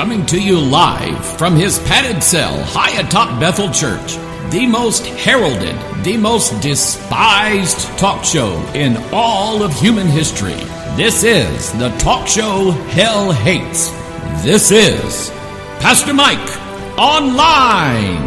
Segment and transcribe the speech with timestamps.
[0.00, 4.14] coming to you live from his padded cell high atop Bethel Church,
[4.50, 10.56] the most heralded, the most despised talk show in all of human history.
[10.96, 13.90] This is the talk show Hell Hates.
[14.42, 15.28] This is
[15.80, 16.38] Pastor Mike
[16.98, 18.26] Online.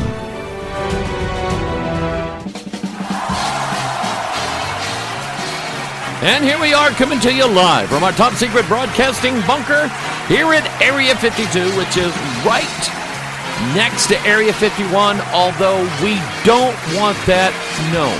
[6.22, 9.90] And here we are coming to you live from our top secret broadcasting bunker
[10.28, 12.14] here at Area 52, which is
[12.46, 12.64] right
[13.76, 17.54] next to Area 51, although we don't want that
[17.92, 18.18] known.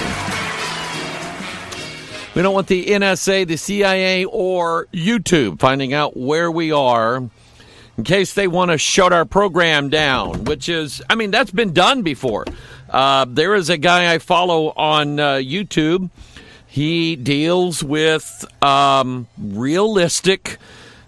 [2.36, 7.18] We don't want the NSA, the CIA, or YouTube finding out where we are
[7.98, 11.74] in case they want to shut our program down, which is, I mean, that's been
[11.74, 12.46] done before.
[12.90, 16.10] Uh, there is a guy I follow on uh, YouTube
[16.74, 20.58] he deals with um, realistic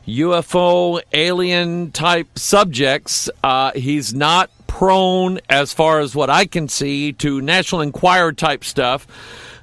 [0.07, 3.29] UFO alien type subjects.
[3.43, 8.63] Uh, he's not prone, as far as what I can see, to National Enquirer type
[8.63, 9.07] stuff.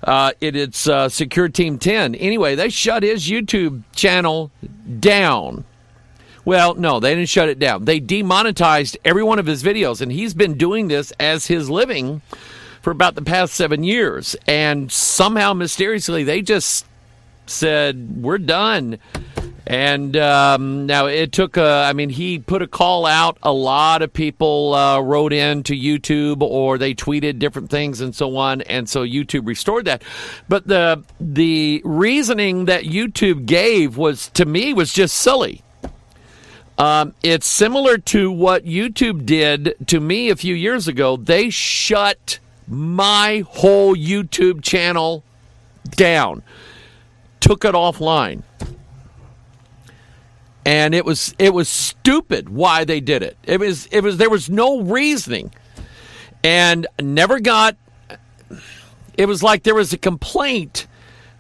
[0.02, 2.14] Uh, it, it's uh, Secure Team 10.
[2.16, 4.50] Anyway, they shut his YouTube channel
[4.98, 5.64] down.
[6.44, 7.84] Well, no, they didn't shut it down.
[7.84, 12.20] They demonetized every one of his videos, and he's been doing this as his living
[12.80, 14.34] for about the past seven years.
[14.48, 16.84] And somehow, mysteriously, they just
[17.46, 18.98] said, We're done.
[19.66, 23.38] And um, now it took a, I mean, he put a call out.
[23.42, 28.14] A lot of people uh, wrote in to YouTube or they tweeted different things and
[28.14, 28.62] so on.
[28.62, 30.02] And so YouTube restored that.
[30.48, 35.62] But the, the reasoning that YouTube gave was, to me, was just silly.
[36.76, 41.16] Um, it's similar to what YouTube did to me a few years ago.
[41.16, 45.22] They shut my whole YouTube channel
[45.90, 46.42] down,
[47.40, 48.42] took it offline.
[50.64, 53.36] And it was it was stupid why they did it.
[53.44, 55.52] It was it was there was no reasoning.
[56.44, 57.76] And never got
[59.14, 60.86] it was like there was a complaint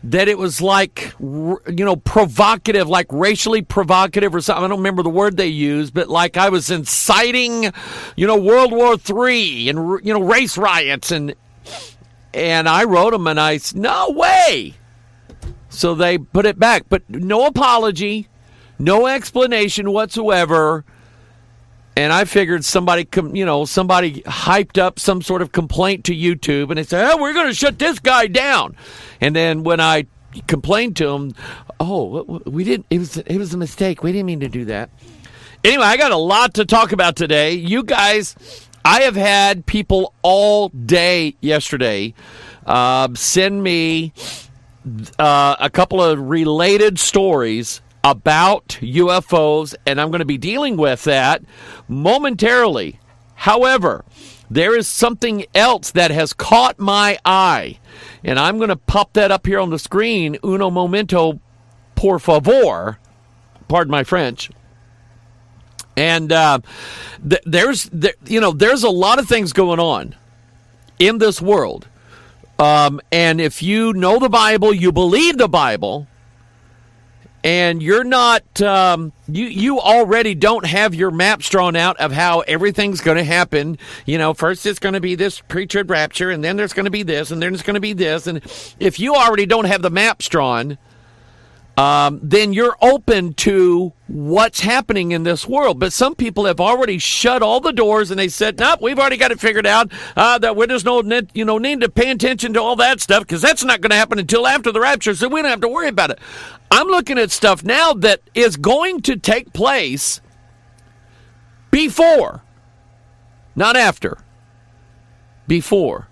[0.04, 4.64] that it was like you know provocative like racially provocative or something.
[4.64, 7.72] I don't remember the word they used but like i was inciting
[8.16, 11.12] you know world war three and you know race riots.
[11.12, 11.34] And
[12.34, 14.74] and i wrote them and i said no way.
[15.68, 16.84] So they put it back.
[16.88, 18.28] But no apology
[18.78, 20.84] no explanation whatsoever
[21.96, 26.70] and I figured somebody, you know, somebody hyped up some sort of complaint to YouTube,
[26.70, 28.76] and they said, "Oh, we're going to shut this guy down."
[29.20, 30.06] And then when I
[30.46, 31.34] complained to him,
[31.78, 32.86] "Oh, we didn't.
[32.88, 34.02] It was it was a mistake.
[34.02, 34.90] We didn't mean to do that."
[35.64, 37.52] Anyway, I got a lot to talk about today.
[37.52, 38.34] You guys,
[38.84, 42.14] I have had people all day yesterday
[42.66, 44.12] uh, send me
[45.18, 51.04] uh, a couple of related stories about UFOs, and I'm going to be dealing with
[51.04, 51.42] that
[51.88, 52.98] momentarily.
[53.34, 54.04] However,
[54.50, 57.78] there is something else that has caught my eye,
[58.22, 60.36] and I'm going to pop that up here on the screen.
[60.44, 61.40] Uno momento,
[61.94, 62.98] por favor.
[63.68, 64.50] Pardon my French.
[65.96, 66.60] And uh,
[67.28, 70.14] th- there's, th- you know, there's a lot of things going on
[70.98, 71.88] in this world.
[72.58, 76.06] Um, and if you know the Bible, you believe the Bible,
[77.44, 82.40] and you're not um, you you already don't have your maps drawn out of how
[82.40, 86.44] everything's going to happen you know first it's going to be this pre-trib rapture and
[86.44, 88.38] then there's going to be this and then it's going to be this and
[88.78, 90.78] if you already don't have the maps drawn
[91.76, 95.78] um, then you're open to what's happening in this world.
[95.78, 99.16] But some people have already shut all the doors and they said, "Nope, we've already
[99.16, 99.90] got it figured out.
[100.14, 103.20] Uh, that we're just no, you know, need to pay attention to all that stuff
[103.20, 105.68] because that's not going to happen until after the rapture, so we don't have to
[105.68, 106.18] worry about it."
[106.72, 110.22] I'm looking at stuff now that is going to take place
[111.70, 112.42] before,
[113.54, 114.16] not after.
[115.46, 116.08] Before.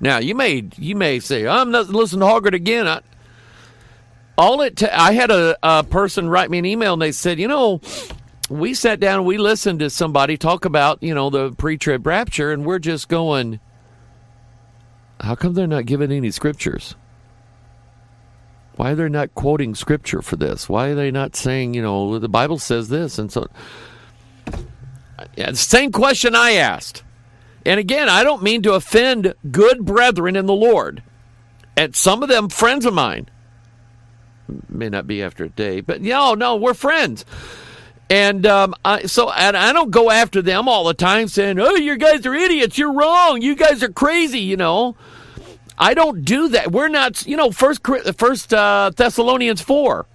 [0.00, 2.86] Now you may you may say I'm not listening to Hoggard again.
[2.86, 3.00] I,
[4.36, 4.82] all it.
[4.82, 7.80] I had a, a person write me an email and they said, you know,
[8.50, 12.66] we sat down we listened to somebody talk about you know the pre-trib rapture, and
[12.66, 13.60] we're just going,
[15.20, 16.96] how come they're not giving any scriptures?
[18.80, 20.66] Why they're they not quoting scripture for this?
[20.66, 23.18] Why are they not saying, you know, the Bible says this?
[23.18, 23.46] And so,
[25.36, 27.02] yeah, same question I asked.
[27.66, 31.02] And again, I don't mean to offend good brethren in the Lord.
[31.76, 33.28] And some of them friends of mine
[34.70, 37.26] may not be after a day, but no, no, we're friends.
[38.08, 41.74] And um, I, so and I don't go after them all the time saying, "Oh,
[41.74, 42.78] you guys are idiots.
[42.78, 43.42] You're wrong.
[43.42, 44.96] You guys are crazy." You know,
[45.78, 46.72] I don't do that.
[46.72, 47.26] We're not.
[47.26, 47.80] You know, first
[48.16, 50.06] First uh, Thessalonians four.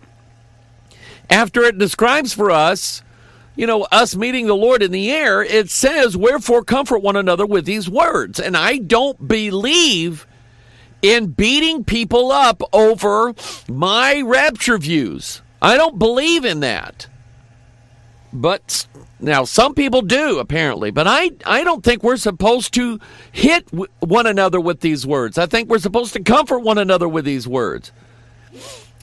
[1.30, 3.02] After it describes for us
[3.56, 7.46] you know, us meeting the Lord in the air, it says, Wherefore comfort one another
[7.46, 8.40] with these words.
[8.40, 10.28] And I don't believe
[11.02, 13.34] in beating people up over
[13.69, 15.42] my rapture views.
[15.62, 17.08] I don't believe in that.
[18.36, 18.86] But
[19.20, 23.00] now some people do apparently, but I I don't think we're supposed to
[23.32, 23.68] hit
[24.00, 25.38] one another with these words.
[25.38, 27.92] I think we're supposed to comfort one another with these words.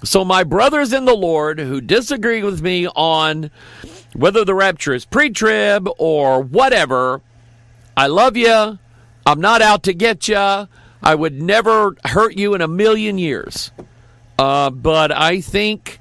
[0.05, 3.51] So my brothers in the Lord who disagree with me on
[4.15, 7.23] whether the rapture is pre-trib or whatever,
[7.97, 8.79] I love you.
[9.25, 10.37] I'm not out to get you.
[11.03, 13.71] I would never hurt you in a million years.
[14.39, 16.01] Uh, but I think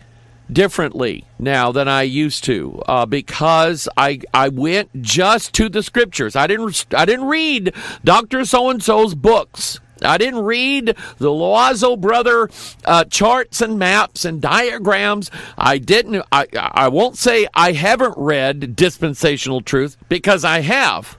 [0.51, 6.35] differently now than I used to uh, because I I went just to the scriptures.
[6.35, 9.79] I didn't I didn't read Doctor So and So's books.
[10.03, 12.49] I didn't read the Loazo brother
[12.85, 15.29] uh, charts and maps and diagrams.
[15.57, 16.25] I didn't.
[16.31, 21.17] I I won't say I haven't read dispensational truth because I have,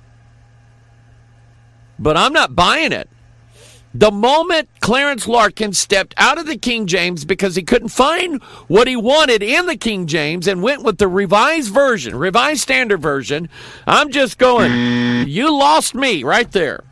[1.98, 3.08] but I'm not buying it.
[3.94, 8.88] The moment Clarence Larkin stepped out of the King James because he couldn't find what
[8.88, 13.50] he wanted in the King James and went with the revised version, revised standard version,
[13.86, 16.84] I'm just going, you lost me right there.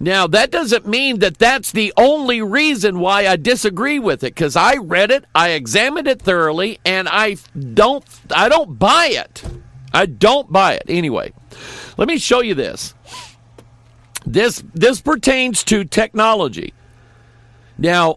[0.00, 4.56] Now, that doesn't mean that that's the only reason why I disagree with it cuz
[4.56, 7.36] I read it, I examined it thoroughly and I
[7.74, 8.04] don't
[8.34, 9.44] I don't buy it.
[9.94, 10.82] I don't buy it.
[10.88, 11.32] Anyway,
[11.96, 12.92] let me show you this.
[14.26, 16.72] This this pertains to technology.
[17.76, 18.16] Now,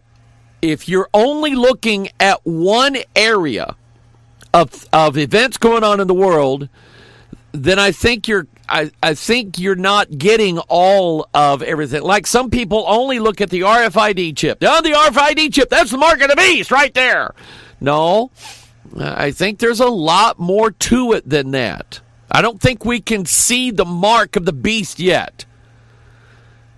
[0.62, 3.76] if you're only looking at one area
[4.54, 6.70] of of events going on in the world,
[7.52, 12.02] then I think you're I, I think you're not getting all of everything.
[12.02, 14.58] Like some people only look at the RFID chip.
[14.62, 17.34] Oh, the RFID chip, that's the mark of the beast right there.
[17.80, 18.32] No,
[18.98, 22.02] I think there's a lot more to it than that.
[22.30, 25.46] I don't think we can see the mark of the beast yet.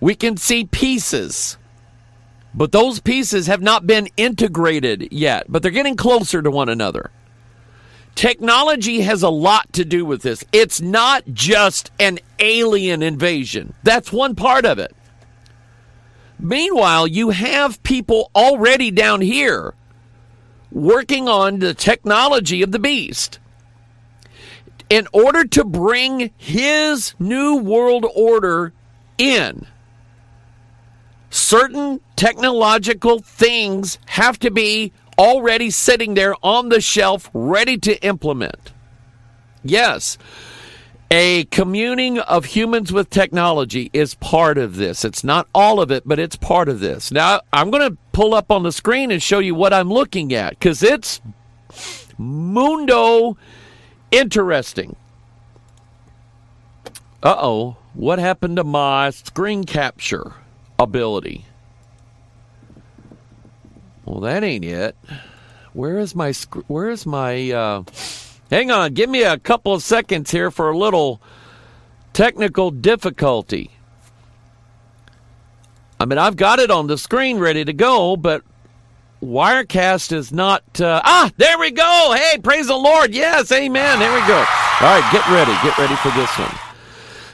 [0.00, 1.58] We can see pieces,
[2.54, 7.10] but those pieces have not been integrated yet, but they're getting closer to one another.
[8.14, 10.44] Technology has a lot to do with this.
[10.52, 14.96] It's not just an alien invasion, that's one part of it.
[16.38, 19.74] Meanwhile, you have people already down here
[20.72, 23.38] working on the technology of the beast
[24.88, 28.72] in order to bring his new world order
[29.18, 29.66] in
[31.30, 38.72] certain technological things have to be already sitting there on the shelf ready to implement.
[39.62, 40.18] Yes,
[41.10, 45.04] a communing of humans with technology is part of this.
[45.04, 47.10] It's not all of it, but it's part of this.
[47.10, 50.32] Now, I'm going to pull up on the screen and show you what I'm looking
[50.32, 51.20] at because it's
[52.16, 53.36] mundo
[54.10, 54.96] interesting.
[57.22, 60.34] Uh oh, what happened to my screen capture?
[60.82, 61.44] Ability.
[64.04, 64.96] Well, that ain't it.
[65.72, 66.32] Where is my
[66.66, 67.84] where is my uh,
[68.50, 71.22] Hang on, give me a couple of seconds here for a little
[72.12, 73.70] technical difficulty.
[76.00, 78.42] I mean, I've got it on the screen ready to go, but
[79.22, 80.64] Wirecast is not.
[80.80, 82.16] Uh, ah, there we go.
[82.16, 83.14] Hey, praise the Lord.
[83.14, 84.00] Yes, amen.
[84.00, 84.38] There we go.
[84.38, 85.52] All right, get ready.
[85.62, 86.58] Get ready for this one.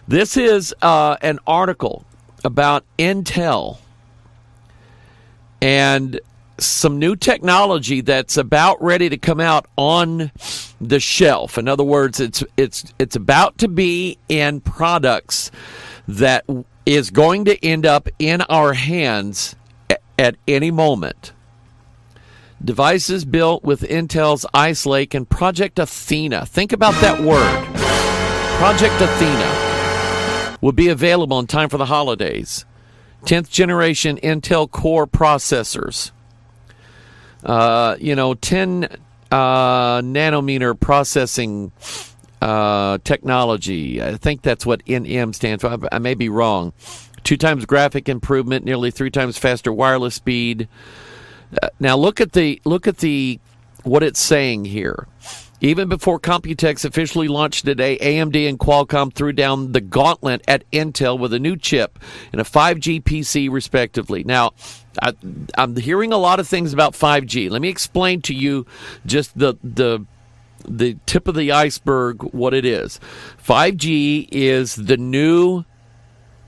[0.07, 2.05] This is uh, an article
[2.47, 3.79] about Intel
[5.61, 6.19] and
[6.59, 10.31] some new technology that's about ready to come out on
[10.81, 11.59] the shelf.
[11.59, 15.51] In other words, it's it's it's about to be in products
[16.09, 16.47] that
[16.87, 19.57] is going to end up in our hands
[20.19, 21.33] at any moment.
[22.65, 26.47] Devices built with Intel's Ice Lake and Project Athena.
[26.47, 27.67] Think about that word.
[28.59, 29.66] Project Athena
[30.67, 32.65] will be available in time for the holidays.
[33.25, 36.11] 10th generation Intel Core processors.
[37.45, 38.89] Uh, you know, 10
[39.31, 41.71] uh, nanometer processing
[42.43, 44.03] uh, technology.
[44.03, 45.69] I think that's what NM stands for.
[45.69, 46.73] I, I may be wrong.
[47.23, 50.67] Two times graphic improvement, nearly three times faster wireless speed.
[51.63, 53.39] Uh, now look at the look at the
[53.85, 55.07] what it's saying here.
[55.61, 61.19] Even before Computex officially launched today, AMD and Qualcomm threw down the gauntlet at Intel
[61.19, 61.99] with a new chip
[62.31, 64.23] and a 5G PC, respectively.
[64.23, 64.53] Now,
[65.01, 65.15] I,
[65.57, 67.51] am hearing a lot of things about 5G.
[67.51, 68.67] Let me explain to you
[69.07, 70.05] just the the
[70.69, 73.01] the tip of the iceberg what it is.
[73.47, 75.65] 5G is the new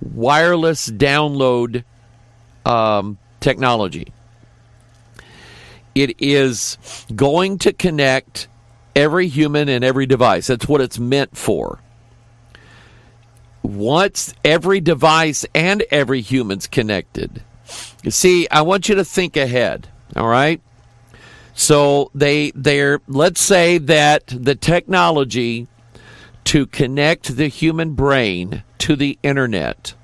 [0.00, 1.84] wireless download
[2.66, 4.12] um, technology.
[5.94, 6.78] It is
[7.14, 8.47] going to connect
[8.98, 10.48] every human and every device.
[10.48, 11.78] That's what it's meant for.
[13.62, 17.42] Once every device and every human's connected.
[18.02, 20.60] You see, I want you to think ahead, all right?
[21.54, 25.68] So they they're let's say that the technology
[26.44, 29.94] to connect the human brain to the internet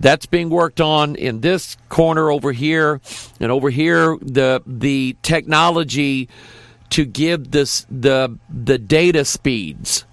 [0.00, 3.00] that's being worked on in this corner over here
[3.38, 6.28] and over here the the technology
[6.92, 10.04] to give this the the data speeds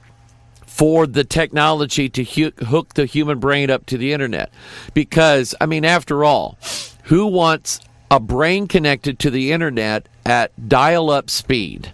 [0.66, 4.50] for the technology to hu- hook the human brain up to the internet.
[4.94, 6.58] Because, I mean, after all,
[7.04, 11.92] who wants a brain connected to the internet at dial up speed?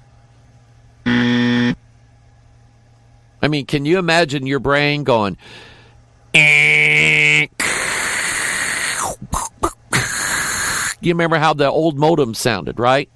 [1.07, 1.73] I
[3.47, 5.37] mean, can you imagine your brain going,
[11.01, 13.09] you remember how the old modem sounded, right?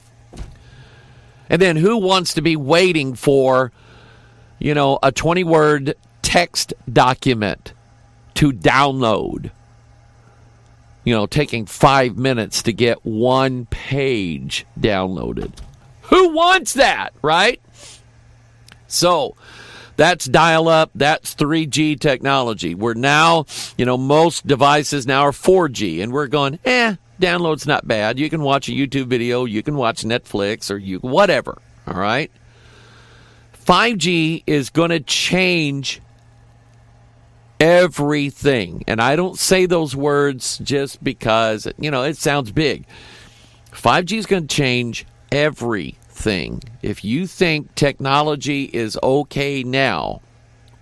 [1.49, 3.71] And then who wants to be waiting for
[4.59, 7.73] you know, a 20 word text document
[8.35, 9.51] to download.
[11.05, 15.53] You know, taking five minutes to get one page downloaded.
[16.03, 17.61] Who wants that, right?
[18.87, 19.35] So,
[19.95, 22.75] that's dial up, that's 3G technology.
[22.75, 23.45] We're now,
[23.77, 28.19] you know, most devices now are 4G, and we're going, eh, download's not bad.
[28.19, 31.57] You can watch a YouTube video, you can watch Netflix, or you whatever,
[31.87, 32.31] all right?
[33.65, 36.01] 5G is going to change
[37.59, 38.83] everything.
[38.87, 42.85] And I don't say those words just because, you know, it sounds big.
[43.71, 46.63] 5G is going to change everything.
[46.81, 50.21] If you think technology is okay now,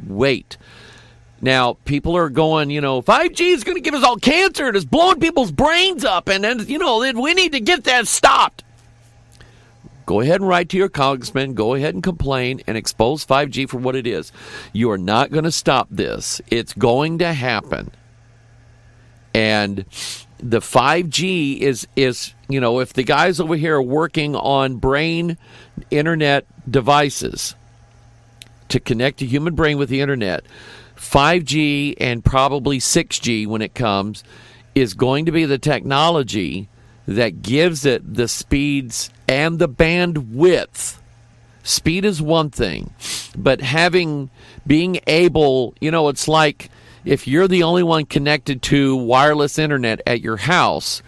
[0.05, 0.57] wait.
[1.39, 4.67] Now, people are going, you know, 5G is going to give us all cancer.
[4.69, 6.29] It's blowing people's brains up.
[6.29, 8.63] And then, you know, we need to get that stopped.
[10.07, 11.53] Go ahead and write to your congressman.
[11.53, 14.31] Go ahead and complain and expose 5G for what it is.
[14.71, 16.41] You are not going to stop this.
[16.49, 17.91] It's going to happen.
[19.33, 19.85] And
[20.39, 25.37] the 5G is is you know if the guys over here are working on brain
[25.89, 27.55] internet devices
[28.69, 30.45] to connect a human brain with the internet,
[30.97, 34.23] 5G and probably 6G when it comes
[34.75, 36.69] is going to be the technology
[37.07, 40.97] that gives it the speeds and the bandwidth.
[41.63, 42.93] Speed is one thing,
[43.37, 44.29] but having
[44.65, 46.69] being able, you know, it's like
[47.05, 51.01] if you're the only one connected to wireless internet at your house,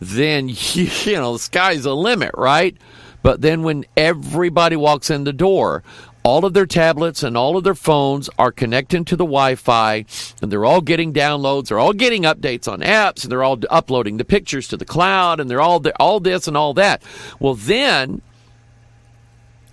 [0.00, 0.54] then you,
[1.04, 2.76] you know, the sky's the limit, right?
[3.22, 5.82] But then when everybody walks in the door,
[6.24, 10.04] all of their tablets and all of their phones are connecting to the Wi-Fi,
[10.40, 11.68] and they're all getting downloads.
[11.68, 15.40] They're all getting updates on apps, and they're all uploading the pictures to the cloud,
[15.40, 17.02] and they're all all this and all that.
[17.40, 18.22] Well, then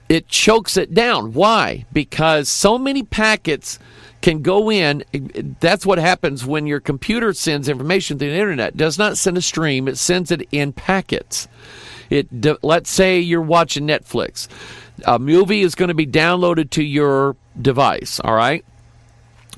[0.07, 1.33] it chokes it down.
[1.33, 1.85] Why?
[1.93, 3.77] Because so many packets
[4.21, 5.03] can go in.
[5.59, 8.69] That's what happens when your computer sends information to the internet.
[8.69, 11.47] It does not send a stream; it sends it in packets.
[12.09, 12.27] It
[12.63, 14.47] let's say you're watching Netflix
[15.05, 18.63] a movie is going to be downloaded to your device, all right?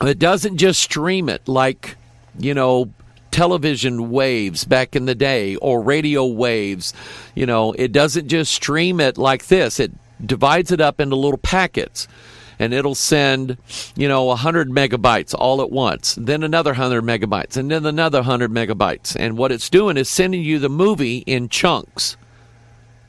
[0.01, 1.95] It doesn't just stream it like,
[2.37, 2.91] you know,
[3.31, 6.93] television waves back in the day or radio waves.
[7.35, 9.79] You know, it doesn't just stream it like this.
[9.79, 9.91] It
[10.23, 12.07] divides it up into little packets
[12.59, 13.57] and it'll send,
[13.95, 18.51] you know, 100 megabytes all at once, then another 100 megabytes, and then another 100
[18.51, 19.15] megabytes.
[19.19, 22.17] And what it's doing is sending you the movie in chunks.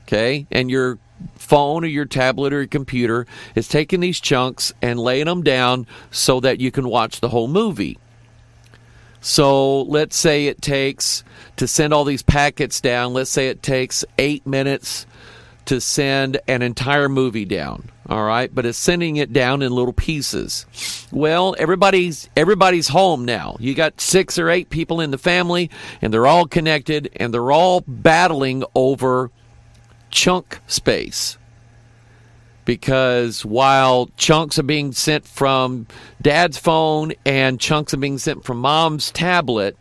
[0.05, 0.47] Okay?
[0.51, 0.99] And you're
[1.43, 5.87] phone or your tablet or your computer is taking these chunks and laying them down
[6.11, 7.99] so that you can watch the whole movie.
[9.21, 11.23] So let's say it takes
[11.57, 15.07] to send all these packets down, let's say it takes eight minutes
[15.67, 17.89] to send an entire movie down.
[18.09, 20.67] All right, but it's sending it down in little pieces.
[21.13, 23.57] Well, everybody's everybody's home now.
[23.61, 25.71] You got six or eight people in the family,
[26.03, 29.31] and they're all connected, and they're all battling over
[30.13, 31.37] chunk space
[32.65, 35.87] because while chunks are being sent from
[36.21, 39.77] dad's phone and chunks are being sent from mom's tablet,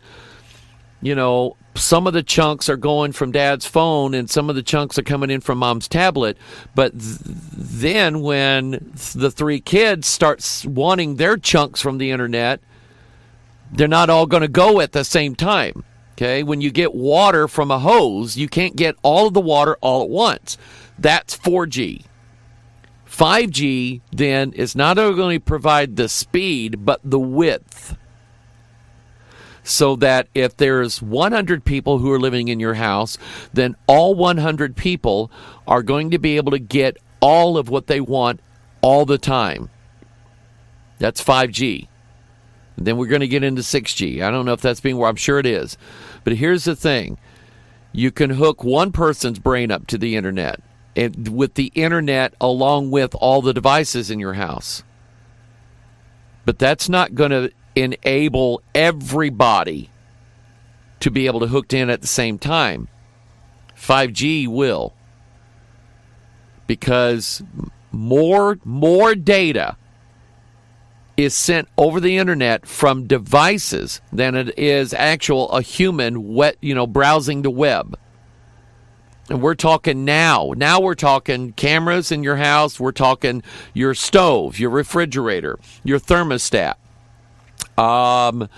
[1.00, 4.62] you know, some of the chunks are going from dad's phone and some of the
[4.62, 6.36] chunks are coming in from mom's tablet.
[6.74, 12.60] But th- then when the three kids start wanting their chunks from the internet,
[13.70, 15.84] they're not all going to go at the same time.
[16.12, 19.76] Okay, when you get water from a hose, you can't get all of the water
[19.80, 20.58] all at once.
[20.98, 22.04] That's 4G.
[23.06, 27.96] 5G then is not only provide the speed but the width.
[29.64, 33.16] So that if there's 100 people who are living in your house,
[33.52, 35.30] then all 100 people
[35.66, 38.40] are going to be able to get all of what they want
[38.80, 39.70] all the time.
[40.98, 41.86] That's 5G.
[42.76, 44.22] Then we're going to get into 6G.
[44.22, 45.76] I don't know if that's being, where I'm sure it is.
[46.24, 47.18] But here's the thing
[47.92, 50.60] you can hook one person's brain up to the internet
[50.96, 54.82] and with the internet along with all the devices in your house.
[56.44, 59.90] But that's not going to enable everybody
[61.00, 62.88] to be able to hook in at the same time.
[63.76, 64.94] 5G will
[66.66, 67.42] because
[67.90, 69.76] more more data
[71.16, 76.74] is sent over the internet from devices than it is actual a human wet you
[76.74, 77.98] know browsing the web.
[79.28, 80.52] And we're talking now.
[80.56, 82.80] Now we're talking cameras in your house.
[82.80, 83.42] We're talking
[83.72, 86.74] your stove your refrigerator your thermostat.
[87.78, 88.48] Um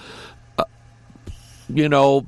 [0.58, 0.64] uh,
[1.68, 2.26] you know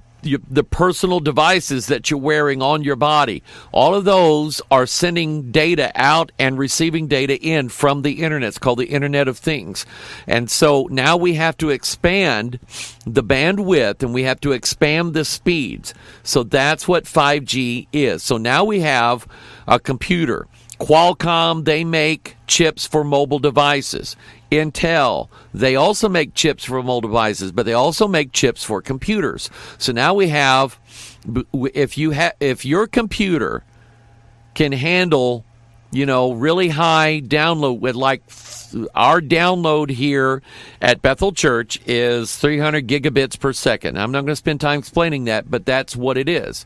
[0.48, 3.42] the personal devices that you're wearing on your body.
[3.72, 8.48] All of those are sending data out and receiving data in from the internet.
[8.48, 9.86] It's called the Internet of Things.
[10.26, 12.58] And so now we have to expand
[13.04, 15.94] the bandwidth and we have to expand the speeds.
[16.22, 18.22] So that's what 5G is.
[18.22, 19.26] So now we have
[19.66, 20.46] a computer.
[20.78, 24.14] Qualcomm, they make chips for mobile devices.
[24.50, 29.50] Intel, they also make chips for mobile devices, but they also make chips for computers.
[29.78, 30.78] So now we have,
[31.52, 33.64] if you have, if your computer
[34.54, 35.44] can handle,
[35.90, 38.22] you know, really high download with like
[38.94, 40.42] our download here
[40.80, 43.98] at Bethel Church is 300 gigabits per second.
[43.98, 46.64] I'm not going to spend time explaining that, but that's what it is.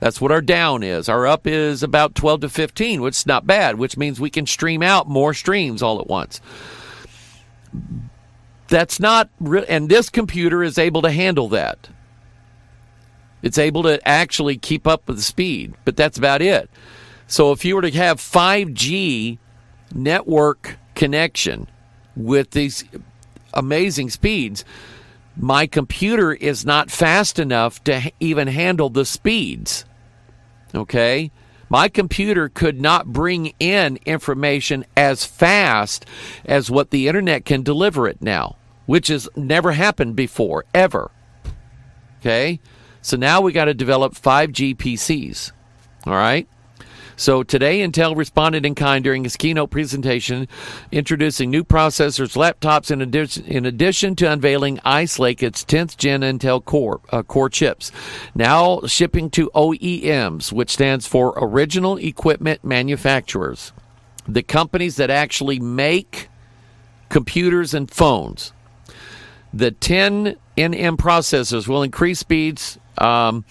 [0.00, 1.08] That's what our down is.
[1.08, 4.46] Our up is about 12 to 15, which is not bad, which means we can
[4.46, 6.40] stream out more streams all at once
[8.68, 11.88] that's not re- and this computer is able to handle that.
[13.42, 16.70] It's able to actually keep up with the speed but that's about it.
[17.26, 19.38] So if you were to have 5g
[19.94, 21.68] network connection
[22.16, 22.84] with these
[23.54, 24.64] amazing speeds
[25.36, 29.84] my computer is not fast enough to even handle the speeds
[30.74, 31.30] okay
[31.68, 36.06] my computer could not bring in information as fast
[36.44, 41.10] as what the internet can deliver it now, which has never happened before, ever.
[42.20, 42.60] Okay?
[43.02, 45.52] So now we got to develop 5G PCs.
[46.06, 46.48] All right?
[47.18, 50.46] So today, Intel responded in kind during its keynote presentation,
[50.92, 56.20] introducing new processors, laptops, in addition, in addition to unveiling Ice Lake, its 10th gen
[56.20, 57.90] Intel Core uh, Core chips,
[58.36, 63.72] now shipping to OEMs, which stands for Original Equipment Manufacturers,
[64.28, 66.28] the companies that actually make
[67.08, 68.52] computers and phones.
[69.52, 72.78] The 10 NM processors will increase speeds.
[72.96, 73.44] Um,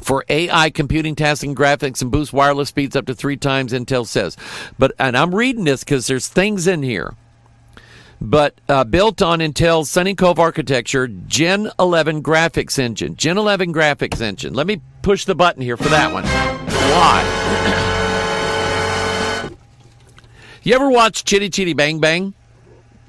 [0.00, 4.36] for AI computing, tasking, graphics, and boost wireless speeds up to three times, Intel says.
[4.78, 7.14] But and I'm reading this because there's things in here.
[8.20, 13.16] But uh, built on Intel's Sunny Cove architecture, Gen 11 graphics engine.
[13.16, 14.54] Gen 11 graphics engine.
[14.54, 16.24] Let me push the button here for that one.
[16.24, 17.22] Why?
[20.62, 22.32] you ever watch Chitty Chitty Bang Bang?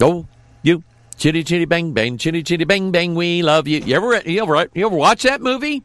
[0.02, 0.28] Oh,
[0.62, 0.84] you.
[1.18, 3.80] Chitty Chitty Bang Bang, Chitty Chitty Bang Bang, we love you.
[3.80, 5.84] You ever, you ever, you ever watch that movie?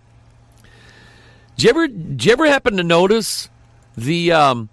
[1.62, 3.48] Did you ever, did you ever happen to notice
[3.96, 4.68] the um,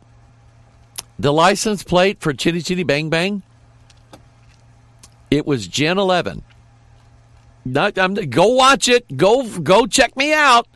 [1.19, 3.43] the license plate for Chitty Chitty Bang Bang?
[5.30, 6.41] It was Gen 11.
[7.63, 9.15] Not, I'm, go watch it.
[9.15, 10.67] Go go check me out.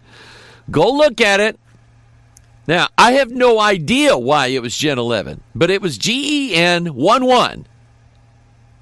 [0.70, 1.60] Go look at it.
[2.68, 7.66] Now, I have no idea why it was Gen 11, but it was GEN 11.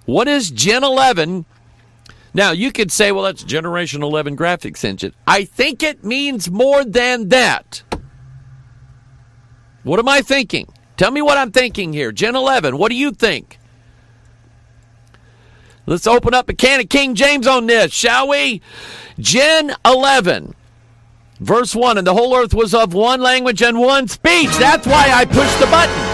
[0.05, 1.45] What is Gen 11
[2.33, 5.13] now, you could say, well, that's Generation 11 graphics engine.
[5.27, 7.83] I think it means more than that.
[9.83, 10.71] What am I thinking?
[10.95, 12.11] Tell me what I'm thinking here.
[12.11, 13.59] Gen 11, what do you think?
[15.85, 18.61] Let's open up a can of King James on this, shall we?
[19.19, 20.53] Gen 11,
[21.39, 24.51] verse 1 And the whole earth was of one language and one speech.
[24.57, 26.11] That's why I pushed the button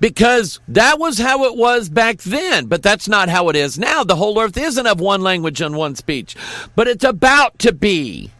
[0.00, 4.04] because that was how it was back then, but that's not how it is now.
[4.04, 6.36] The whole earth isn't of one language and one speech,
[6.74, 8.30] but it's about to be.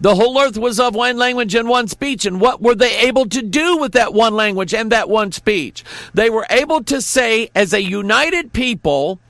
[0.00, 2.26] The whole earth was of one language and one speech.
[2.26, 5.84] And what were they able to do with that one language and that one speech?
[6.12, 9.20] They were able to say, as a united people,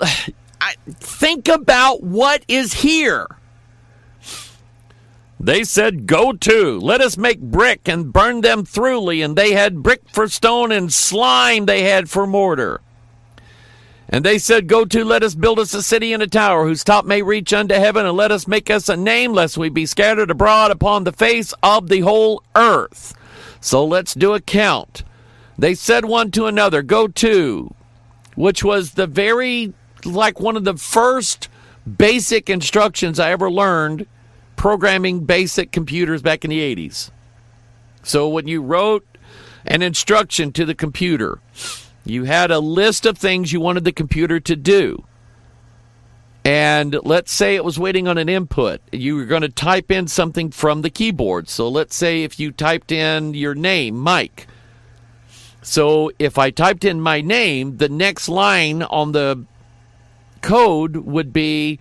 [0.86, 3.26] think about what is here.
[5.40, 9.24] They said, Go to, let us make brick and burn them throughly.
[9.24, 12.80] And they had brick for stone and slime they had for mortar.
[14.08, 16.82] And they said, Go to, let us build us a city and a tower, whose
[16.82, 19.86] top may reach unto heaven, and let us make us a name, lest we be
[19.86, 23.14] scattered abroad upon the face of the whole earth.
[23.60, 25.04] So let's do a count.
[25.58, 27.74] They said one to another, Go to,
[28.34, 29.74] which was the very,
[30.04, 31.48] like one of the first
[31.96, 34.06] basic instructions I ever learned
[34.58, 37.10] programming basic computers back in the 80s.
[38.02, 39.06] So when you wrote
[39.64, 41.40] an instruction to the computer,
[42.04, 45.04] you had a list of things you wanted the computer to do.
[46.44, 48.80] And let's say it was waiting on an input.
[48.90, 51.48] You were going to type in something from the keyboard.
[51.48, 54.48] So let's say if you typed in your name, Mike.
[55.62, 59.44] So if I typed in my name, the next line on the
[60.40, 61.78] code would be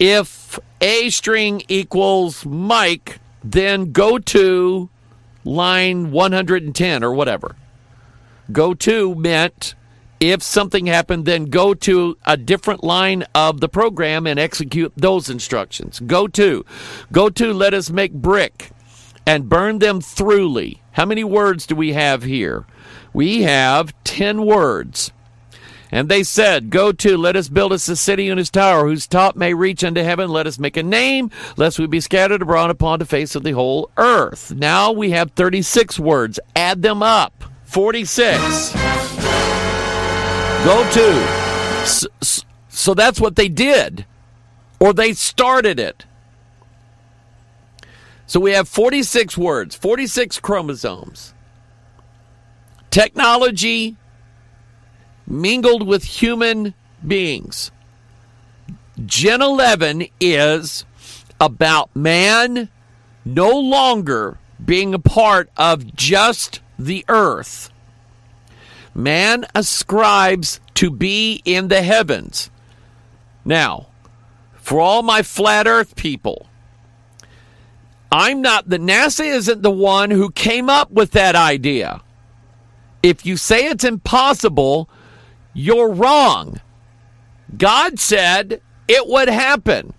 [0.00, 4.88] if A string equals Mike, then go to
[5.44, 7.54] line 110 or whatever.
[8.50, 9.74] Go to meant
[10.18, 15.30] if something happened, then go to a different line of the program and execute those
[15.30, 16.00] instructions.
[16.00, 16.64] Go to,
[17.12, 18.70] go to, let us make brick
[19.26, 20.80] and burn them throughly.
[20.92, 22.66] How many words do we have here?
[23.12, 25.12] We have 10 words.
[25.92, 29.06] And they said, Go to, let us build us a city and its tower, whose
[29.06, 30.30] top may reach unto heaven.
[30.30, 33.52] Let us make a name, lest we be scattered abroad upon the face of the
[33.52, 34.52] whole earth.
[34.54, 36.38] Now we have 36 words.
[36.54, 37.44] Add them up.
[37.64, 38.72] 46.
[40.64, 41.86] Go to.
[41.86, 42.08] So,
[42.68, 44.06] so that's what they did,
[44.78, 46.04] or they started it.
[48.26, 51.34] So we have 46 words, 46 chromosomes.
[52.90, 53.96] Technology
[55.30, 56.74] mingled with human
[57.06, 57.70] beings.
[59.06, 60.84] Gen 11 is
[61.40, 62.68] about man
[63.24, 67.70] no longer being a part of just the earth.
[68.94, 72.50] Man ascribes to be in the heavens.
[73.44, 73.86] Now,
[74.54, 76.48] for all my flat earth people,
[78.12, 82.02] I'm not, the NASA isn't the one who came up with that idea.
[83.02, 84.90] If you say it's impossible,
[85.60, 86.60] you're wrong.
[87.56, 89.92] God said it would happen.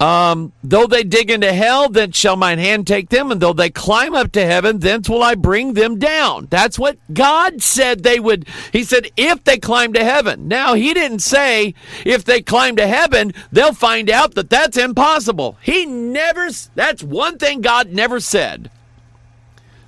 [0.00, 3.68] Um, though they dig into hell, then shall mine hand take them, and though they
[3.68, 6.46] climb up to heaven, thence will I bring them down.
[6.50, 8.46] That's what God said they would.
[8.72, 10.46] He said, if they climb to heaven.
[10.46, 11.74] Now, He didn't say,
[12.06, 15.58] if they climb to heaven, they'll find out that that's impossible.
[15.62, 18.70] He never, that's one thing God never said.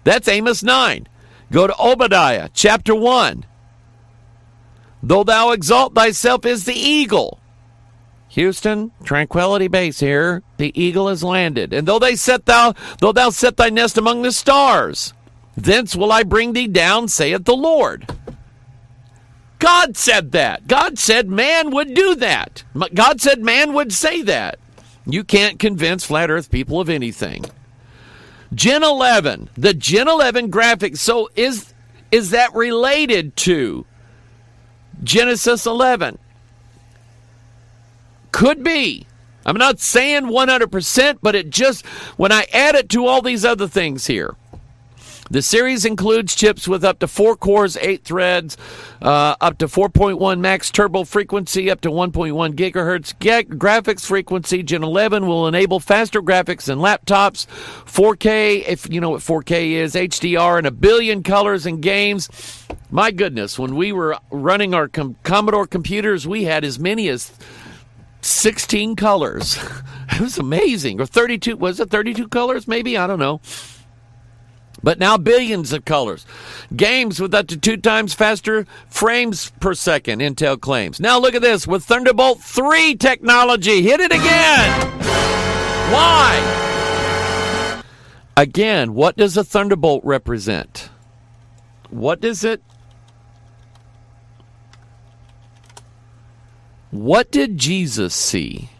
[0.02, 1.06] That's Amos 9.
[1.52, 3.44] Go to Obadiah, chapter 1.
[5.02, 7.40] Though thou exalt thyself as the eagle.
[8.28, 10.42] Houston, tranquility base here.
[10.58, 11.72] The eagle has landed.
[11.72, 15.14] And though they set thou though thou set thy nest among the stars,
[15.56, 18.06] thence will I bring thee down, saith the Lord.
[19.58, 20.66] God said that.
[20.66, 22.64] God said man would do that.
[22.94, 24.58] God said man would say that.
[25.06, 27.44] You can't convince flat earth people of anything.
[28.54, 30.98] Gen 11, the Gen 11 graphics.
[30.98, 31.74] So is
[32.10, 33.86] is that related to
[35.02, 36.18] Genesis 11.
[38.32, 39.06] Could be.
[39.46, 41.86] I'm not saying 100%, but it just,
[42.16, 44.36] when I add it to all these other things here,
[45.30, 48.56] the series includes chips with up to four cores, eight threads,
[49.00, 53.14] uh, up to 4.1 max turbo frequency, up to 1.1 gigahertz
[53.48, 54.64] graphics frequency.
[54.64, 57.46] Gen 11 will enable faster graphics in laptops,
[57.86, 62.66] 4K, if you know what 4K is, HDR, and a billion colors and games.
[62.90, 67.30] My goodness, when we were running our com- Commodore computers, we had as many as
[68.22, 69.56] 16 colors.
[70.12, 71.00] it was amazing.
[71.00, 72.98] Or 32, was it 32 colors maybe?
[72.98, 73.40] I don't know
[74.82, 76.26] but now billions of colors.
[76.74, 81.00] Games with up to two times faster frames per second, Intel claims.
[81.00, 83.82] Now look at this with Thunderbolt 3 technology.
[83.82, 84.90] Hit it again.
[85.92, 87.82] Why?
[88.36, 90.90] Again, what does a Thunderbolt represent?
[91.90, 92.62] What does it
[96.90, 98.70] What did Jesus see?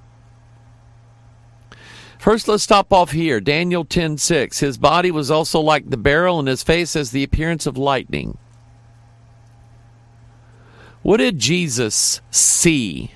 [2.21, 3.41] First, let's stop off here.
[3.41, 4.59] Daniel 10:6.
[4.59, 8.37] His body was also like the beryl, and his face has the appearance of lightning.
[11.01, 13.13] What did Jesus see?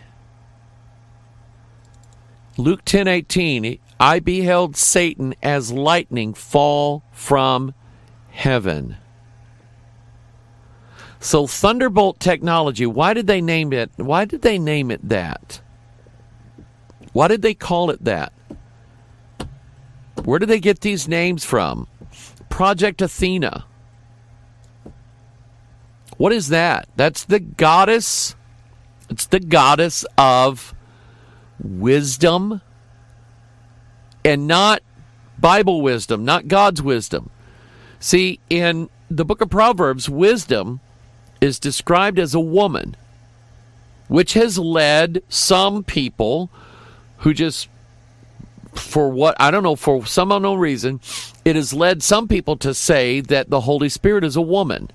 [2.57, 3.79] Luke 10:18.
[4.01, 7.75] I beheld Satan as lightning fall from
[8.31, 8.97] heaven.
[11.21, 13.91] So Thunderbolt technology, why did they name it?
[13.97, 15.61] Why did they name it that?
[17.13, 18.33] Why did they call it that?
[20.25, 21.87] Where do they get these names from?
[22.49, 23.67] Project Athena.
[26.17, 26.89] What is that?
[26.97, 28.35] That's the goddess.
[29.11, 30.75] It's the goddess of
[31.63, 32.63] wisdom
[34.25, 34.83] and not
[35.39, 37.31] Bible wisdom, not God's wisdom.
[38.01, 40.81] See, in the book of Proverbs, wisdom
[41.41, 42.97] is described as a woman,
[44.09, 46.51] which has led some people
[47.19, 47.69] who just,
[48.75, 51.01] for what, I don't know, for some unknown reason,
[51.45, 54.91] it has led some people to say that the Holy Spirit is a woman.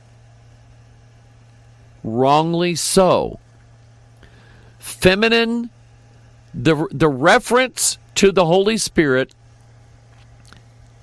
[2.03, 3.39] Wrongly so.
[4.79, 5.69] Feminine,
[6.53, 9.33] the, the reference to the Holy Spirit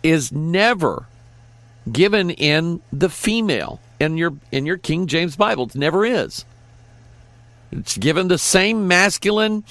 [0.02, 1.06] is never
[1.90, 5.66] given in the female in your in your King James Bible.
[5.66, 6.44] It never is.
[7.72, 9.64] It's given the same masculine,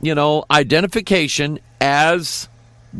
[0.00, 2.48] you know, identification as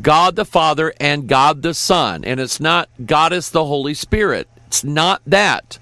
[0.02, 4.46] God the Father and God the Son, and it's not God is the Holy Spirit.
[4.66, 5.78] It's not that.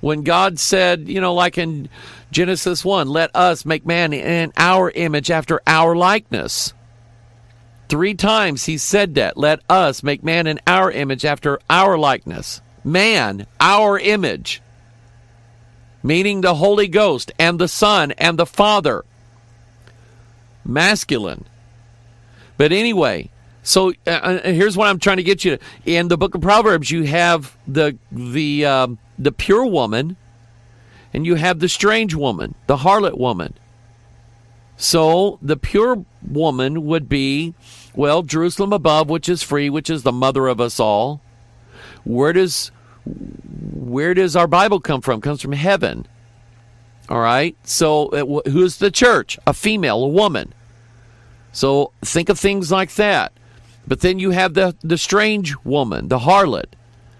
[0.00, 1.88] When God said, you know, like in
[2.30, 6.74] Genesis 1, let us make man in our image after our likeness.
[7.88, 9.36] Three times he said that.
[9.36, 12.60] Let us make man in our image after our likeness.
[12.84, 14.60] Man, our image.
[16.02, 19.04] Meaning the Holy Ghost and the Son and the Father.
[20.64, 21.46] Masculine.
[22.56, 23.30] But anyway,
[23.62, 25.62] so uh, uh here's what I'm trying to get you to.
[25.84, 30.16] In the book of Proverbs, you have the the um, the pure woman,
[31.12, 33.54] and you have the strange woman, the harlot woman.
[34.76, 37.54] So the pure woman would be
[37.94, 41.20] well, Jerusalem above, which is free, which is the mother of us all.
[42.04, 42.70] Where does
[43.04, 45.18] where does our Bible come from?
[45.18, 46.06] It comes from heaven.
[47.10, 47.56] All right.
[47.64, 49.38] So uh, who's the church?
[49.46, 50.54] A female, a woman.
[51.52, 53.32] So think of things like that.
[53.86, 56.66] But then you have the the strange woman, the harlot.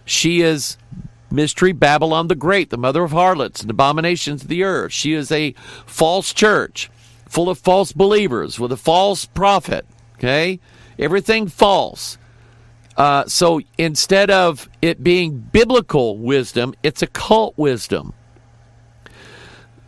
[0.05, 0.77] She is
[1.31, 4.93] mystery Babylon the Great, the mother of harlots and abominations of the earth.
[4.93, 5.53] She is a
[5.87, 6.91] false church
[7.29, 9.87] full of false believers with a false prophet.
[10.17, 10.61] Okay?
[10.99, 12.19] Everything false.
[12.97, 18.13] Uh, so instead of it being biblical wisdom, it's occult wisdom.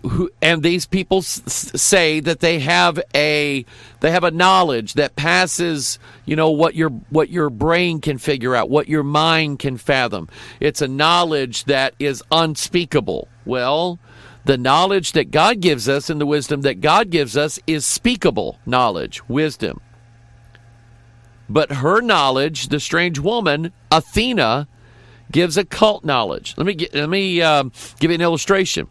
[0.02, 3.64] Who, and these people s- say that they have a
[4.00, 8.54] they have a knowledge that passes you know what your what your brain can figure
[8.56, 10.28] out what your mind can fathom
[10.60, 13.98] it's a knowledge that is unspeakable well
[14.44, 18.58] the knowledge that God gives us and the wisdom that God gives us is speakable
[18.66, 19.80] knowledge wisdom
[21.50, 24.68] but her knowledge, the strange woman, Athena,
[25.32, 26.54] gives occult knowledge.
[26.56, 28.88] Let me get, let me um, give you an illustration.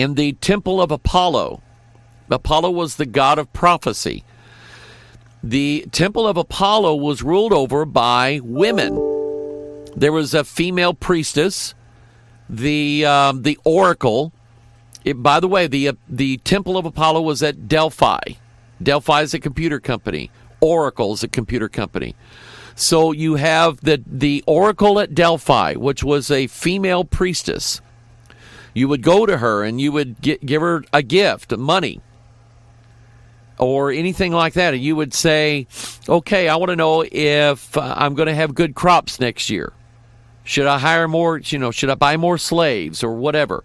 [0.00, 1.60] In the temple of Apollo,
[2.30, 4.24] Apollo was the god of prophecy.
[5.42, 8.94] The temple of Apollo was ruled over by women.
[9.94, 11.74] There was a female priestess,
[12.48, 14.32] the um, the oracle.
[15.04, 18.20] It, by the way, the uh, the temple of Apollo was at Delphi.
[18.82, 20.30] Delphi is a computer company.
[20.62, 22.14] Oracle is a computer company.
[22.74, 27.82] So you have the the Oracle at Delphi, which was a female priestess.
[28.74, 32.00] You would go to her and you would get, give her a gift, money,
[33.58, 35.66] or anything like that, and you would say,
[36.08, 39.72] "Okay, I want to know if uh, I'm going to have good crops next year.
[40.44, 41.38] Should I hire more?
[41.38, 43.64] You know, should I buy more slaves or whatever?"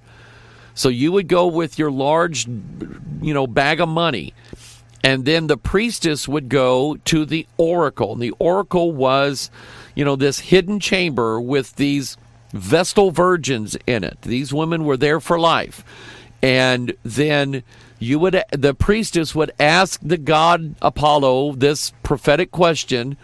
[0.74, 4.34] So you would go with your large, you know, bag of money
[5.06, 8.14] and then the priestess would go to the oracle.
[8.14, 9.52] And the oracle was,
[9.94, 12.18] you know, this hidden chamber with these
[12.56, 14.22] Vestal virgins in it.
[14.22, 15.84] These women were there for life.
[16.42, 17.64] And then
[18.00, 23.18] you would the priestess would ask the god Apollo this prophetic question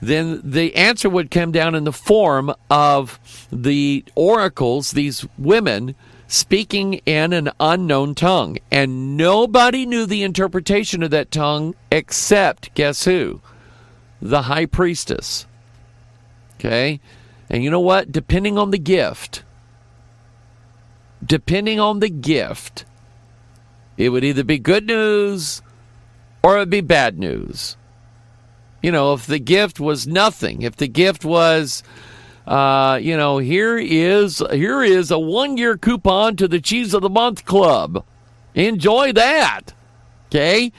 [0.00, 3.18] then the answer would come down in the form of
[3.50, 5.94] the oracles these women
[6.28, 8.58] speaking in an unknown tongue.
[8.70, 13.40] And nobody knew the interpretation of that tongue except, guess who?
[14.20, 15.46] The high priestess.
[16.58, 17.00] Okay?
[17.48, 18.10] And you know what?
[18.10, 19.44] Depending on the gift,
[21.24, 22.84] depending on the gift,
[23.96, 25.62] it would either be good news
[26.42, 27.76] or it would be bad news.
[28.82, 31.82] You know, if the gift was nothing, if the gift was,
[32.46, 37.02] uh, you know, here is here is a one year coupon to the Cheese of
[37.02, 38.04] the Month Club.
[38.54, 39.72] Enjoy that.
[40.28, 40.72] Okay.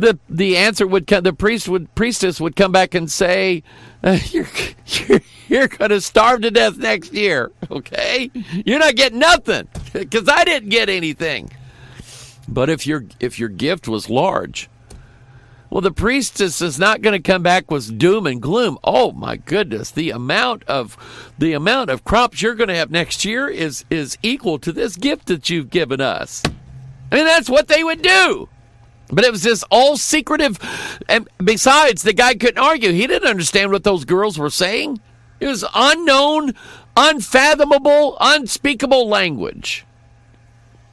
[0.00, 1.24] The the answer would come.
[1.24, 3.62] The priest would priestess would come back and say,
[4.04, 4.48] uh, "You're
[4.86, 8.30] you're, you're going to starve to death next year." Okay,
[8.66, 11.50] you're not getting nothing because I didn't get anything.
[12.48, 14.68] But if your if your gift was large,
[15.70, 18.78] Well, the priestess is not going to come back with doom and gloom.
[18.82, 20.96] Oh my goodness, the amount of
[21.38, 24.96] the amount of crops you're going to have next year is is equal to this
[24.96, 26.42] gift that you've given us.
[27.12, 28.48] I mean, that's what they would do.
[29.12, 30.58] But it was this all secretive.
[31.08, 32.92] And besides, the guy couldn't argue.
[32.92, 35.00] He didn't understand what those girls were saying.
[35.40, 36.54] It was unknown,
[36.96, 39.86] unfathomable, unspeakable language.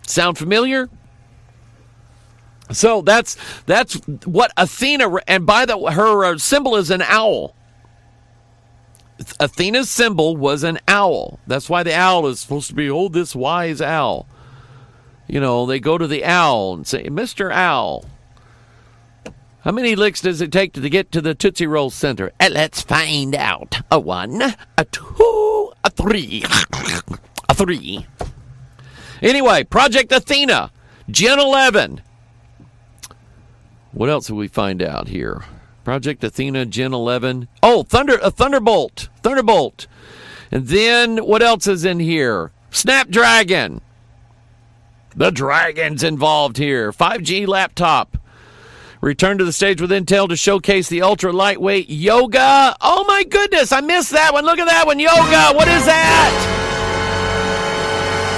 [0.07, 0.89] Sound familiar?
[2.71, 7.55] So that's that's what Athena and by the her uh, symbol is an owl.
[9.39, 11.39] Athena's symbol was an owl.
[11.47, 14.27] That's why the owl is supposed to be oh this wise owl.
[15.27, 17.51] You know, they go to the owl and say, "Mr.
[17.51, 18.05] Owl,
[19.61, 22.31] how many licks does it take to get to the Tootsie Roll Center?
[22.39, 23.81] And let's find out.
[23.91, 24.41] A one,
[24.77, 26.45] a two, a three,
[27.49, 28.05] a three.
[29.21, 30.71] Anyway, Project Athena,
[31.09, 32.01] Gen 11.
[33.91, 35.43] What else did we find out here?
[35.83, 37.47] Project Athena, Gen 11.
[37.63, 39.87] Oh, Thunder, a Thunderbolt, Thunderbolt.
[40.51, 42.51] And then what else is in here?
[42.71, 43.81] Snapdragon.
[45.17, 46.91] The Dragon's involved here.
[46.91, 48.19] 5G laptop.
[49.01, 52.75] Return to the stage with Intel to showcase the ultra lightweight Yoga.
[52.79, 54.45] Oh my goodness, I missed that one.
[54.45, 54.99] Look at that one.
[54.99, 55.53] Yoga.
[55.55, 56.53] What is that?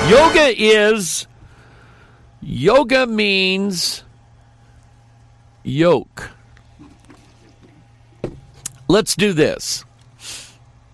[0.09, 1.27] Yoga is
[2.41, 4.03] yoga means
[5.63, 6.31] yoke.
[8.87, 9.83] Let's do this.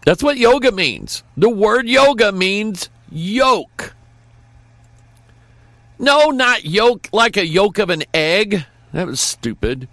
[0.04, 1.24] That's what yoga means.
[1.38, 3.96] The word yoga means yoke.
[5.98, 8.66] No, not yolk like a yolk of an egg.
[8.92, 9.88] That was stupid.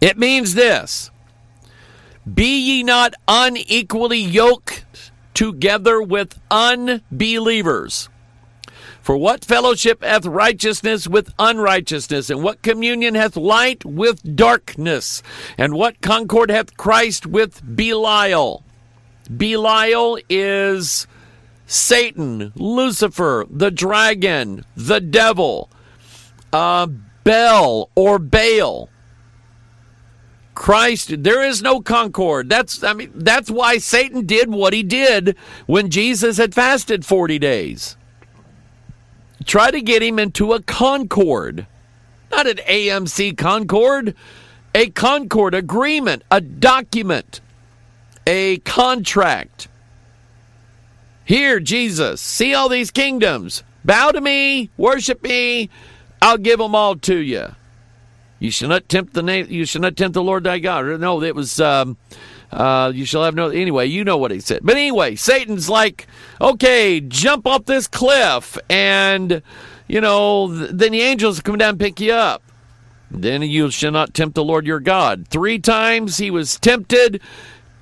[0.00, 1.10] It means this
[2.32, 8.08] Be ye not unequally yoked together with unbelievers.
[9.02, 12.28] For what fellowship hath righteousness with unrighteousness?
[12.28, 15.22] And what communion hath light with darkness?
[15.56, 18.64] And what concord hath Christ with Belial?
[19.36, 21.06] Belial is
[21.66, 25.68] Satan, Lucifer, the dragon, the devil,
[26.52, 26.86] uh,
[27.24, 28.88] Bel or Baal.
[30.54, 32.48] Christ, there is no concord.
[32.48, 37.38] That's I mean that's why Satan did what he did when Jesus had fasted 40
[37.38, 37.96] days.
[39.44, 41.66] Try to get him into a concord.
[42.30, 44.14] Not an AMC concord,
[44.74, 47.40] a concord agreement, a document,
[48.26, 49.68] a contract.
[51.26, 53.64] Here, Jesus, see all these kingdoms.
[53.84, 55.68] Bow to me, worship me,
[56.22, 57.48] I'll give them all to you.
[58.38, 59.46] You shall not tempt the name.
[59.48, 61.00] You shall not tempt the Lord thy God.
[61.00, 61.58] No, it was.
[61.58, 61.96] Um,
[62.52, 63.48] uh, you shall have no.
[63.48, 64.60] Anyway, you know what he said.
[64.62, 66.06] But anyway, Satan's like,
[66.40, 69.42] okay, jump off this cliff, and
[69.88, 72.42] you know, th- then the angels come down and pick you up.
[73.10, 75.26] Then you shall not tempt the Lord your God.
[75.28, 77.20] Three times he was tempted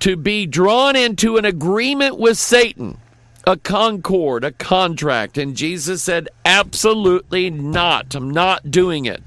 [0.00, 2.98] to be drawn into an agreement with Satan
[3.46, 5.38] a concord, a contract.
[5.38, 8.14] And Jesus said, Absolutely not.
[8.14, 9.22] I'm not doing it.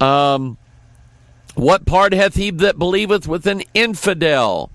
[0.00, 0.58] Um,
[1.54, 4.70] what part hath he that believeth with an infidel?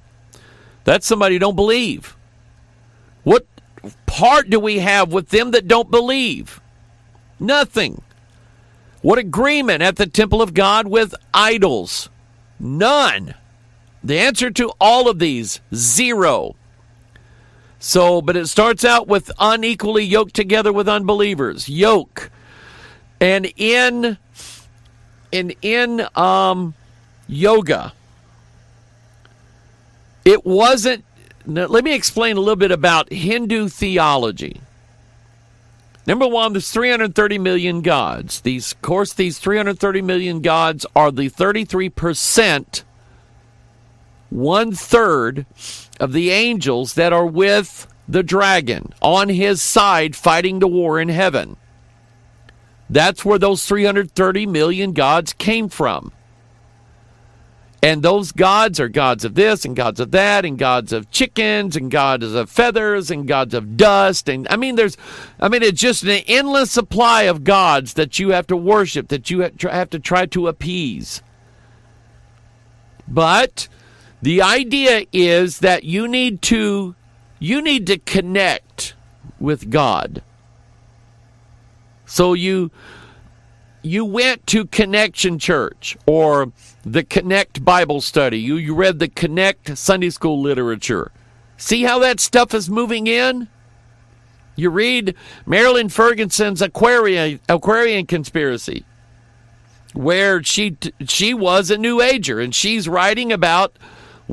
[0.83, 2.17] That's somebody who don't believe.
[3.23, 3.47] What
[4.05, 6.61] part do we have with them that don't believe?
[7.39, 8.01] Nothing.
[9.01, 12.09] What agreement at the temple of God with idols?
[12.59, 13.33] None.
[14.03, 16.55] The answer to all of these, zero.
[17.85, 21.67] So, but it starts out with unequally yoked together with unbelievers.
[21.67, 22.31] Yoke.
[23.19, 24.17] And in
[25.33, 26.75] and in um,
[27.27, 27.91] yoga,
[30.23, 31.03] it wasn't.
[31.45, 34.61] Now, let me explain a little bit about Hindu theology.
[36.07, 38.39] Number one, there's 330 million gods.
[38.39, 42.85] These, of course, these 330 million gods are the 33 percent,
[44.29, 45.45] one third
[45.99, 51.09] of the angels that are with the dragon on his side fighting the war in
[51.09, 51.57] heaven.
[52.89, 56.11] That's where those 330 million gods came from.
[57.81, 61.75] And those gods are gods of this and gods of that and gods of chickens
[61.75, 64.95] and gods of feathers and gods of dust and I mean there's
[65.41, 69.29] I mean it's just an endless supply of gods that you have to worship that
[69.29, 71.21] you have to try to appease.
[73.05, 73.67] But
[74.23, 76.95] the idea is that you need to
[77.39, 78.95] you need to connect
[79.39, 80.23] with God.
[82.05, 82.71] So you
[83.83, 86.53] you went to Connection Church or
[86.85, 88.39] the Connect Bible Study.
[88.39, 91.11] You you read the Connect Sunday School literature.
[91.57, 93.49] See how that stuff is moving in?
[94.55, 95.15] You read
[95.45, 98.85] Marilyn Ferguson's Aquarian Aquarian conspiracy.
[99.93, 103.77] where she she was a new ager and she's writing about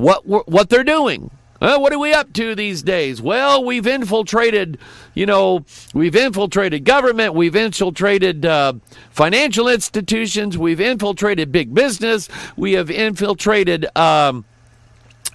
[0.01, 1.29] what what they're doing.
[1.61, 3.21] Uh, what are we up to these days?
[3.21, 4.79] Well, we've infiltrated,
[5.13, 8.73] you know, we've infiltrated government, we've infiltrated uh,
[9.11, 14.43] financial institutions, we've infiltrated big business, we have infiltrated um,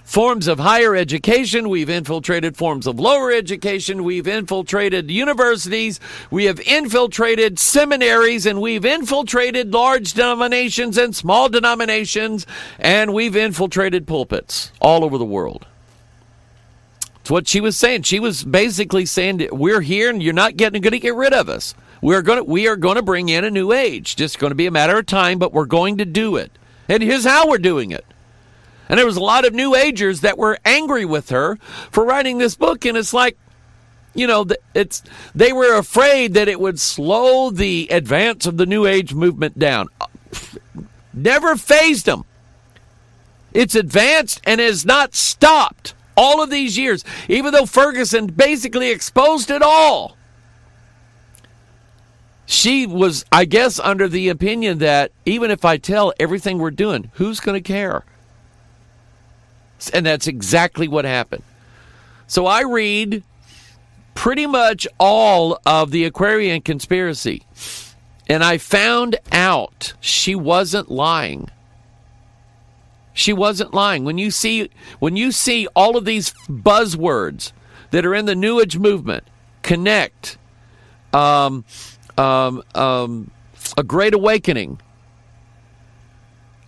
[0.07, 1.67] forms of higher education.
[1.67, 4.05] We've infiltrated forms of lower education.
[4.05, 5.99] We've infiltrated universities.
[6.31, 12.47] We have infiltrated seminaries and we've infiltrated large denominations and small denominations
[12.79, 15.67] and we've infiltrated pulpits all over the world.
[17.19, 18.03] It's what she was saying.
[18.03, 21.33] She was basically saying that we're here and you're not getting going to get rid
[21.33, 21.75] of us.
[22.01, 24.15] We're going to, we are going to bring in a new age.
[24.15, 26.57] Just going to be a matter of time, but we're going to do it.
[26.87, 28.05] And here's how we're doing it.
[28.89, 31.57] And there was a lot of New Agers that were angry with her
[31.91, 32.85] for writing this book.
[32.85, 33.37] And it's like,
[34.13, 35.03] you know, it's
[35.35, 39.87] they were afraid that it would slow the advance of the New Age movement down.
[41.13, 42.23] Never fazed them.
[43.53, 49.51] It's advanced and has not stopped all of these years, even though Ferguson basically exposed
[49.51, 50.17] it all.
[52.45, 57.11] She was, I guess, under the opinion that even if I tell everything we're doing,
[57.15, 58.03] who's going to care?
[59.93, 61.43] And that's exactly what happened.
[62.27, 63.23] So I read
[64.13, 67.43] pretty much all of the Aquarian conspiracy.
[68.27, 71.49] And I found out she wasn't lying.
[73.13, 74.03] She wasn't lying.
[74.03, 74.69] When you see
[74.99, 77.51] when you see all of these buzzwords
[77.91, 79.23] that are in the New Age movement,
[79.63, 80.37] connect,
[81.13, 81.65] um,
[82.17, 83.31] um, um,
[83.77, 84.79] a great awakening,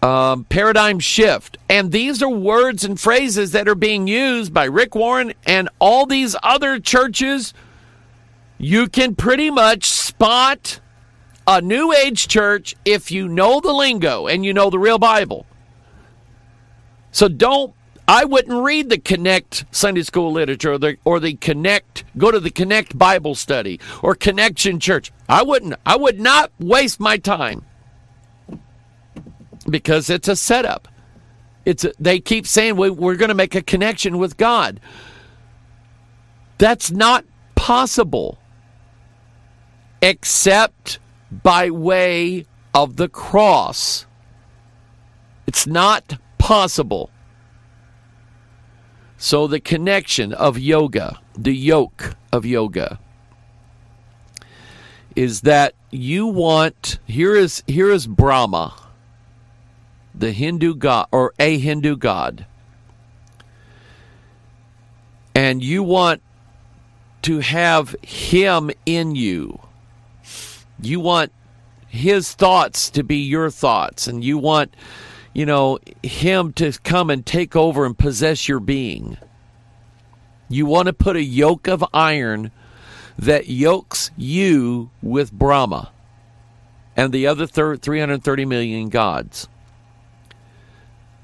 [0.02, 1.58] um, paradigm shift.
[1.70, 6.06] And these are words and phrases that are being used by Rick Warren and all
[6.06, 7.54] these other churches.
[8.58, 10.80] You can pretty much spot
[11.48, 15.46] a New Age church if you know the lingo and you know the real Bible.
[17.12, 17.74] So don't.
[18.08, 22.40] I wouldn't read the Connect Sunday School literature or the, or the Connect, go to
[22.40, 25.12] the Connect Bible study or Connection Church.
[25.28, 25.76] I wouldn't.
[25.86, 27.66] I would not waste my time
[29.70, 30.88] because it's a setup.
[31.66, 34.80] It's a, they keep saying we, we're going to make a connection with God.
[36.58, 38.40] That's not possible
[40.02, 41.00] except
[41.32, 44.06] by way of the cross.
[45.48, 47.12] It's not possible.
[49.18, 53.00] So, the connection of yoga, the yoke of yoga,
[55.16, 58.74] is that you want here is here is Brahma
[60.20, 62.46] the Hindu god or a Hindu god,
[65.34, 66.22] and you want
[67.24, 69.60] to have him in you,
[70.82, 71.32] you want
[71.88, 74.76] his thoughts to be your thoughts, and you want,
[75.34, 79.18] you know, him to come and take over and possess your being.
[80.50, 82.52] You want to put a yoke of iron
[83.18, 85.92] that yokes you with Brahma
[86.96, 89.48] and the other 330 million gods.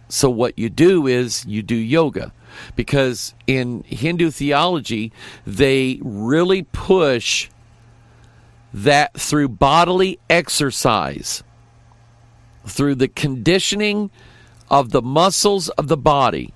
[0.08, 2.32] So, what you do is you do yoga
[2.76, 5.12] because in Hindu theology,
[5.46, 7.50] they really push
[8.74, 11.44] that through bodily exercise,
[12.66, 14.12] through the conditioning
[14.70, 16.54] of the muscles of the body,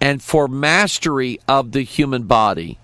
[0.00, 2.78] and for mastery of the human body.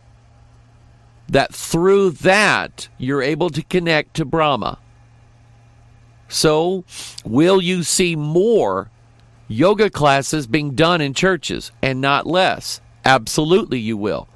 [1.28, 4.78] That through that you're able to connect to Brahma.
[6.28, 6.84] So,
[7.24, 8.90] will you see more
[9.48, 12.80] yoga classes being done in churches and not less.
[13.04, 14.28] Absolutely, you will.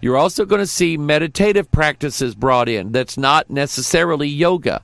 [0.00, 4.82] You're also going to see meditative practices brought in that's not necessarily yoga.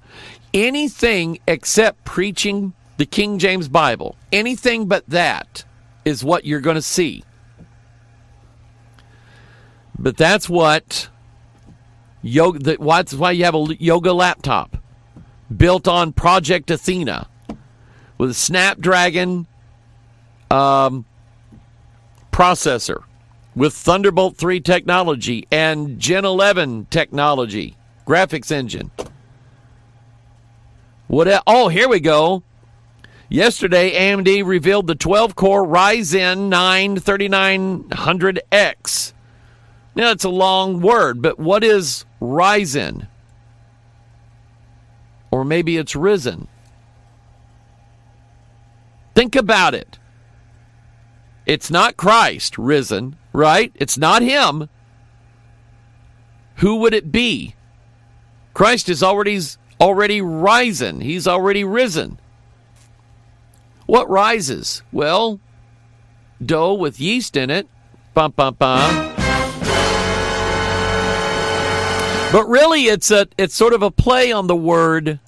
[0.53, 5.64] Anything except preaching the King James Bible, anything but that
[6.05, 7.22] is what you're going to see.
[9.99, 11.09] But that's what
[12.22, 12.76] yoga.
[12.76, 14.76] That's why you have a yoga laptop
[15.55, 17.29] built on Project Athena
[18.16, 19.47] with a Snapdragon
[20.51, 21.05] um,
[22.32, 23.03] processor
[23.55, 27.76] with Thunderbolt 3 technology and Gen 11 technology,
[28.07, 28.90] graphics engine.
[31.09, 31.42] What?
[31.46, 32.42] Oh, here we go.
[33.30, 39.12] Yesterday, AMD revealed the 12 core Ryzen 9 3900X.
[39.94, 43.07] Now, it's a long word, but what is Ryzen?
[45.30, 46.49] Or maybe it's risen.
[49.14, 49.97] Think about it.
[51.49, 53.72] It's not Christ risen, right?
[53.74, 54.68] It's not him.
[56.57, 57.55] Who would it be?
[58.53, 59.40] Christ is already
[59.80, 61.01] already risen.
[61.01, 62.20] He's already risen.
[63.86, 64.82] What rises?
[64.92, 65.40] Well,
[66.44, 67.66] dough with yeast in it.
[68.12, 69.14] Bum, bum, bum.
[72.30, 75.18] But really, it's a it's sort of a play on the word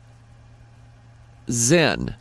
[1.50, 2.14] Zen.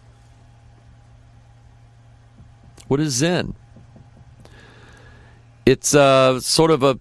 [2.88, 3.56] What is Zen?
[5.70, 7.00] It's a sort of a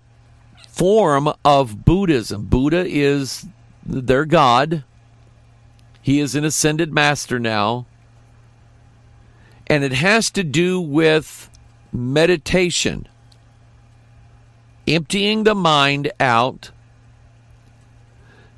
[0.69, 2.45] form of Buddhism.
[2.45, 3.47] Buddha is
[3.83, 4.85] their god.
[6.03, 7.87] He is an ascended master now.
[9.69, 11.49] And it has to do with
[11.95, 13.09] meditation,
[14.87, 16.71] emptying the mind out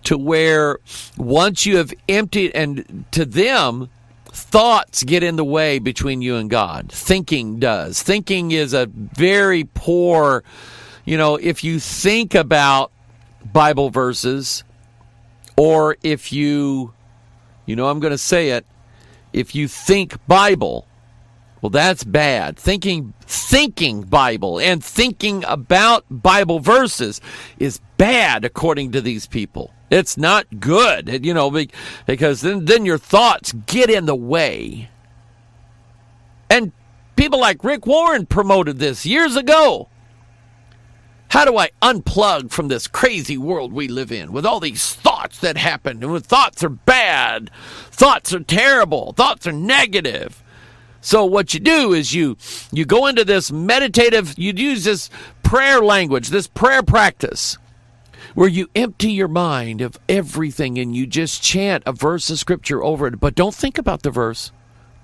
[0.02, 0.80] to where
[1.18, 3.88] once you have emptied, and to them,
[4.32, 6.90] thoughts get in the way between you and God.
[6.90, 8.02] Thinking does.
[8.02, 10.44] Thinking is a very poor,
[11.04, 12.92] you know, if you think about
[13.52, 14.64] Bible verses,
[15.56, 16.92] or if you,
[17.66, 18.66] you know, I'm going to say it,
[19.32, 20.86] if you think Bible,
[21.62, 22.56] well, that's bad.
[22.56, 27.20] Thinking, thinking Bible and thinking about Bible verses
[27.58, 29.72] is bad according to these people.
[29.90, 31.50] It's not good, you know,
[32.06, 34.88] because then, then your thoughts get in the way.
[36.48, 36.72] And
[37.16, 39.88] people like Rick Warren promoted this years ago.
[41.30, 45.38] How do I unplug from this crazy world we live in with all these thoughts
[45.40, 46.02] that happen?
[46.02, 47.50] And thoughts are bad,
[47.90, 50.42] thoughts are terrible, thoughts are negative.
[51.00, 52.36] So what you do is you
[52.72, 55.10] you go into this meditative, you use this
[55.42, 57.56] prayer language, this prayer practice
[58.34, 62.82] where you empty your mind of everything and you just chant a verse of scripture
[62.82, 64.52] over it, but don't think about the verse.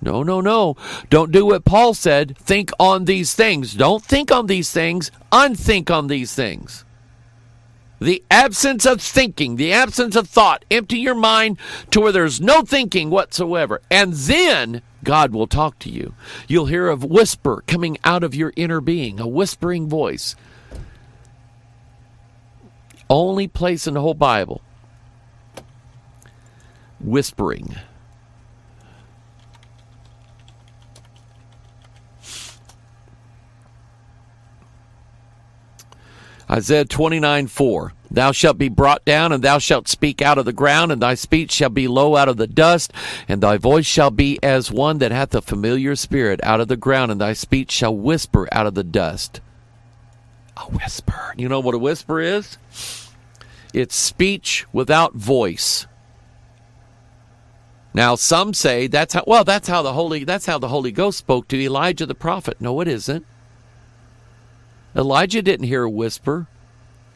[0.00, 0.76] No, no, no.
[1.08, 2.36] Don't do what Paul said.
[2.38, 3.74] Think on these things.
[3.74, 5.10] Don't think on these things.
[5.32, 6.84] Unthink on these things.
[7.98, 10.66] The absence of thinking, the absence of thought.
[10.70, 11.58] Empty your mind
[11.92, 13.80] to where there's no thinking whatsoever.
[13.90, 16.14] And then God will talk to you.
[16.48, 20.34] You'll hear a whisper coming out of your inner being, a whispering voice.
[23.08, 24.60] Only place in the whole Bible
[26.98, 27.76] whispering.
[36.50, 37.92] Isaiah 29 4.
[38.10, 41.14] Thou shalt be brought down, and thou shalt speak out of the ground, and thy
[41.14, 42.92] speech shall be low out of the dust,
[43.26, 46.76] and thy voice shall be as one that hath a familiar spirit out of the
[46.76, 49.40] ground, and thy speech shall whisper out of the dust.
[50.56, 51.34] A whisper.
[51.36, 52.58] You know what a whisper is?
[53.74, 55.86] It's speech without voice.
[57.92, 61.18] Now some say that's how well that's how the Holy that's how the Holy Ghost
[61.18, 62.60] spoke to Elijah the prophet.
[62.60, 63.26] No, it isn't.
[64.96, 66.46] Elijah didn't hear a whisper.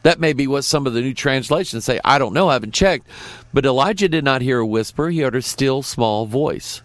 [0.03, 1.99] That may be what some of the new translations say.
[2.03, 3.07] I don't know, I haven't checked.
[3.53, 6.81] But Elijah did not hear a whisper, he heard a still small voice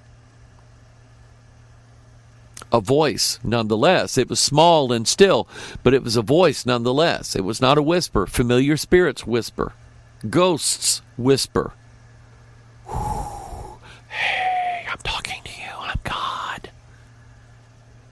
[2.72, 4.18] a voice nonetheless.
[4.18, 5.48] It was small and still,
[5.82, 7.36] but it was a voice nonetheless.
[7.36, 8.26] It was not a whisper.
[8.26, 9.72] Familiar spirits whisper,
[10.28, 11.72] ghosts whisper.
[14.08, 15.68] Hey, I'm talking to you.
[15.78, 16.70] I'm God.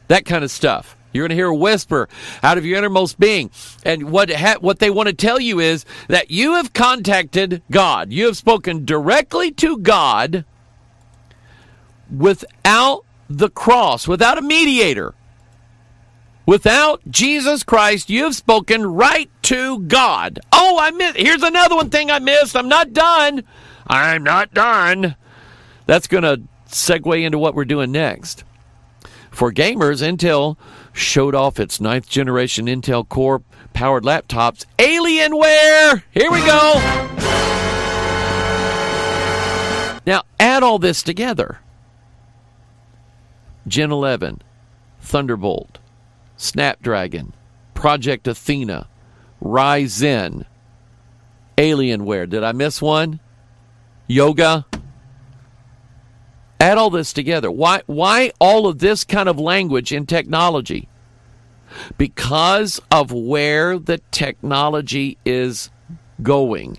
[0.08, 0.98] That kind of stuff.
[1.14, 2.08] You're going to hear a whisper
[2.42, 3.50] out of your innermost being.
[3.84, 8.12] And what ha- what they want to tell you is that you have contacted God.
[8.12, 10.44] You have spoken directly to God
[12.14, 15.14] without the cross, without a mediator,
[16.46, 20.40] without Jesus Christ, you have spoken right to God.
[20.52, 21.16] Oh, I missed.
[21.16, 22.56] Here's another one thing I missed.
[22.56, 23.44] I'm not done.
[23.86, 25.16] I'm not done.
[25.86, 28.44] That's going to segue into what we're doing next.
[29.30, 30.56] For gamers, Intel
[30.94, 33.42] showed off its ninth generation Intel Core
[33.74, 36.02] powered laptops, Alienware.
[36.12, 36.74] Here we go.
[40.06, 41.58] Now, add all this together.
[43.66, 44.42] Gen 11,
[45.00, 45.78] Thunderbolt,
[46.36, 47.34] Snapdragon,
[47.74, 48.88] Project Athena,
[49.42, 50.44] Ryzen,
[51.56, 52.28] Alienware.
[52.28, 53.20] Did I miss one?
[54.06, 54.66] Yoga.
[56.60, 57.50] Add all this together.
[57.50, 60.88] Why why all of this kind of language in technology?
[61.98, 65.70] Because of where the technology is
[66.22, 66.78] going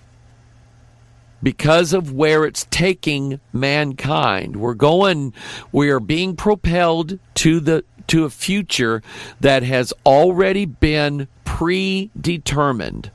[1.45, 4.55] because of where it's taking mankind.
[4.55, 5.31] We're going,
[5.71, 9.03] we are being propelled to the to a future
[9.39, 13.11] that has already been predetermined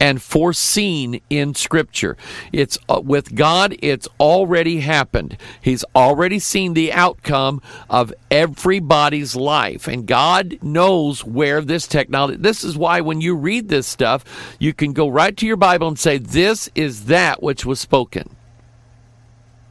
[0.00, 2.16] and foreseen in scripture
[2.52, 9.88] it's uh, with god it's already happened he's already seen the outcome of everybody's life
[9.88, 14.24] and god knows where this technology this is why when you read this stuff
[14.58, 18.28] you can go right to your bible and say this is that which was spoken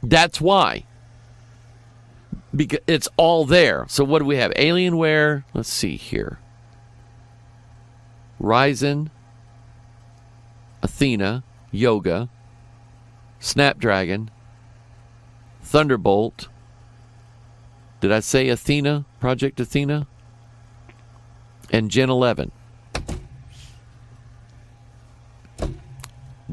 [0.02, 0.84] That's why.
[2.54, 3.86] Because it's all there.
[3.88, 4.52] So what do we have?
[4.52, 5.44] Alienware.
[5.54, 6.38] Let's see here.
[8.42, 9.10] Ryzen,
[10.82, 12.28] Athena, Yoga,
[13.38, 14.30] Snapdragon,
[15.62, 16.48] Thunderbolt.
[18.00, 19.04] Did I say Athena?
[19.20, 20.06] Project Athena?
[21.70, 22.50] And Gen 11.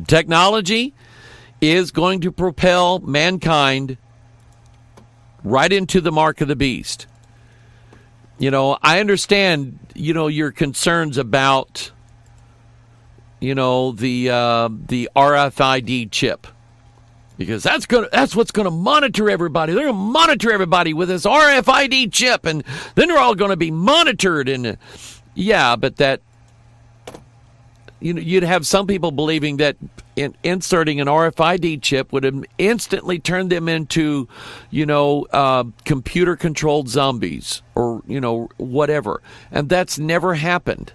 [0.06, 0.94] Technology
[1.60, 3.98] is going to propel mankind
[5.44, 7.08] right into the mark of the beast.
[8.38, 11.92] You know, I understand, you know, your concerns about
[13.40, 16.48] you know, the uh, the RFID chip.
[17.38, 19.74] Because that's gonna that's what's gonna monitor everybody.
[19.74, 22.64] They're gonna monitor everybody with this RFID chip and
[22.96, 24.78] then they're all gonna be monitored and
[25.36, 26.22] yeah, but that
[28.00, 29.78] you know, you'd have some people believing that
[30.16, 34.28] in, inserting an RFID chip would instantly turn them into,
[34.70, 39.22] you know, uh, computer controlled zombies or, you know, whatever.
[39.52, 40.94] And that's never happened.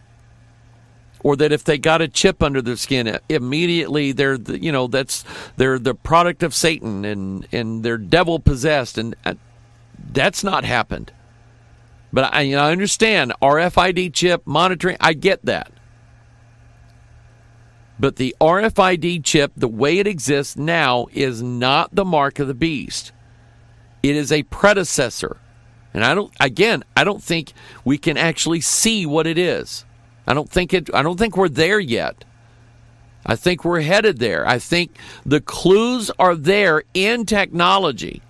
[1.25, 4.89] Or that if they got a chip under their skin, immediately they're, the, you know,
[4.89, 5.25] that's
[5.57, 9.35] they're the product of Satan and and they're devil possessed, and uh,
[10.13, 11.13] that's not happened.
[12.13, 14.97] But I, you know, I understand RFID chip monitoring.
[15.01, 15.73] I get that.
[17.99, 22.55] But the RFID chip, the way it exists now, is not the mark of the
[22.55, 23.13] beast.
[24.03, 25.37] It is a predecessor.
[25.95, 27.53] And I don't again, I don't think
[27.85, 29.85] we can actually see what it is.
[30.27, 32.25] I don't think it I don't think we're there yet.
[33.25, 34.47] I think we're headed there.
[34.47, 38.23] I think the clues are there in technology.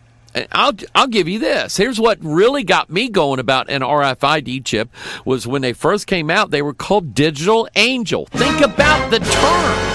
[0.52, 1.76] I'll I'll give you this.
[1.76, 4.90] Here's what really got me going about an RFID chip
[5.24, 6.50] was when they first came out.
[6.50, 8.26] They were called Digital Angel.
[8.26, 9.88] Think about the term.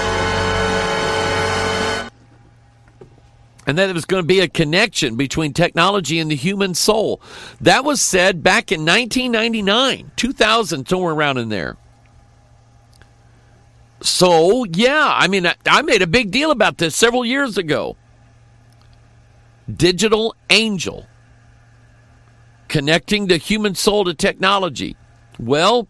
[3.66, 7.20] And that there was going to be a connection between technology and the human soul.
[7.60, 11.76] That was said back in 1999, 2000, somewhere around in there.
[14.00, 17.96] So, yeah, I mean, I, made a big deal about this several years ago.
[19.74, 21.06] Digital Angel,
[22.68, 24.96] connecting the human soul to technology.
[25.38, 25.88] Well,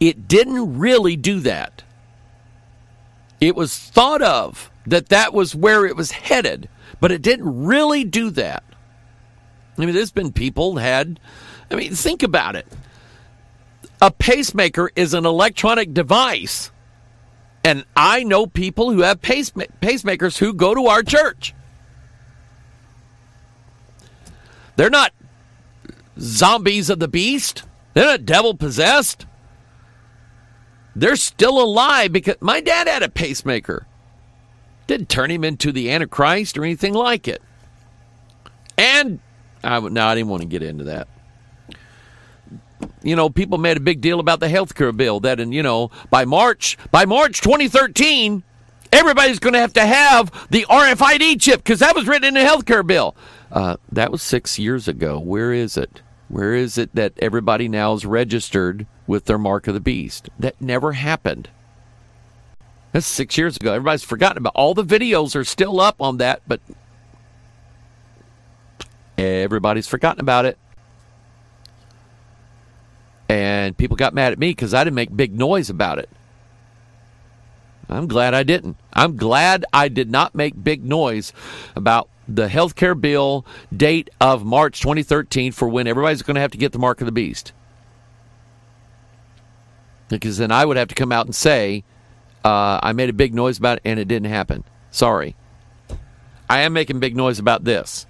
[0.00, 1.82] it didn't really do that.
[3.40, 6.68] It was thought of that that was where it was headed,
[7.00, 8.62] but it didn't really do that.
[9.76, 11.18] I mean, there's been people had,
[11.70, 12.66] I mean, think about it.
[14.04, 16.70] A pacemaker is an electronic device.
[17.64, 21.54] And I know people who have pace, pacemakers who go to our church.
[24.76, 25.14] They're not
[26.20, 27.62] zombies of the beast.
[27.94, 29.24] They're not devil possessed.
[30.94, 33.86] They're still alive because my dad had a pacemaker.
[34.86, 37.40] Didn't turn him into the Antichrist or anything like it.
[38.76, 39.20] And
[39.62, 41.08] I, no, I didn't want to get into that.
[43.04, 45.62] You know, people made a big deal about the health care bill that, and you
[45.62, 48.42] know, by March, by March 2013,
[48.92, 52.40] everybody's going to have to have the RFID chip because that was written in the
[52.40, 53.14] health care bill.
[53.52, 55.18] Uh, that was six years ago.
[55.18, 56.00] Where is it?
[56.28, 60.30] Where is it that everybody now is registered with their mark of the beast?
[60.38, 61.50] That never happened.
[62.92, 63.74] That's six years ago.
[63.74, 64.54] Everybody's forgotten about.
[64.54, 66.60] All the videos are still up on that, but
[69.18, 70.58] everybody's forgotten about it.
[73.28, 76.10] And people got mad at me because I didn't make big noise about it.
[77.88, 78.76] I'm glad I didn't.
[78.92, 81.32] I'm glad I did not make big noise
[81.76, 83.44] about the health care bill
[83.74, 87.06] date of March 2013 for when everybody's going to have to get the mark of
[87.06, 87.52] the beast.
[90.08, 91.84] Because then I would have to come out and say,
[92.44, 94.64] uh, I made a big noise about it and it didn't happen.
[94.90, 95.34] Sorry.
[96.48, 98.06] I am making big noise about this.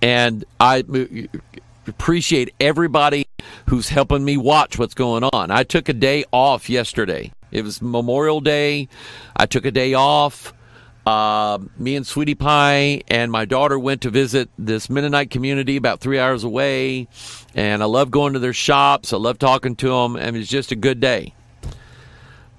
[0.00, 0.84] And I
[1.88, 3.26] appreciate everybody
[3.68, 5.50] who's helping me watch what's going on.
[5.50, 7.32] I took a day off yesterday.
[7.50, 8.88] It was Memorial Day.
[9.36, 10.52] I took a day off.
[11.06, 16.00] Uh, me and Sweetie Pie and my daughter went to visit this Mennonite community about
[16.00, 17.06] three hours away,
[17.54, 19.12] and I love going to their shops.
[19.12, 21.32] I love talking to them, and it's just a good day.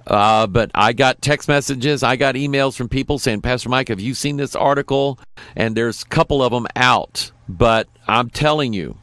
[0.08, 4.00] Uh, but I got text messages, I got emails from people saying, Pastor Mike, have
[4.00, 5.20] you seen this article?
[5.58, 7.32] And there's a couple of them out.
[7.50, 8.98] But I'm telling you,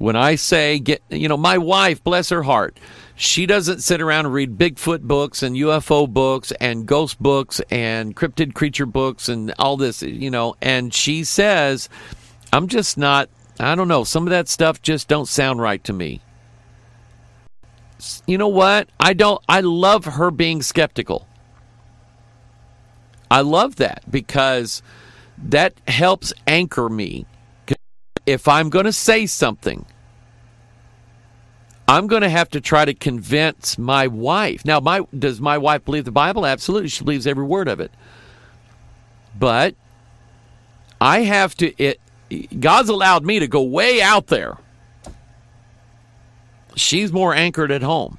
[0.00, 2.80] when I say get, you know, my wife, bless her heart,
[3.16, 8.16] she doesn't sit around and read Bigfoot books and UFO books and ghost books and
[8.16, 11.90] cryptid creature books and all this, you know, and she says,
[12.50, 13.28] I'm just not,
[13.60, 16.22] I don't know, some of that stuff just don't sound right to me.
[18.26, 18.88] You know what?
[18.98, 21.28] I don't, I love her being skeptical.
[23.30, 24.82] I love that because
[25.36, 27.26] that helps anchor me.
[28.30, 29.84] If I'm going to say something,
[31.88, 34.64] I'm going to have to try to convince my wife.
[34.64, 36.46] Now, my does my wife believe the Bible?
[36.46, 37.90] Absolutely, she believes every word of it.
[39.36, 39.74] But
[41.00, 41.74] I have to.
[41.82, 42.00] It
[42.60, 44.58] God's allowed me to go way out there.
[46.76, 48.18] She's more anchored at home.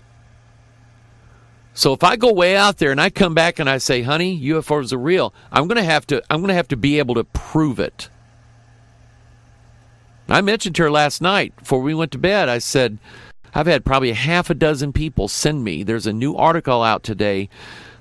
[1.73, 4.37] So if I go way out there and I come back and I say, "Honey,
[4.37, 7.15] UFOs are real," I'm going to have to I'm going to have to be able
[7.15, 8.09] to prove it.
[10.31, 12.49] I mentioned to her last night before we went to bed.
[12.49, 12.97] I said,
[13.53, 15.83] I've had probably half a dozen people send me.
[15.83, 17.49] There's a new article out today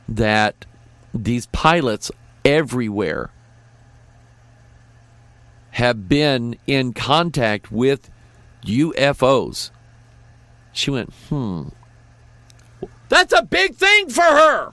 [0.08, 0.64] that
[1.12, 2.10] these pilots
[2.44, 3.30] everywhere
[5.72, 8.10] have been in contact with
[8.64, 9.70] UFOs.
[10.72, 11.68] She went, hmm.
[13.08, 14.72] That's a big thing for her.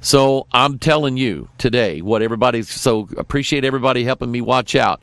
[0.00, 5.02] So I'm telling you today what everybody's so appreciate everybody helping me watch out.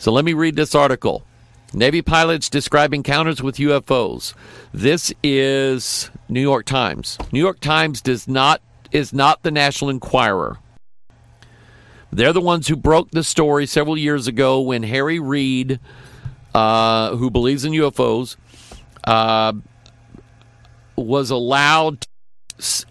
[0.00, 1.26] So let me read this article.
[1.74, 4.32] Navy pilots describe encounters with UFOs.
[4.72, 7.18] This is New York Times.
[7.32, 10.56] New York Times does not is not the National Enquirer.
[12.10, 15.78] They're the ones who broke the story several years ago when Harry Reid,
[16.54, 18.36] uh, who believes in UFOs,
[19.04, 19.52] uh,
[20.96, 22.06] was allowed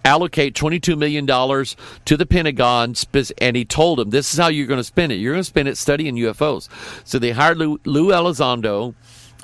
[0.05, 2.95] allocate $22 million to the Pentagon,
[3.39, 5.15] and he told them, This is how you're going to spend it.
[5.15, 6.69] You're going to spend it studying UFOs.
[7.07, 8.95] So they hired Lou, Lou Elizondo,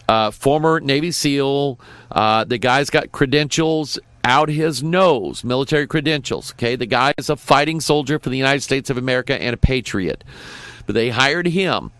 [0.07, 1.79] uh, former Navy SEAL.
[2.11, 6.51] Uh, the guy's got credentials out his nose, military credentials.
[6.53, 9.57] Okay, the guy is a fighting soldier for the United States of America and a
[9.57, 10.23] patriot.
[10.85, 11.91] But they hired him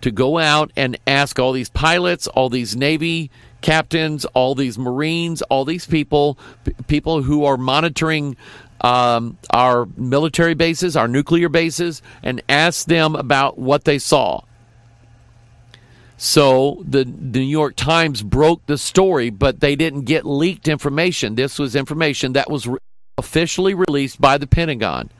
[0.00, 5.42] to go out and ask all these pilots, all these Navy captains, all these Marines,
[5.42, 6.38] all these people,
[6.88, 8.36] people who are monitoring
[8.80, 14.40] um, our military bases, our nuclear bases, and ask them about what they saw.
[16.16, 21.36] So the, the New York Times broke the story, but they didn't get leaked information.
[21.36, 22.78] This was information that was re-
[23.16, 25.10] officially released by the Pentagon.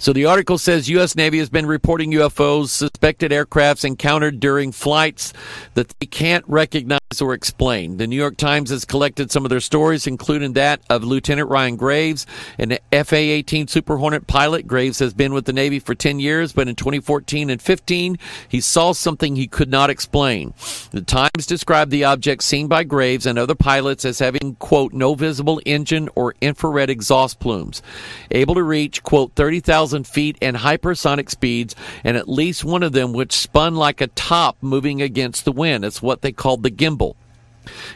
[0.00, 1.16] So the article says U.S.
[1.16, 5.32] Navy has been reporting UFOs, suspected aircrafts encountered during flights
[5.74, 7.96] that they can't recognize or explain.
[7.96, 11.74] The New York Times has collected some of their stories, including that of Lieutenant Ryan
[11.74, 12.26] Graves,
[12.58, 14.68] an FA 18 Super Hornet pilot.
[14.68, 18.18] Graves has been with the Navy for 10 years, but in 2014 and 15,
[18.48, 20.54] he saw something he could not explain.
[20.92, 25.14] The Times described the object seen by Graves and other pilots as having, quote, no
[25.14, 27.82] visible engine or infrared exhaust plumes,
[28.30, 31.74] able to reach, quote, 30,000 feet and hypersonic speeds,
[32.04, 35.84] and at least one of them which spun like a top moving against the wind.
[35.84, 37.14] It's what they called the gimbal.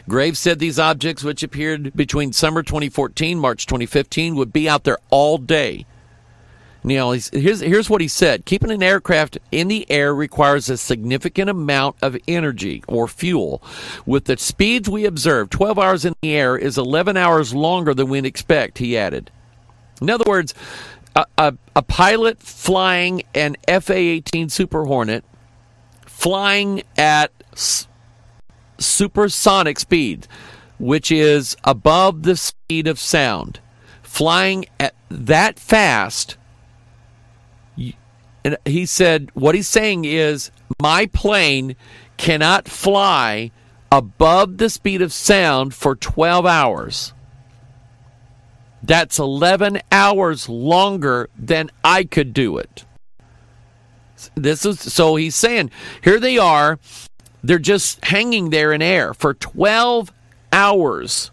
[0.07, 4.99] Graves said these objects, which appeared between summer 2014 March 2015, would be out there
[5.09, 5.85] all day.
[6.83, 11.49] Now, here's, here's what he said Keeping an aircraft in the air requires a significant
[11.49, 13.63] amount of energy or fuel.
[14.05, 18.09] With the speeds we observe, 12 hours in the air is 11 hours longer than
[18.09, 19.31] we'd expect, he added.
[20.01, 20.53] In other words,
[21.15, 25.23] a, a, a pilot flying an FA 18 Super Hornet
[26.05, 27.87] flying at s-
[28.77, 30.27] supersonic speed,
[30.79, 33.59] which is above the speed of sound,
[34.01, 36.37] flying at that fast.
[38.45, 40.51] And he said, what he's saying is,
[40.81, 41.75] my plane
[42.17, 43.51] cannot fly
[43.91, 47.12] above the speed of sound for 12 hours.
[48.83, 52.85] That's 11 hours longer than I could do it.
[54.35, 55.71] This is so he's saying
[56.01, 56.79] here they are
[57.43, 60.11] they're just hanging there in air for 12
[60.51, 61.31] hours.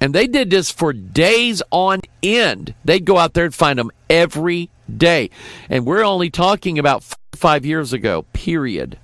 [0.00, 2.74] And they did this for days on end.
[2.86, 5.28] They'd go out there and find them every day.
[5.68, 8.98] And we're only talking about five years ago, period.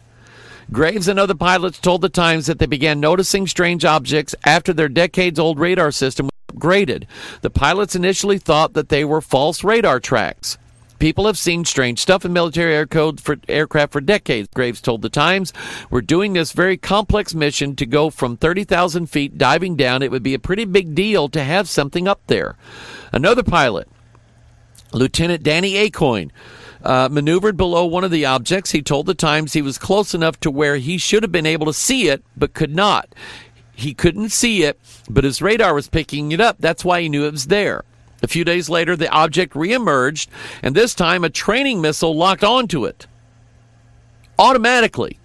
[0.72, 4.88] Graves and other pilots told the Times that they began noticing strange objects after their
[4.88, 7.04] decades old radar system upgraded.
[7.42, 10.58] The pilots initially thought that they were false radar tracks.
[10.98, 15.02] People have seen strange stuff in military air code for aircraft for decades, Graves told
[15.02, 15.52] the Times.
[15.90, 20.02] We're doing this very complex mission to go from 30,000 feet diving down.
[20.02, 22.56] It would be a pretty big deal to have something up there.
[23.12, 23.88] Another pilot,
[24.92, 26.30] Lieutenant Danny Accoin,
[26.82, 28.70] uh, maneuvered below one of the objects.
[28.70, 31.66] He told the Times he was close enough to where he should have been able
[31.66, 33.14] to see it, but could not.
[33.76, 36.56] He couldn't see it, but his radar was picking it up.
[36.58, 37.84] That's why he knew it was there.
[38.22, 40.28] A few days later, the object reemerged,
[40.62, 43.06] and this time a training missile locked onto it
[44.38, 45.18] automatically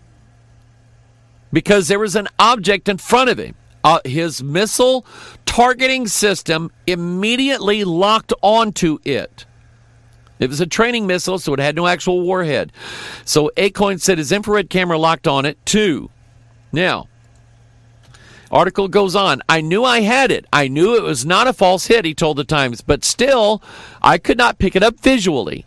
[1.54, 3.56] because there was an object in front of him.
[3.84, 5.06] Uh, his missile
[5.46, 9.46] targeting system immediately locked onto it.
[10.40, 12.72] It was a training missile, so it had no actual warhead.
[13.26, 16.10] So Accoin said his infrared camera locked on it too.
[16.72, 17.08] Now,
[18.52, 19.42] article goes on.
[19.50, 20.46] I knew I had it.
[20.52, 23.62] I knew it was not a false hit, he told the Times, but still,
[24.02, 25.66] I could not pick it up visually.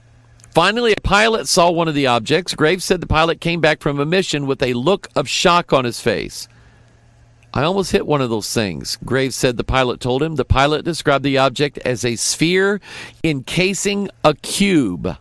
[0.53, 2.55] Finally, a pilot saw one of the objects.
[2.55, 5.85] Graves said the pilot came back from a mission with a look of shock on
[5.85, 6.47] his face.
[7.53, 10.35] I almost hit one of those things, Graves said the pilot told him.
[10.35, 12.81] The pilot described the object as a sphere
[13.23, 15.17] encasing a cube.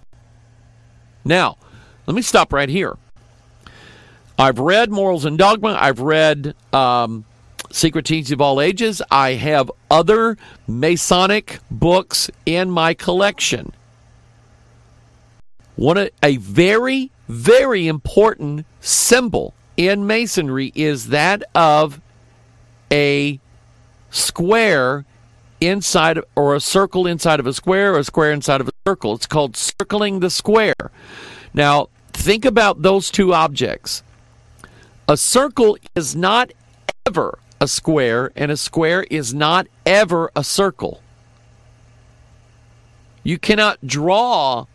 [1.24, 1.58] Now,
[2.06, 2.98] let me stop right here.
[4.38, 5.78] I've read Morals and Dogma.
[5.80, 7.24] I've read um,
[7.74, 9.02] Secret Teachings of All Ages.
[9.10, 13.74] I have other Masonic books in my collection.
[15.76, 22.00] One a very, very important symbol in Masonry is that of
[22.92, 23.40] a
[24.12, 25.04] square
[25.60, 29.16] inside or a circle inside of a square or a square inside of a circle.
[29.16, 30.92] It's called circling the square.
[31.56, 34.04] Now, think about those two objects.
[35.08, 36.52] A circle is not
[37.08, 41.02] ever a square, and a square is not ever a circle.
[43.24, 44.66] You cannot draw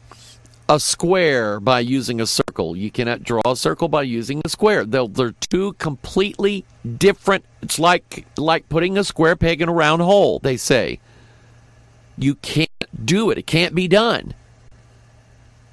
[0.70, 2.74] a square by using a circle.
[2.74, 4.86] You cannot draw a circle by using a square.
[4.86, 6.64] They're, they're two completely
[6.96, 7.44] different.
[7.60, 10.38] It's like like putting a square peg in a round hole.
[10.38, 10.98] They say
[12.16, 12.70] you can't
[13.04, 13.36] do it.
[13.36, 14.32] It can't be done.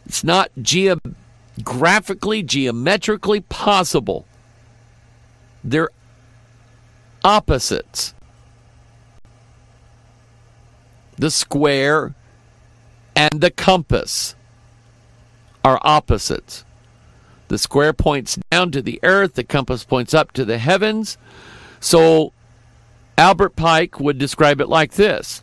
[0.06, 4.26] It's not geographically, geometrically possible.
[5.64, 5.90] They're
[7.26, 8.14] opposites.
[11.18, 12.14] The square
[13.16, 14.36] and the compass
[15.64, 16.64] are opposites.
[17.48, 21.18] The square points down to the earth, the compass points up to the heavens.
[21.80, 22.32] So
[23.18, 25.42] Albert Pike would describe it like this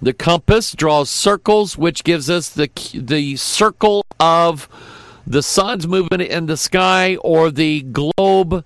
[0.00, 4.68] The compass draws circles, which gives us the, the circle of
[5.26, 8.64] the sun's movement in the sky or the globe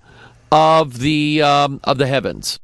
[0.53, 2.59] of the um, of the heavens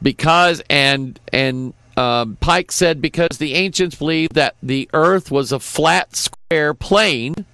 [0.00, 5.58] because and and um, Pike said because the ancients believed that the earth was a
[5.58, 7.46] flat square plane,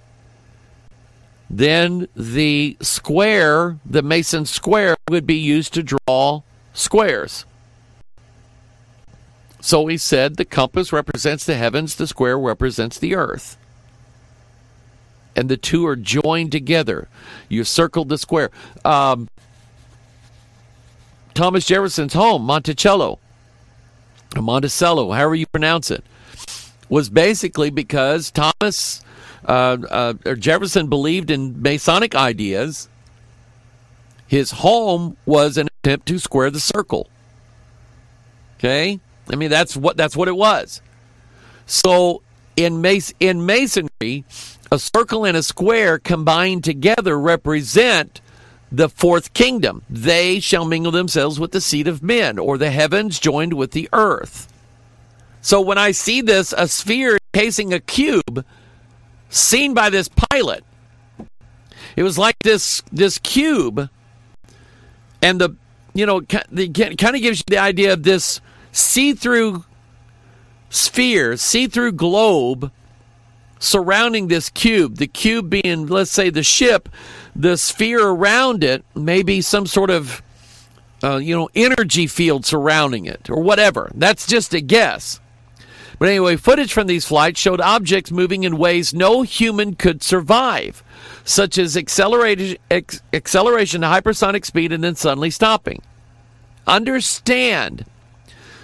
[1.49, 6.41] then the square, the Mason square, would be used to draw
[6.73, 7.45] squares.
[9.59, 13.57] So he said the compass represents the heavens, the square represents the earth.
[15.35, 17.07] And the two are joined together.
[17.47, 18.51] You circled the square.
[18.83, 19.29] Um,
[21.33, 23.19] Thomas Jefferson's home, Monticello,
[24.35, 26.03] Monticello, however you pronounce it,
[26.89, 29.01] was basically because Thomas
[29.45, 32.89] uh, uh, or Jefferson believed in Masonic ideas.
[34.27, 37.09] His home was an attempt to square the circle.
[38.57, 40.81] Okay, I mean that's what that's what it was.
[41.65, 42.21] So
[42.55, 44.25] in Mas- in Masonry,
[44.71, 48.21] a circle and a square combined together represent
[48.71, 49.83] the fourth kingdom.
[49.89, 53.89] They shall mingle themselves with the seed of men, or the heavens joined with the
[53.91, 54.47] earth.
[55.41, 58.45] So when I see this, a sphere casing a cube,
[59.29, 60.63] seen by this pilot,
[61.97, 63.89] it was like this this cube,
[65.21, 65.55] and the
[65.93, 68.39] you know the, kind of gives you the idea of this
[68.71, 69.65] see-through
[70.69, 72.71] sphere, see-through globe
[73.61, 74.97] surrounding this cube.
[74.97, 76.89] The cube being, let's say, the ship,
[77.35, 80.21] the sphere around it may be some sort of,
[81.03, 83.91] uh, you know, energy field surrounding it or whatever.
[83.95, 85.19] That's just a guess.
[85.99, 90.83] But anyway, footage from these flights showed objects moving in ways no human could survive,
[91.23, 92.57] such as acceleration,
[93.13, 95.83] acceleration to hypersonic speed and then suddenly stopping.
[96.65, 97.85] Understand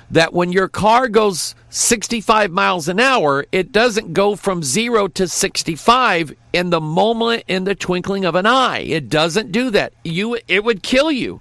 [0.09, 5.27] that when your car goes 65 miles an hour, it doesn't go from 0 to
[5.27, 8.79] 65 in the moment in the twinkling of an eye.
[8.79, 9.93] It doesn't do that.
[10.03, 11.39] You it would kill you.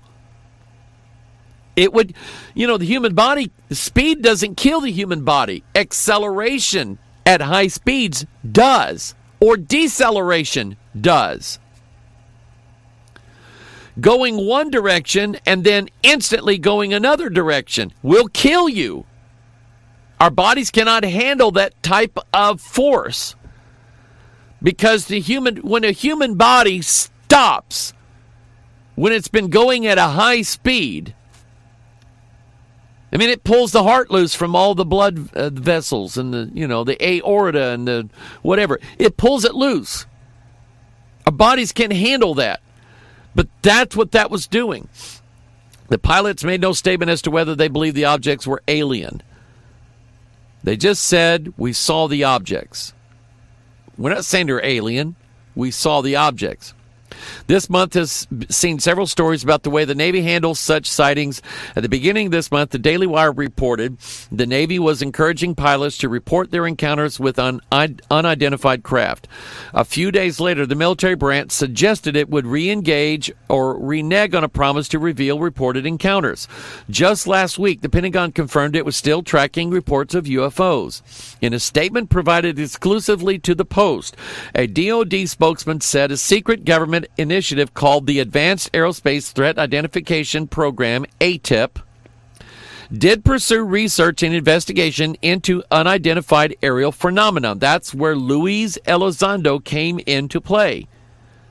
[1.74, 2.14] It would
[2.54, 5.64] you know the human body speed doesn't kill the human body.
[5.74, 11.58] Acceleration at high speeds does or deceleration does
[13.98, 19.06] going one direction and then instantly going another direction will kill you.
[20.20, 23.36] Our bodies cannot handle that type of force
[24.62, 27.92] because the human when a human body stops
[28.94, 31.14] when it's been going at a high speed
[33.12, 36.50] I mean it pulls the heart loose from all the blood uh, vessels and the
[36.54, 38.08] you know the aorta and the
[38.40, 40.06] whatever it pulls it loose
[41.26, 42.62] our bodies can't handle that
[43.36, 44.88] but that's what that was doing.
[45.88, 49.22] The pilots made no statement as to whether they believe the objects were alien.
[50.64, 52.92] They just said, We saw the objects.
[53.96, 55.16] We're not saying they're alien.
[55.54, 56.74] We saw the objects.
[57.46, 61.42] This month has seen several stories about the way the Navy handles such sightings.
[61.74, 63.98] At the beginning of this month, the Daily Wire reported
[64.30, 67.60] the Navy was encouraging pilots to report their encounters with un-
[68.10, 69.28] unidentified craft.
[69.74, 74.44] A few days later, the military branch suggested it would re engage or renege on
[74.44, 76.48] a promise to reveal reported encounters.
[76.90, 81.02] Just last week, the Pentagon confirmed it was still tracking reports of UFOs.
[81.40, 84.16] In a statement provided exclusively to the Post,
[84.54, 91.04] a DoD spokesman said a secret government initiative called the Advanced Aerospace Threat Identification Program,
[91.20, 91.82] ATIP,
[92.92, 97.54] did pursue research and investigation into unidentified aerial phenomena.
[97.54, 100.86] That's where Luis Elizondo came into play.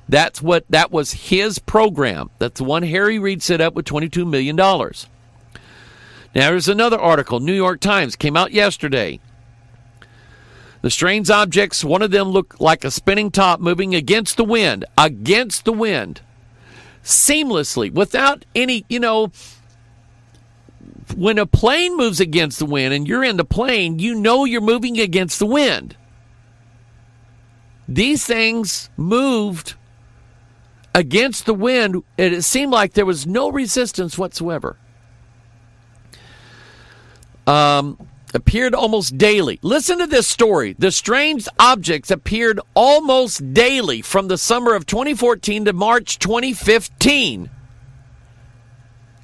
[0.08, 2.30] That's what that was his program.
[2.40, 4.56] That's the one Harry Reid set up with $22 million.
[4.56, 4.92] Now,
[6.34, 9.20] there's another article, New York Times, came out yesterday.
[10.86, 14.86] The strange objects, one of them looked like a spinning top moving against the wind,
[14.96, 16.22] against the wind,
[17.04, 19.32] seamlessly, without any, you know,
[21.18, 24.62] when a plane moves against the wind and you're in the plane, you know you're
[24.62, 25.98] moving against the wind.
[27.88, 29.74] These things moved
[30.94, 34.78] against the wind, and it seemed like there was no resistance whatsoever.
[37.48, 37.98] Um,
[38.36, 39.60] appeared almost daily.
[39.62, 40.76] Listen to this story.
[40.78, 47.50] The strange objects appeared almost daily from the summer of 2014 to March 2015.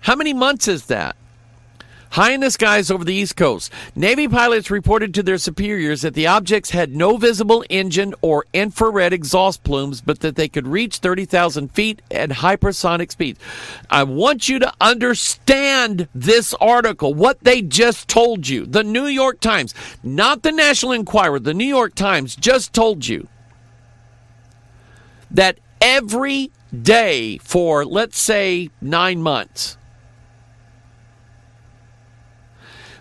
[0.02, 1.16] How many months is that?
[2.12, 6.14] High in the skies over the East Coast, Navy pilots reported to their superiors that
[6.14, 10.98] the objects had no visible engine or infrared exhaust plumes, but that they could reach
[10.98, 13.40] 30,000 feet at hypersonic speeds.
[13.90, 18.66] I want you to understand this article, what they just told you.
[18.66, 23.30] The New York Times, not the National Enquirer, the New York Times just told you
[25.32, 29.78] that every day for, let's say, nine months,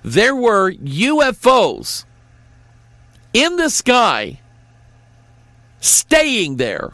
[0.03, 2.05] there were UFOs
[3.33, 4.41] in the sky
[5.81, 6.93] staying there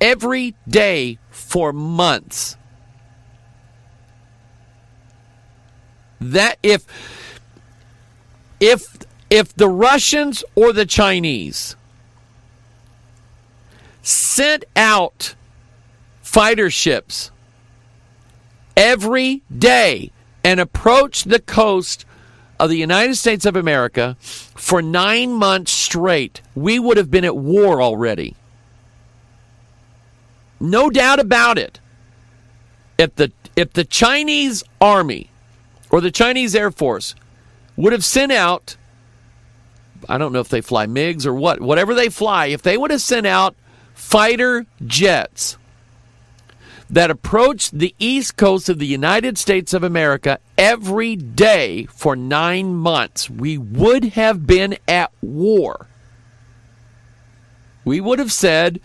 [0.00, 2.56] every day for months.
[6.20, 6.86] That if
[8.58, 8.96] if
[9.28, 11.76] if the Russians or the Chinese
[14.02, 15.34] sent out
[16.22, 17.30] fighter ships
[18.76, 20.10] every day
[20.46, 22.06] and approached the coast
[22.60, 27.36] of the United States of America for nine months straight, we would have been at
[27.36, 28.36] war already.
[30.60, 31.80] No doubt about it.
[32.96, 35.30] If the if the Chinese army
[35.90, 37.16] or the Chinese Air Force
[37.74, 38.76] would have sent out
[40.08, 42.92] I don't know if they fly MiGs or what, whatever they fly, if they would
[42.92, 43.56] have sent out
[43.94, 45.58] fighter jets
[46.88, 52.74] that approached the east coast of the United States of America every day for nine
[52.74, 55.88] months, we would have been at war.
[57.84, 58.80] We would have said,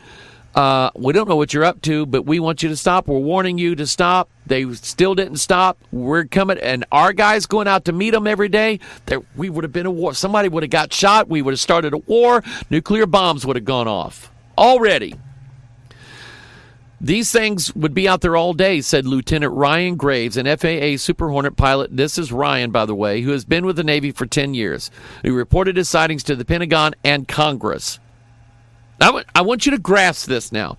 [0.53, 3.07] uh, we don't know what you're up to, but we want you to stop.
[3.07, 4.29] We're warning you to stop.
[4.45, 5.77] They still didn't stop.
[5.91, 8.79] We're coming, and our guys going out to meet them every day.
[9.05, 10.13] There, we would have been a war.
[10.13, 11.29] Somebody would have got shot.
[11.29, 12.43] We would have started a war.
[12.69, 15.15] Nuclear bombs would have gone off already.
[17.03, 21.29] These things would be out there all day, said Lieutenant Ryan Graves, an FAA Super
[21.29, 21.97] Hornet pilot.
[21.97, 24.91] This is Ryan, by the way, who has been with the Navy for 10 years.
[25.23, 27.99] He reported his sightings to the Pentagon and Congress.
[29.01, 30.77] I, w- I want you to grasp this now.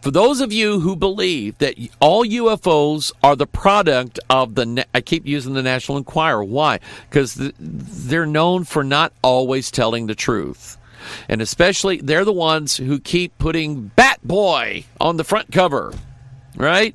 [0.00, 5.02] For those of you who believe that all UFOs are the product of the, I
[5.02, 6.42] keep using the National Enquirer.
[6.42, 6.80] Why?
[7.10, 10.78] Because they're known for not always telling the truth.
[11.28, 15.92] And especially, they're the ones who keep putting Bat Boy on the front cover,
[16.56, 16.94] right?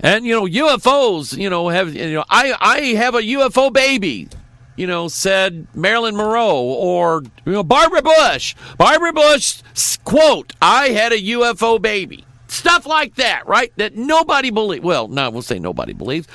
[0.00, 4.28] And you know, UFOs, you know, have you know, I I have a UFO baby,
[4.76, 8.56] you know, said Marilyn Monroe or you know Barbara Bush.
[8.78, 9.62] Barbara Bush
[10.04, 13.72] quote, "I had a UFO baby." Stuff like that, right?
[13.76, 14.84] That nobody believes.
[14.84, 16.28] Well, no, we'll say nobody believes.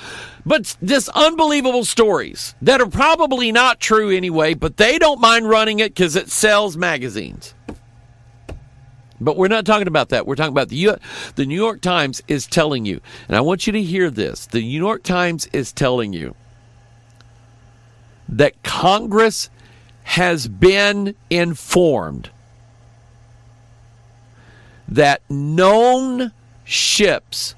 [0.48, 5.80] But this unbelievable stories that are probably not true anyway, but they don't mind running
[5.80, 7.54] it because it sells magazines.
[9.20, 10.26] But we're not talking about that.
[10.26, 10.98] We're talking about the U-
[11.36, 14.45] the New York Times is telling you, and I want you to hear this.
[14.45, 16.34] The New York Times is telling you
[18.30, 19.50] that Congress
[20.04, 22.30] has been informed
[24.88, 26.32] that known
[26.64, 27.54] ships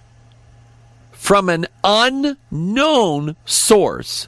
[1.30, 4.28] from an unknown source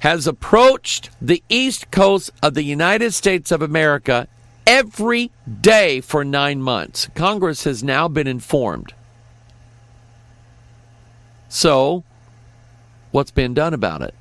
[0.00, 4.28] has approached the east coast of the United States of America
[4.66, 5.30] every
[5.62, 7.08] day for nine months.
[7.14, 8.92] Congress has now been informed.
[11.48, 12.04] So,
[13.10, 14.14] what's been done about it?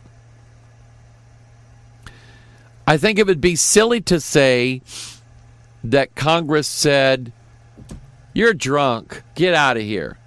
[2.88, 4.82] I think it would be silly to say
[5.84, 7.34] that Congress said,
[8.32, 10.18] You're drunk, get out of here.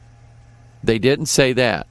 [0.83, 1.87] They didn't say that.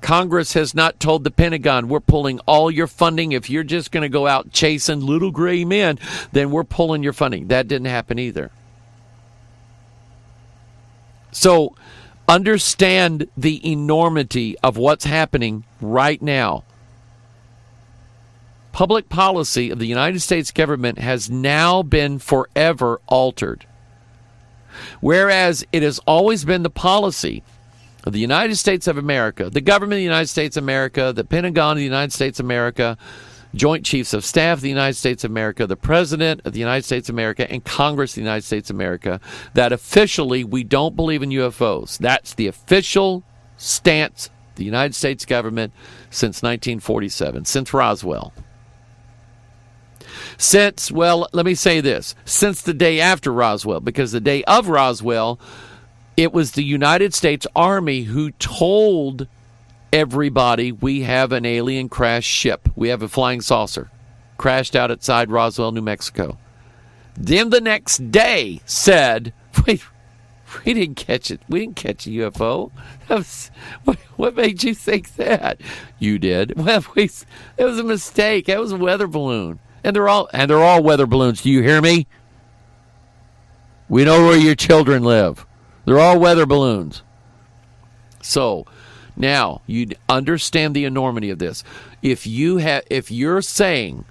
[0.00, 3.32] Congress has not told the Pentagon, we're pulling all your funding.
[3.32, 5.98] If you're just going to go out chasing little gray men,
[6.32, 7.48] then we're pulling your funding.
[7.48, 8.50] That didn't happen either.
[11.30, 11.74] So
[12.26, 16.64] understand the enormity of what's happening right now.
[18.72, 23.66] Public policy of the United States government has now been forever altered.
[25.00, 27.42] Whereas it has always been the policy
[28.04, 31.24] of the United States of America, the government of the United States of America, the
[31.24, 32.96] Pentagon of the United States of America,
[33.54, 36.84] Joint Chiefs of Staff of the United States of America, the President of the United
[36.84, 39.20] States of America, and Congress of the United States of America,
[39.54, 41.98] that officially we don't believe in UFOs.
[41.98, 43.24] That's the official
[43.56, 45.72] stance of the United States government
[46.10, 48.32] since 1947, since Roswell.
[50.38, 54.68] Since, well, let me say this since the day after Roswell, because the day of
[54.68, 55.38] Roswell,
[56.16, 59.26] it was the United States Army who told
[59.92, 62.68] everybody we have an alien crash ship.
[62.76, 63.90] We have a flying saucer
[64.38, 66.38] crashed out outside Roswell, New Mexico.
[67.14, 69.34] Then the next day said,
[69.66, 69.82] wait,
[70.64, 71.40] we didn't catch it.
[71.48, 72.70] We didn't catch a UFO.
[73.08, 73.50] Was,
[74.16, 75.60] what, made you think that?
[75.98, 76.54] You did.
[76.56, 77.10] Well, we,
[77.56, 78.48] it was a mistake.
[78.48, 81.42] It was a weather balloon, and they're all and they're all weather balloons.
[81.42, 82.06] Do you hear me?
[83.88, 85.46] We know where your children live.
[85.84, 87.02] They're all weather balloons.
[88.20, 88.66] So
[89.16, 91.64] now you understand the enormity of this.
[92.02, 94.04] If you have, if you're saying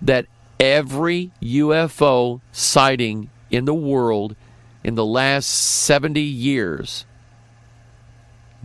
[0.00, 0.26] that
[0.58, 4.36] every UFO sighting in the world
[4.82, 7.04] in the last 70 years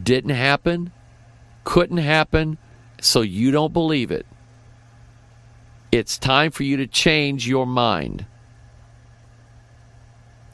[0.02, 0.92] didn't happen,
[1.64, 2.58] couldn't happen,
[3.02, 4.26] so you don't believe it.
[5.92, 8.26] It's time for you to change your mind.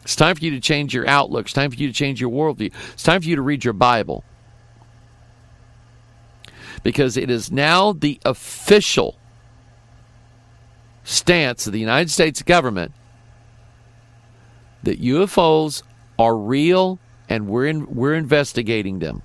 [0.04, 1.46] It's time for you to change your outlook.
[1.46, 2.72] It's time for you to change your worldview.
[2.94, 4.24] It's time for you to read your Bible
[6.84, 9.18] because it is now the official
[11.04, 12.94] stance of the United States government
[14.84, 15.82] that UFOs
[16.20, 19.24] are real and we're in, we're investigating them.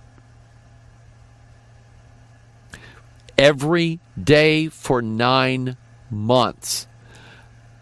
[3.37, 5.77] Every day for 9
[6.11, 6.87] months.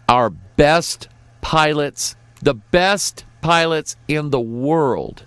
[0.07, 1.07] Our best
[1.41, 5.23] pilots, the best pilots in the world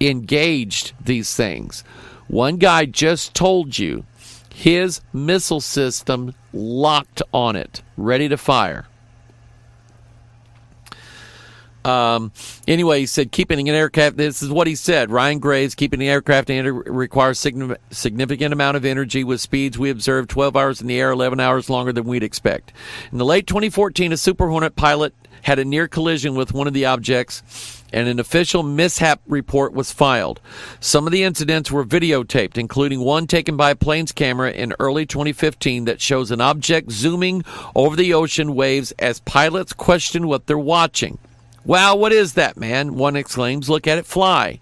[0.00, 1.84] engaged these things.
[2.28, 4.04] One guy just told you
[4.54, 8.86] his missile system locked on it, ready to fire.
[11.84, 12.32] Um,
[12.66, 14.16] anyway, he said keeping an aircraft.
[14.16, 15.10] This is what he said.
[15.10, 20.56] Ryan Graves keeping an aircraft requires significant amount of energy with speeds we observed 12
[20.56, 22.72] hours in the air, 11 hours longer than we'd expect.
[23.10, 26.72] In the late 2014, a Super Hornet pilot had a near collision with one of
[26.72, 30.40] the objects and an official mishap report was filed.
[30.80, 35.04] Some of the incidents were videotaped, including one taken by a plane's camera in early
[35.04, 40.58] 2015 that shows an object zooming over the ocean waves as pilots question what they're
[40.58, 41.18] watching.
[41.64, 42.94] Wow, what is that, man?
[42.94, 44.58] One exclaims, Look at it fly.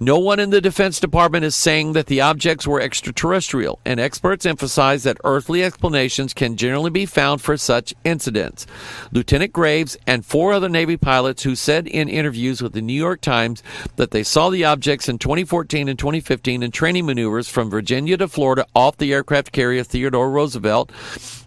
[0.00, 4.44] No one in the Defense Department is saying that the objects were extraterrestrial, and experts
[4.44, 8.66] emphasize that earthly explanations can generally be found for such incidents.
[9.12, 13.20] Lieutenant Graves and four other Navy pilots who said in interviews with the New York
[13.20, 13.62] Times
[13.94, 18.26] that they saw the objects in 2014 and 2015 in training maneuvers from Virginia to
[18.26, 20.90] Florida off the aircraft carrier Theodore Roosevelt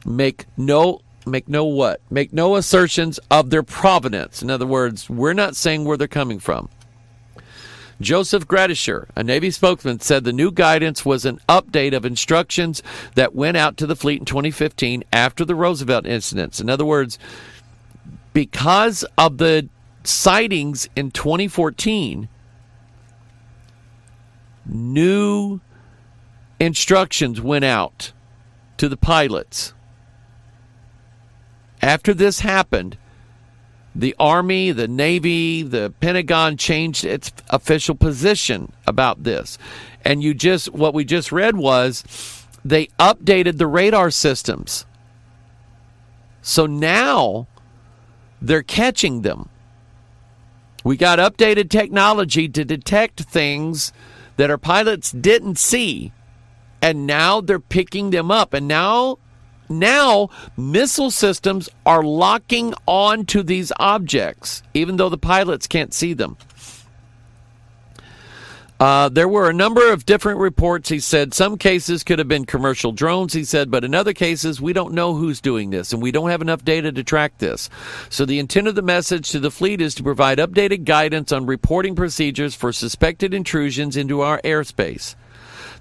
[0.06, 2.02] make no make no what?
[2.10, 4.42] Make no assertions of their provenance.
[4.42, 6.70] In other words, we're not saying where they're coming from.
[8.02, 12.84] Joseph Gradisher, a Navy spokesman, said the new guidance was an update of instructions
[13.16, 16.60] that went out to the fleet in 2015 after the Roosevelt incidents.
[16.60, 17.18] In other words,
[18.34, 19.70] because of the
[20.04, 22.28] sightings in 2014,
[24.66, 25.62] new
[26.60, 28.12] instructions went out
[28.78, 29.74] to the pilots.
[31.86, 32.98] After this happened,
[33.94, 39.60] the Army, the Navy, the Pentagon changed its official position about this.
[40.04, 42.04] And you just, what we just read was
[42.66, 44.88] they updated the radar systems.
[46.42, 47.46] So now
[48.42, 49.50] they're catching them.
[50.84, 53.94] We got updated technology to detect things
[54.38, 56.14] that our pilots didn't see.
[56.82, 58.56] And now they're picking them up.
[58.56, 59.20] And now
[59.70, 66.14] now missile systems are locking on to these objects, even though the pilots can't see
[66.14, 66.38] them.
[68.78, 70.90] Uh, there were a number of different reports.
[70.90, 73.32] He said some cases could have been commercial drones.
[73.32, 76.30] He said, but in other cases, we don't know who's doing this, and we don't
[76.30, 77.70] have enough data to track this.
[78.10, 81.46] So the intent of the message to the fleet is to provide updated guidance on
[81.46, 85.16] reporting procedures for suspected intrusions into our airspace.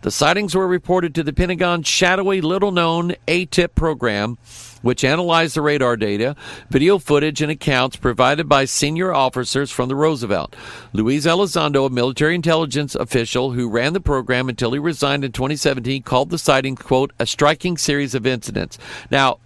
[0.05, 4.37] The sightings were reported to the Pentagon's shadowy, little known ATIP program,
[4.83, 6.37] which analyzed the radar data,
[6.69, 10.55] video footage, and accounts provided by senior officers from the Roosevelt.
[10.93, 16.03] Luis Elizondo, a military intelligence official who ran the program until he resigned in 2017,
[16.03, 18.77] called the sighting, quote, a striking series of incidents.
[19.11, 19.39] Now,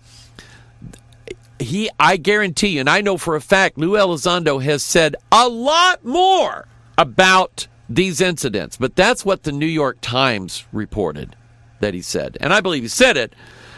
[1.60, 5.48] he, I guarantee you, and I know for a fact, Lou Elizondo has said a
[5.48, 6.66] lot more
[6.98, 8.77] about these incidents.
[8.77, 11.36] But that's what the New York Times reported
[11.81, 12.36] that he said.
[12.40, 13.35] And I believe he said it.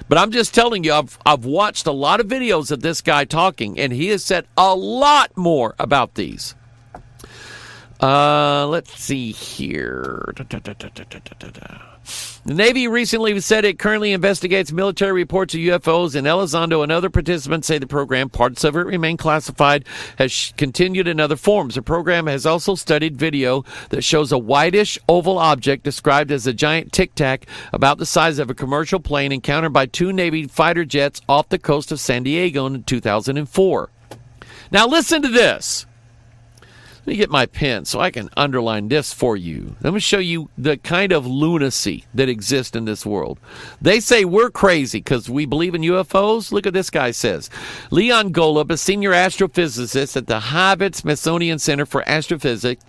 [0.08, 3.24] But I'm just telling you, I've, I've watched a lot of videos of this guy
[3.24, 6.56] talking, and he has said a lot more about these.
[8.00, 10.32] Uh, let's see here.
[10.34, 11.89] Da, da, da,
[12.44, 17.10] the Navy recently said it currently investigates military reports of UFOs, and Elizondo and other
[17.10, 19.84] participants say the program, parts of it remain classified,
[20.16, 21.74] has continued in other forms.
[21.74, 26.52] The program has also studied video that shows a whitish oval object described as a
[26.52, 30.84] giant tic tac about the size of a commercial plane encountered by two Navy fighter
[30.84, 33.90] jets off the coast of San Diego in 2004.
[34.72, 35.86] Now, listen to this.
[37.10, 39.74] Let me get my pen so I can underline this for you.
[39.80, 43.40] Let me show you the kind of lunacy that exists in this world.
[43.82, 46.52] They say we're crazy because we believe in UFOs.
[46.52, 47.50] Look at this guy says.
[47.90, 52.84] Leon Golub, a senior astrophysicist at the Harvard Smithsonian Center for Astrophysics,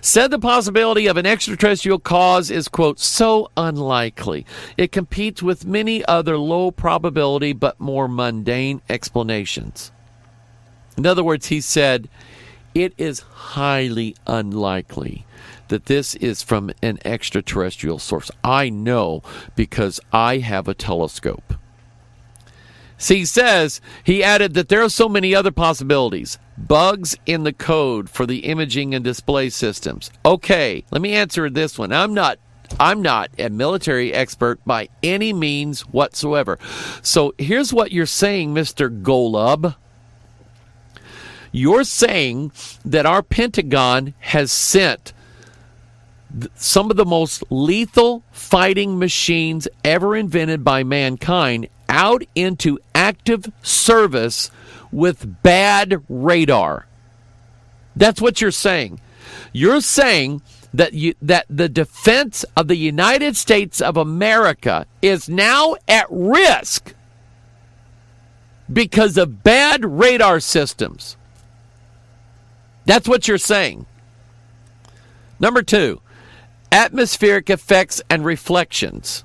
[0.00, 4.46] said the possibility of an extraterrestrial cause is, quote, so unlikely.
[4.76, 9.90] It competes with many other low probability but more mundane explanations.
[10.96, 12.08] In other words, he said,
[12.76, 15.24] it is highly unlikely
[15.68, 18.30] that this is from an extraterrestrial source.
[18.44, 19.22] I know
[19.54, 21.54] because I have a telescope.
[22.98, 26.38] See, says, he added that there are so many other possibilities.
[26.58, 30.10] Bugs in the code for the imaging and display systems.
[30.26, 31.92] Okay, let me answer this one.
[31.92, 32.38] I'm not
[32.78, 36.58] I'm not a military expert by any means whatsoever.
[37.00, 39.02] So here's what you're saying, Mr.
[39.02, 39.76] Golub.
[41.56, 42.52] You're saying
[42.84, 45.14] that our Pentagon has sent
[46.54, 54.50] some of the most lethal fighting machines ever invented by mankind out into active service
[54.92, 56.86] with bad radar.
[57.96, 59.00] That's what you're saying.
[59.54, 60.42] You're saying
[60.74, 66.94] that you, that the defense of the United States of America is now at risk
[68.70, 71.16] because of bad radar systems.
[72.86, 73.84] That's what you're saying.
[75.38, 76.00] Number two,
[76.72, 79.24] atmospheric effects and reflections.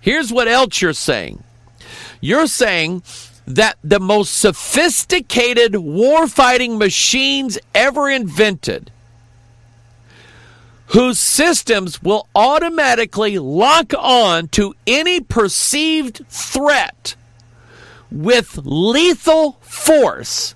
[0.00, 1.44] Here's what else you're saying
[2.20, 3.02] you're saying
[3.46, 8.90] that the most sophisticated warfighting machines ever invented,
[10.86, 17.16] whose systems will automatically lock on to any perceived threat
[18.10, 20.54] with lethal force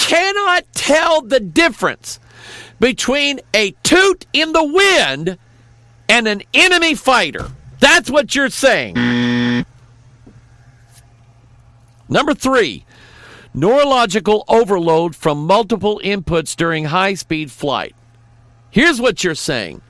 [0.00, 2.18] cannot tell the difference
[2.80, 5.38] between a toot in the wind
[6.08, 7.50] and an enemy fighter.
[7.78, 9.64] That's what you're saying.
[12.08, 12.84] Number three,
[13.54, 17.94] neurological overload from multiple inputs during high speed flight.
[18.70, 19.82] Here's what you're saying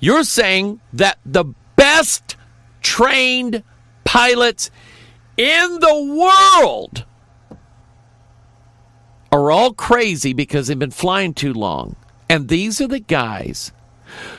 [0.00, 1.44] you're saying that the
[1.76, 2.36] best
[2.80, 3.62] trained
[4.04, 4.70] pilots
[5.36, 7.04] in the world
[9.32, 11.96] are all crazy because they've been flying too long.
[12.28, 13.72] And these are the guys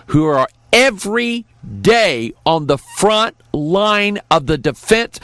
[0.07, 1.45] who are every
[1.81, 5.19] day on the front line of the defense.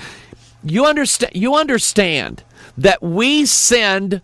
[0.63, 2.43] You understand you understand
[2.77, 4.21] that we send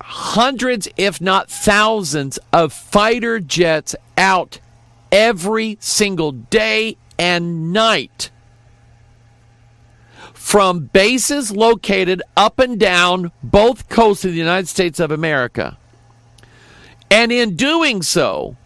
[0.00, 4.58] hundreds if not thousands of fighter jets out
[5.10, 8.30] every single day and night
[10.46, 15.76] from bases located up and down both coasts of the United States of America.
[17.10, 18.56] And in doing so,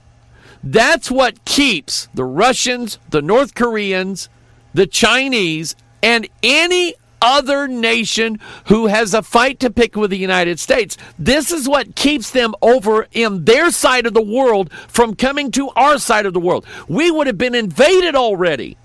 [0.62, 4.28] that's what keeps the Russians, the North Koreans,
[4.74, 10.60] the Chinese, and any other nation who has a fight to pick with the United
[10.60, 10.98] States.
[11.18, 15.70] This is what keeps them over in their side of the world from coming to
[15.70, 16.66] our side of the world.
[16.88, 18.76] We would have been invaded already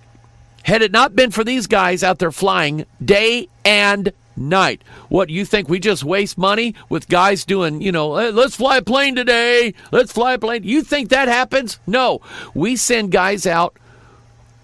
[0.65, 4.83] had it not been for these guys out there flying day and night.
[5.09, 8.77] What you think we just waste money with guys doing, you know, hey, let's fly
[8.77, 9.75] a plane today.
[9.91, 10.63] Let's fly a plane.
[10.63, 11.79] You think that happens?
[11.85, 12.19] No.
[12.53, 13.77] We send guys out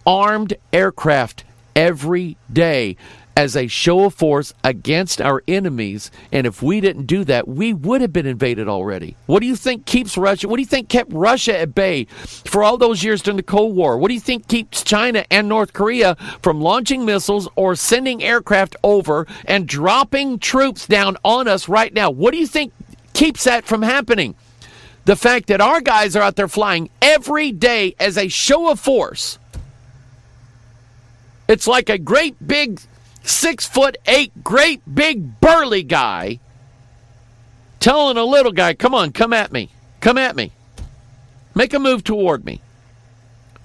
[0.06, 1.44] armed aircraft
[1.76, 2.98] every day
[3.42, 6.12] as a show of force against our enemies.
[6.32, 9.16] And if we didn't do that, we would have been invaded already.
[9.26, 10.48] What do you think keeps Russia?
[10.48, 13.76] What do you think kept Russia at bay for all those years during the Cold
[13.76, 13.98] War?
[13.98, 18.76] What do you think keeps China and North Korea from launching missiles or sending aircraft
[18.84, 22.12] over and dropping troops down on us right now?
[22.12, 22.72] What do you think
[23.14, 24.36] keeps that from happening?
[25.06, 28.80] The fact that our guys are out there flying every day as a show of
[28.80, 29.40] force.
[31.48, 32.80] It's like a great big
[33.24, 36.40] six foot eight, great big burly guy
[37.80, 39.70] telling a little guy, come on, come at me.
[40.00, 40.52] Come at me.
[41.54, 42.62] Make a move toward me.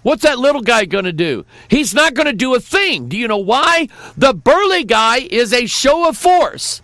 [0.03, 1.45] What's that little guy going to do?
[1.69, 3.09] He's not going to do a thing.
[3.09, 3.89] Do you know why?
[4.17, 6.81] The burly guy is a show of force.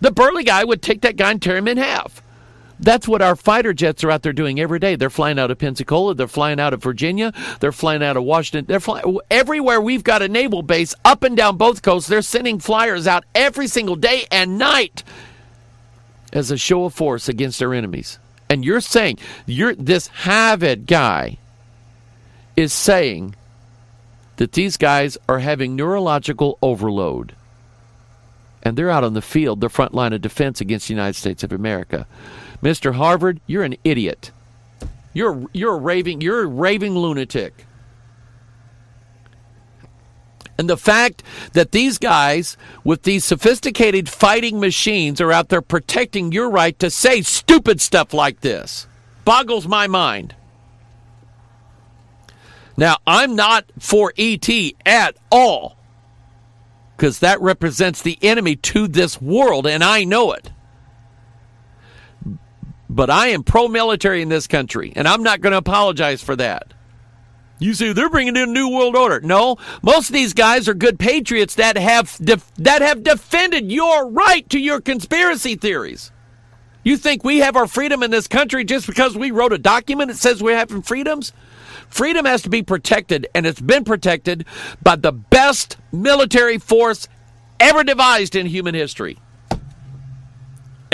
[0.00, 2.22] The burly guy would take that guy and tear him in half.
[2.80, 4.96] That's what our fighter jets are out there doing every day.
[4.96, 6.14] They're flying out of Pensacola.
[6.14, 7.32] They're flying out of Virginia.
[7.60, 8.66] They're flying out of Washington.
[8.66, 12.08] They're flying everywhere we've got a naval base up and down both coasts.
[12.08, 15.04] They're sending flyers out every single day and night
[16.32, 18.18] as a show of force against our enemies.
[18.50, 21.38] And you're saying you're this Harvard guy
[22.56, 23.34] is saying
[24.36, 27.34] that these guys are having neurological overload.
[28.62, 31.44] And they're out on the field, the front line of defense against the United States
[31.44, 32.06] of America.
[32.64, 32.94] Mr.
[32.94, 34.32] Harvard, you're an idiot.
[35.12, 37.66] You're you're a raving you're a raving lunatic.
[40.56, 41.22] And the fact
[41.52, 46.90] that these guys with these sophisticated fighting machines are out there protecting your right to
[46.90, 48.86] say stupid stuff like this
[49.26, 50.34] boggles my mind.
[52.76, 54.48] Now, I'm not for ET
[54.86, 55.76] at all
[56.96, 60.50] because that represents the enemy to this world, and I know it
[62.94, 66.36] but I am pro military in this country, and I'm not going to apologize for
[66.36, 66.72] that.
[67.58, 69.20] You say they're bringing in a new world order.
[69.20, 74.08] No, most of these guys are good patriots that have def- that have defended your
[74.08, 76.12] right to your conspiracy theories.
[76.84, 80.10] You think we have our freedom in this country just because we wrote a document
[80.10, 81.32] that says we're having freedoms?
[81.88, 84.44] Freedom has to be protected, and it's been protected
[84.82, 87.08] by the best military force
[87.58, 89.18] ever devised in human history.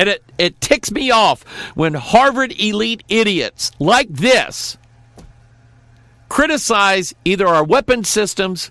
[0.00, 1.42] And it, it ticks me off
[1.74, 4.78] when Harvard elite idiots like this
[6.30, 8.70] criticize either our weapon systems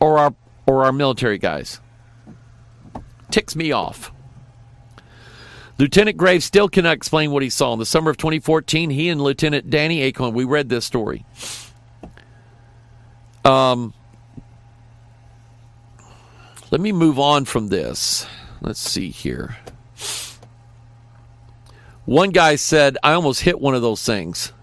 [0.00, 0.34] or our
[0.66, 1.80] or our military guys.
[3.30, 4.10] Ticks me off.
[5.78, 7.72] Lieutenant Graves still cannot explain what he saw.
[7.74, 11.24] In the summer of 2014, he and Lieutenant Danny Accoin, we read this story.
[13.44, 13.94] Um,
[16.72, 18.26] let me move on from this.
[18.60, 19.56] Let's see here.
[22.08, 24.54] One guy said, I almost hit one of those things.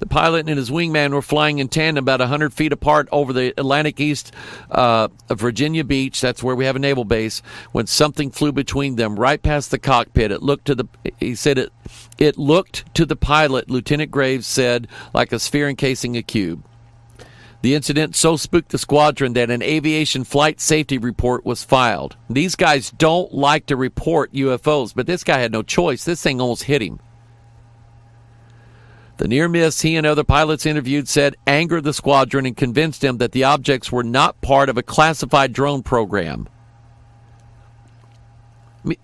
[0.00, 3.54] The pilot and his wingman were flying in tandem about 100 feet apart over the
[3.56, 4.32] Atlantic east
[4.72, 6.20] uh, of Virginia Beach.
[6.20, 7.40] That's where we have a naval base.
[7.70, 10.86] When something flew between them, right past the cockpit, it looked to the.
[11.20, 11.72] He said it.
[12.18, 13.70] It looked to the pilot.
[13.70, 16.64] Lieutenant Graves said, like a sphere encasing a cube.
[17.62, 22.16] The incident so spooked the squadron that an aviation flight safety report was filed.
[22.30, 26.04] These guys don't like to report UFOs, but this guy had no choice.
[26.04, 27.00] This thing almost hit him.
[29.18, 33.18] The near miss he and other pilots interviewed said angered the squadron and convinced them
[33.18, 36.48] that the objects were not part of a classified drone program.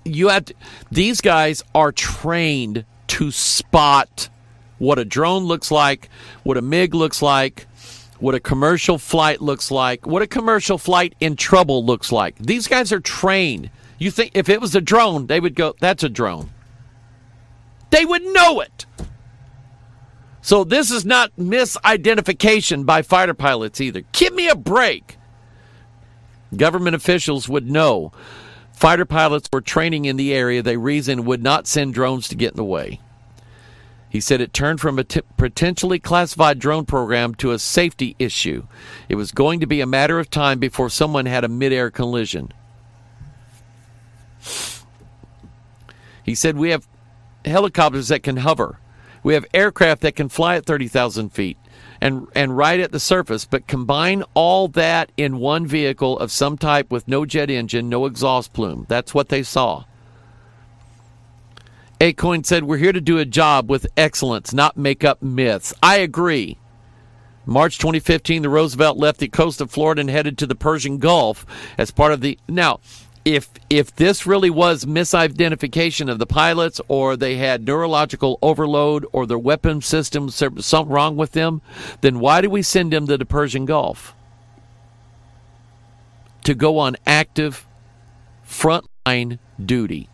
[0.07, 0.55] You have to,
[0.91, 4.31] these guys are trained to spot
[4.78, 6.09] what a drone looks like,
[6.45, 7.66] what a MiG looks like,
[8.18, 12.36] what a commercial flight looks like, what a commercial flight in trouble looks like.
[12.38, 13.70] These guys are trained.
[13.98, 16.51] You think if it was a drone, they would go, that's a drone.
[17.90, 18.86] They would know it.
[20.43, 24.02] So this is not misidentification by fighter pilots either.
[24.12, 25.16] Give me a break.
[26.56, 28.12] Government officials would know
[28.72, 32.52] fighter pilots were training in the area they reasoned would not send drones to get
[32.52, 33.01] in the way.
[34.16, 38.66] He said it turned from a t- potentially classified drone program to a safety issue.
[39.10, 42.51] It was going to be a matter of time before someone had a midair collision.
[46.24, 46.88] He said, We have
[47.44, 48.78] helicopters that can hover,
[49.22, 51.59] we have aircraft that can fly at 30,000 feet,
[52.01, 56.56] and and right at the surface, but combine all that in one vehicle of some
[56.56, 58.86] type with no jet engine, no exhaust plume.
[58.88, 59.84] That's what they saw.
[62.01, 65.73] Accoin said, We're here to do a job with excellence, not make up myths.
[65.82, 66.59] I agree.
[67.47, 71.47] March 2015, the Roosevelt left the coast of Florida and headed to the Persian Gulf
[71.78, 72.39] as part of the.
[72.48, 72.81] Now,
[73.24, 79.27] if if this really was misidentification of the pilots, or they had neurological overload, or
[79.27, 81.62] their weapon systems something wrong with them,
[82.02, 84.14] then why do we send them to the Persian Gulf
[86.44, 87.66] to go on active
[88.44, 90.10] frontline duty?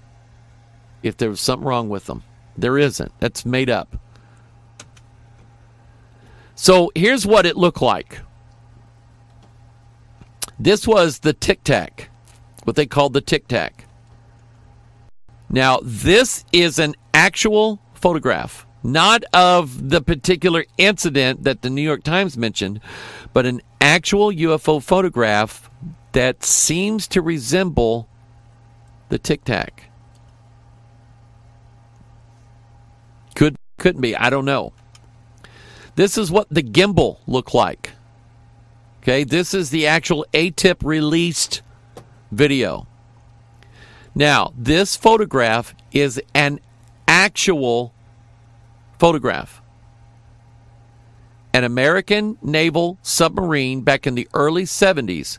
[1.02, 2.22] If there was something wrong with them,
[2.56, 3.12] there isn't.
[3.18, 3.96] That's made up.
[6.54, 8.20] So here's what it looked like.
[10.58, 12.08] This was the Tic Tac,
[12.64, 13.86] what they called the Tic Tac.
[15.50, 22.04] Now, this is an actual photograph, not of the particular incident that the New York
[22.04, 22.80] Times mentioned,
[23.32, 25.68] but an actual UFO photograph
[26.12, 28.08] that seems to resemble
[29.08, 29.90] the Tic Tac.
[33.34, 34.16] Could couldn't be.
[34.16, 34.72] I don't know.
[35.96, 37.90] This is what the gimbal looked like.
[39.02, 41.60] Okay, this is the actual ATIP released
[42.30, 42.86] video.
[44.14, 46.60] Now, this photograph is an
[47.09, 47.92] actual
[48.98, 49.60] photograph.
[51.52, 55.38] An American naval submarine back in the early 70s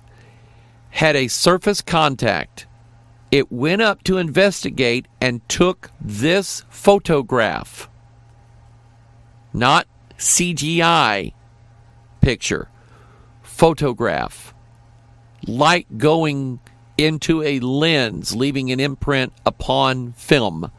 [0.89, 2.67] had a surface contact.
[3.31, 7.89] It went up to investigate and took this photograph.
[9.53, 11.33] Not CGI
[12.21, 12.69] picture,
[13.41, 14.53] photograph,
[15.45, 16.59] light going
[16.97, 20.71] into a lens, leaving an imprint upon film.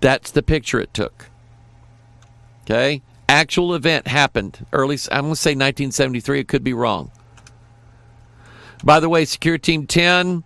[0.00, 1.26] That's the picture it took.
[2.64, 3.02] Okay?
[3.28, 6.40] Actual event happened early, I'm going to say 1973.
[6.40, 7.10] It could be wrong.
[8.82, 10.44] By the way, Secure Team 10,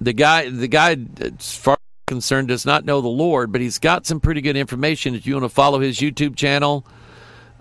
[0.00, 1.77] the guy, the guy, as far
[2.08, 5.14] concerned does not know the Lord, but he's got some pretty good information.
[5.14, 6.84] If you want to follow his YouTube channel,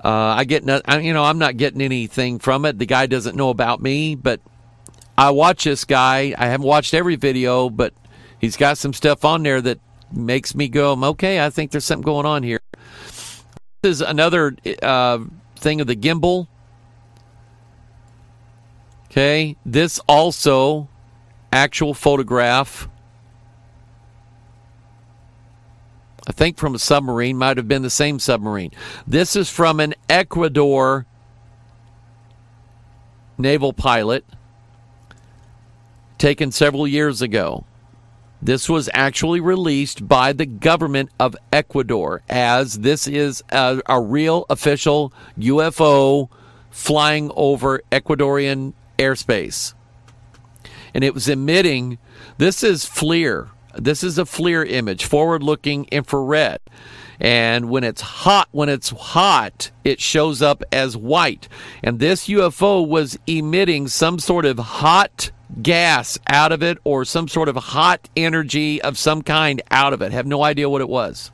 [0.04, 2.80] uh, I get no, you know I'm not getting anything from it.
[2.80, 4.42] The guy doesn't know about me, but
[5.18, 6.34] I watch this guy.
[6.38, 7.94] I haven't watched every video, but
[8.40, 9.80] he's got some stuff on there that
[10.12, 12.60] makes me go, okay, I think there's something going on here.
[13.82, 15.20] This is another uh,
[15.56, 16.48] thing of the gimbal.
[19.12, 20.90] Okay, this also
[21.52, 22.88] actual photograph
[26.28, 28.72] I think from a submarine, might have been the same submarine.
[29.08, 31.06] This is from an Ecuador
[33.38, 34.26] naval pilot
[36.18, 37.64] taken several years ago.
[38.42, 44.46] This was actually released by the government of Ecuador as this is a, a real
[44.50, 46.30] official UFO
[46.70, 49.74] flying over Ecuadorian airspace.
[50.94, 52.00] And it was emitting,
[52.38, 56.60] this is FLIR, this is a FLIR image, forward-looking infrared.
[57.20, 61.48] And when it's hot, when it's hot, it shows up as white.
[61.84, 65.32] And this UFO was emitting some sort of hot
[65.62, 70.02] gas out of it or some sort of hot energy of some kind out of
[70.02, 70.12] it.
[70.12, 71.32] Have no idea what it was.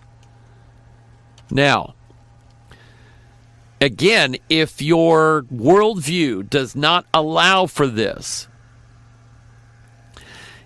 [1.51, 1.95] Now,
[3.81, 8.47] again, if your worldview does not allow for this,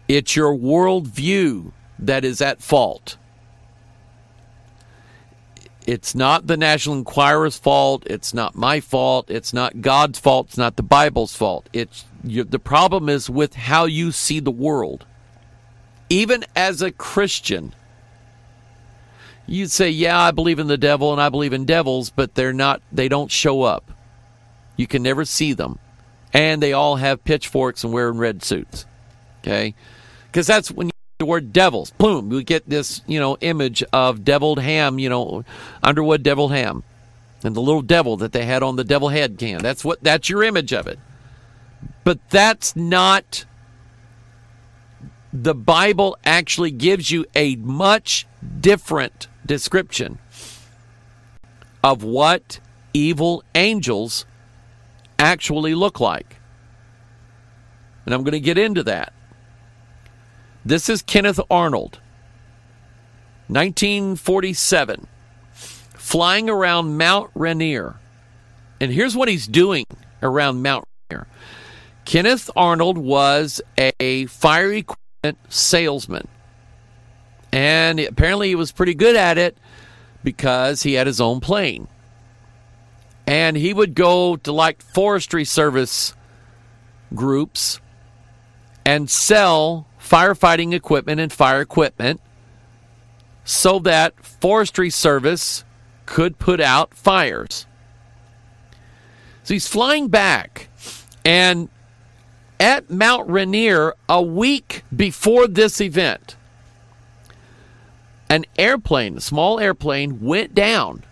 [0.08, 3.18] it's your worldview that is at fault.
[5.86, 8.04] It's not the National Enquirer's fault.
[8.08, 9.30] It's not my fault.
[9.30, 10.48] It's not God's fault.
[10.48, 11.70] It's not the Bible's fault.
[11.72, 15.06] It's you, the problem is with how you see the world.
[16.10, 17.74] Even as a Christian,
[19.46, 22.52] you'd say, "Yeah, I believe in the devil and I believe in devils, but they're
[22.52, 22.82] not.
[22.92, 23.92] They don't show up.
[24.76, 25.80] You can never see them,
[26.34, 28.86] and they all have pitchforks and wearing red suits."
[29.42, 29.74] Okay,
[30.38, 31.90] because that's when you, the word devils.
[31.98, 35.44] Boom, we get this you know image of deviled ham, you know,
[35.82, 36.84] Underwood deviled ham,
[37.44, 39.58] and the little devil that they had on the devil head can.
[39.64, 41.00] That's what that's your image of it.
[42.04, 43.46] But that's not.
[45.34, 48.28] The Bible actually gives you a much
[48.60, 50.20] different description
[51.84, 52.60] of what
[52.94, 54.28] evil angels
[55.18, 56.36] actually look like.
[58.06, 59.14] And I'm going to get into that.
[60.68, 62.00] This is Kenneth Arnold,
[63.48, 65.08] 1947,
[65.54, 67.96] flying around Mount Rainier.
[68.82, 69.86] And here's what he's doing
[70.22, 71.28] around Mount Rainier.
[72.04, 76.28] Kenneth Arnold was a fire equipment salesman.
[77.54, 79.58] And apparently he was pretty good at it
[80.22, 81.88] because he had his own plane.
[83.26, 86.14] and he would go to like forestry service
[87.16, 87.80] groups
[88.86, 92.22] and sell firefighting equipment and fire equipment
[93.44, 95.64] so that forestry service
[96.06, 97.66] could put out fires.
[99.44, 100.70] So he's flying back
[101.24, 101.70] and
[102.60, 106.36] at Mount Rainier a week before this event
[108.30, 111.04] an airplane, a small airplane went down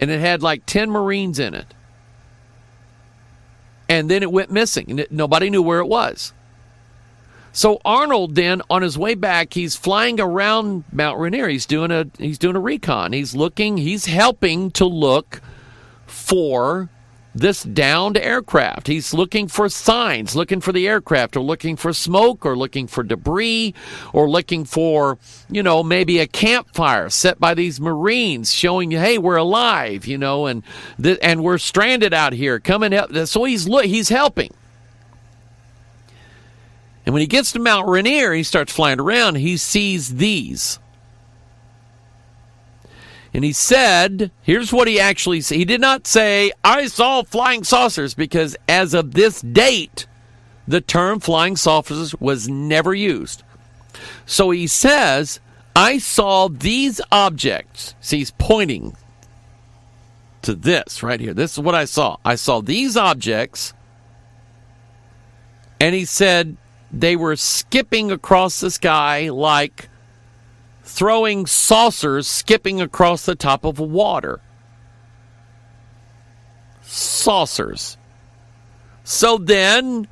[0.00, 1.74] and it had like 10 Marines in it.
[3.88, 6.34] And then it went missing and it, nobody knew where it was.
[7.52, 11.48] So Arnold then on his way back, he's flying around Mount Rainier.
[11.48, 13.12] He's doing a he's doing a recon.
[13.12, 15.40] He's looking, he's helping to look
[16.06, 16.88] for
[17.34, 18.86] this downed aircraft.
[18.86, 23.02] He's looking for signs, looking for the aircraft, or looking for smoke, or looking for
[23.02, 23.74] debris,
[24.12, 25.18] or looking for,
[25.50, 30.18] you know, maybe a campfire set by these Marines showing you, hey, we're alive, you
[30.18, 30.62] know, and
[31.00, 32.58] th- and we're stranded out here.
[32.58, 33.14] Come and help.
[33.26, 34.52] So he's look, he's helping.
[37.08, 39.36] And when he gets to Mount Rainier, he starts flying around.
[39.36, 40.78] He sees these.
[43.32, 45.56] And he said, here's what he actually said.
[45.56, 50.06] He did not say, I saw flying saucers, because as of this date,
[50.66, 53.42] the term flying saucers was never used.
[54.26, 55.40] So he says,
[55.74, 57.94] I saw these objects.
[58.02, 58.94] See, he's pointing
[60.42, 61.32] to this right here.
[61.32, 62.18] This is what I saw.
[62.22, 63.72] I saw these objects.
[65.80, 66.58] And he said
[66.90, 69.88] they were skipping across the sky like
[70.82, 74.40] throwing saucers skipping across the top of water.
[76.82, 77.98] Saucers.
[79.04, 80.08] So then,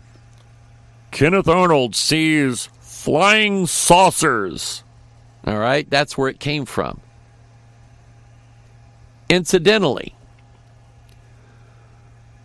[1.11, 4.85] Kenneth Arnold sees flying saucers.
[5.47, 7.01] All right, that's where it came from.
[9.28, 10.15] Incidentally,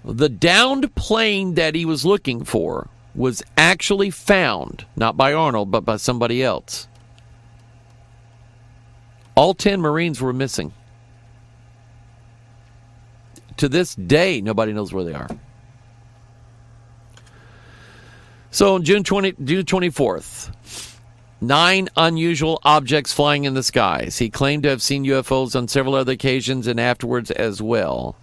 [0.03, 5.85] the downed plane that he was looking for was actually found, not by Arnold, but
[5.85, 6.87] by somebody else.
[9.35, 10.73] All 10 Marines were missing.
[13.57, 15.29] To this day, nobody knows where they are.
[18.49, 20.51] So on June 20, June 24th,
[21.39, 24.17] nine unusual objects flying in the skies.
[24.17, 28.15] He claimed to have seen UFOs on several other occasions and afterwards as well.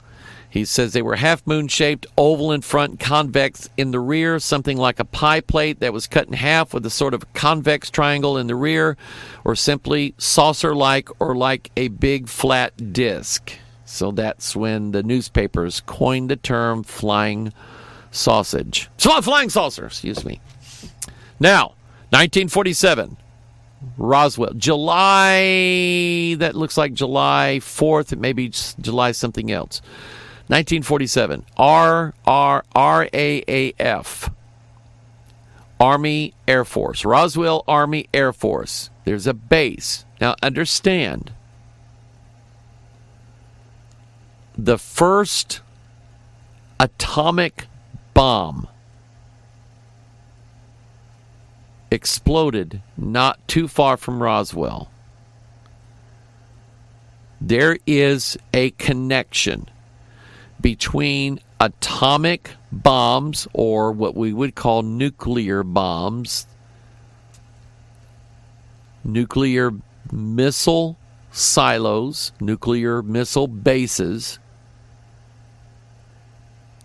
[0.50, 4.78] He says they were half moon shaped, oval in front, convex in the rear, something
[4.78, 8.38] like a pie plate that was cut in half with a sort of convex triangle
[8.38, 8.96] in the rear,
[9.44, 13.52] or simply saucer like or like a big flat disc.
[13.84, 17.52] So that's when the newspapers coined the term flying
[18.10, 18.88] sausage.
[18.98, 20.40] Flying saucer, excuse me.
[21.38, 21.74] Now,
[22.10, 23.16] 1947.
[23.96, 24.54] Roswell.
[24.54, 28.12] July, that looks like July 4th.
[28.12, 29.80] It may be July something else.
[30.48, 34.30] 1947, R R R A A F,
[35.78, 38.88] Army Air Force, Roswell Army Air Force.
[39.04, 40.06] There's a base.
[40.22, 41.32] Now understand,
[44.56, 45.60] the first
[46.80, 47.66] atomic
[48.14, 48.68] bomb
[51.90, 54.90] exploded not too far from Roswell.
[57.38, 59.68] There is a connection
[60.60, 66.46] between atomic bombs or what we would call nuclear bombs,
[69.04, 69.72] nuclear
[70.12, 70.96] missile
[71.30, 74.38] silos, nuclear missile bases,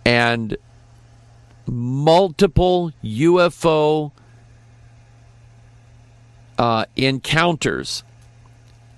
[0.06, 0.58] and
[1.66, 4.12] multiple UFO
[6.58, 8.04] uh, encounters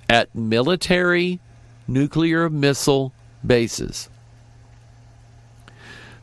[0.10, 1.40] at military
[1.88, 3.14] nuclear missile
[3.46, 4.10] bases.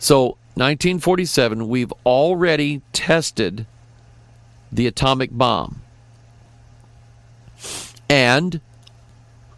[0.02, 3.66] So, 1947, we've already tested
[4.72, 5.80] the atomic bomb.
[8.10, 8.60] And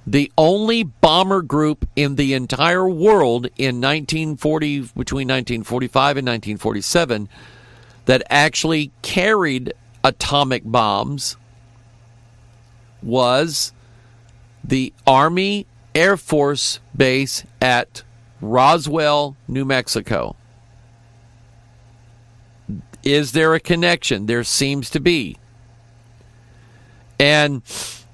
[0.06, 7.30] the only bomber group in the entire world in 1940 between 1945 and 1947
[8.04, 9.72] that actually carried
[10.04, 11.38] atomic bombs
[13.02, 13.72] was
[14.62, 18.02] the Army Air Force base at
[18.40, 20.36] Roswell, New Mexico.
[23.02, 24.26] Is there a connection?
[24.26, 25.36] There seems to be.
[27.18, 27.62] And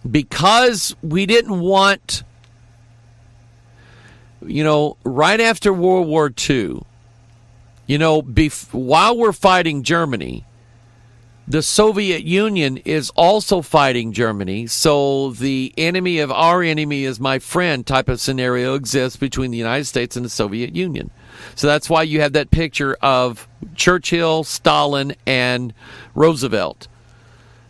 [0.09, 2.22] because we didn't want,
[4.44, 6.82] you know, right after World War II,
[7.86, 10.44] you know, bef- while we're fighting Germany,
[11.51, 14.68] the Soviet Union is also fighting Germany.
[14.68, 19.59] So the enemy of our enemy is my friend type of scenario exists between the
[19.59, 21.10] United States and the Soviet Union.
[21.56, 25.74] So that's why you have that picture of Churchill, Stalin, and
[26.14, 26.86] Roosevelt.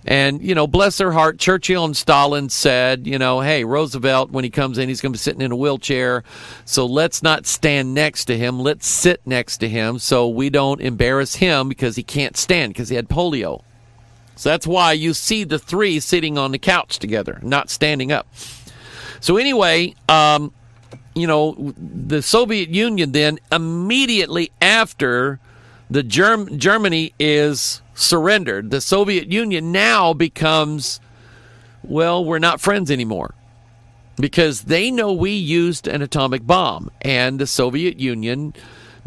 [0.04, 4.44] And, you know, bless their heart, Churchill and Stalin said, you know, hey, Roosevelt, when
[4.44, 6.22] he comes in, he's going to be sitting in a wheelchair.
[6.66, 8.60] So let's not stand next to him.
[8.60, 12.90] Let's sit next to him so we don't embarrass him because he can't stand because
[12.90, 13.62] he had polio.
[14.40, 18.26] So that's why you see the three sitting on the couch together, not standing up.
[19.20, 20.54] So, anyway, um,
[21.14, 25.40] you know, the Soviet Union then immediately after
[25.90, 31.00] the Germ- Germany is surrendered, the Soviet Union now becomes,
[31.82, 33.34] well, we're not friends anymore
[34.16, 38.54] because they know we used an atomic bomb, and the Soviet Union.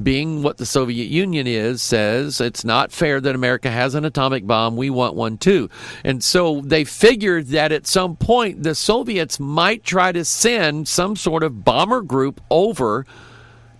[0.02, 4.48] Being what the Soviet Union is, says it's not fair that America has an atomic
[4.48, 4.76] bomb.
[4.76, 5.70] We want one too.
[6.04, 11.16] And so they figured that at some point the Soviets might try to send some
[11.16, 13.06] sort of bomber group over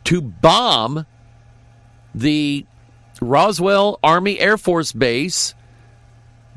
[0.06, 1.06] to bomb
[2.14, 2.66] the
[3.22, 5.56] Roswell Army Air Force Base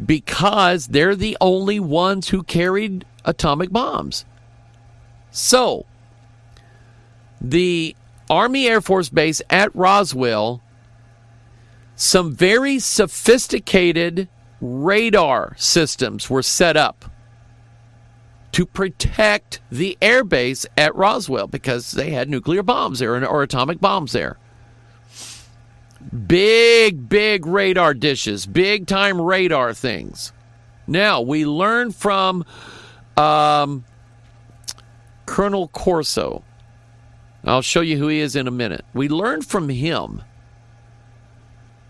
[0.04, 4.24] because they're the only ones who carried atomic bombs.
[5.30, 5.86] So,
[7.40, 7.96] the
[8.28, 10.62] Army Air Force Base at Roswell,
[11.94, 14.28] some very sophisticated
[14.61, 17.05] radar systems were set up
[18.53, 23.81] to protect the air base at Roswell because they had nuclear bombs there or atomic
[23.81, 24.39] bombs there.
[26.27, 30.32] Big, big radar dishes, big time radar things.
[30.86, 32.44] Now, we learn from
[33.16, 33.85] um,
[35.27, 36.43] Colonel Corso.
[37.47, 38.85] I'll show you who he is in a minute.
[38.93, 40.23] We learned from him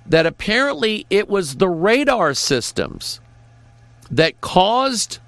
[0.05, 3.21] that apparently it was the radar systems
[4.11, 5.19] that caused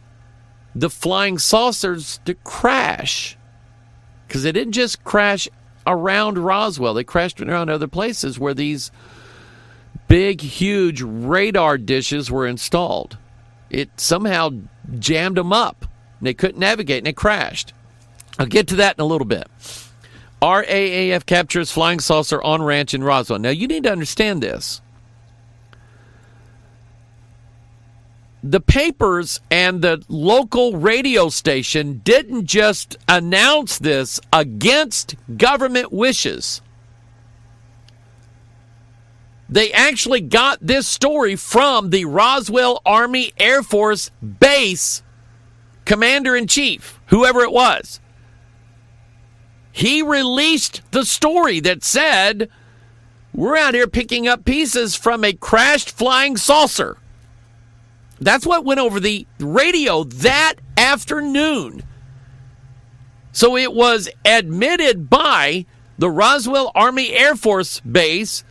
[0.75, 3.37] the flying saucers to crash.
[4.27, 5.49] Because they didn't just crash
[5.87, 6.95] around Roswell.
[6.95, 8.91] They crashed around other places where these
[10.07, 13.17] big, huge radar dishes were installed.
[13.71, 14.51] It somehow
[14.99, 15.87] jammed them up.
[16.19, 17.73] And they couldn't navigate and they crashed.
[18.39, 19.49] I'll get to that in a little bit.
[20.41, 23.39] RAAF captures flying saucer on ranch in Roswell.
[23.39, 24.81] Now, you need to understand this.
[28.43, 36.63] the papers and the local radio station didn't just announce this against government wishes.
[39.49, 45.03] They actually got this story from the Roswell Army Air Force Base
[45.85, 47.99] commander in chief, whoever it was.
[49.73, 52.49] He released the story that said,
[53.33, 56.97] We're out here picking up pieces from a crashed flying saucer.
[58.21, 61.85] That's what went over the radio that afternoon.
[63.33, 65.67] So it was admitted by
[65.99, 68.45] the Roswell Army Air Force Base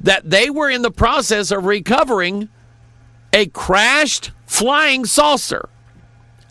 [0.00, 2.48] that they were in the process of recovering
[3.32, 5.68] a crashed flying saucer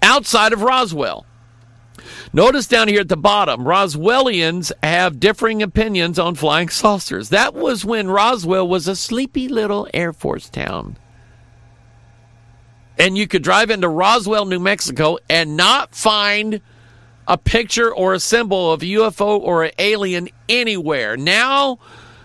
[0.01, 1.25] outside of Roswell.
[2.35, 7.29] Notice down here at the bottom, Roswellians have differing opinions on flying saucers.
[7.29, 10.97] That was when Roswell was a sleepy little Air Force town
[12.97, 16.59] and you could drive into Roswell, New Mexico, and not find
[17.25, 21.15] a picture or a symbol of a UFO or an alien anywhere.
[21.15, 21.79] Now,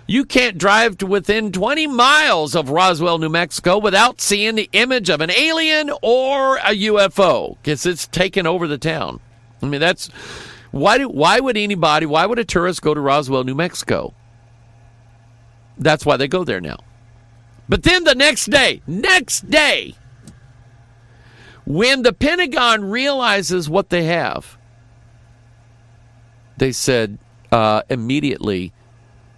[0.08, 5.08] you can't drive to within 20 miles of Roswell, New Mexico without seeing the image
[5.08, 9.20] of an alien or a UFO because it's taken over the town.
[9.62, 10.08] I mean, that's
[10.70, 14.14] why do, why would anybody, why would a tourist go to Roswell, New Mexico?
[15.78, 16.78] That's why they go there now.
[17.68, 19.94] But then the next day, next day,
[21.64, 24.58] when the Pentagon realizes what they have,
[26.56, 27.18] they said
[27.52, 28.72] uh, immediately,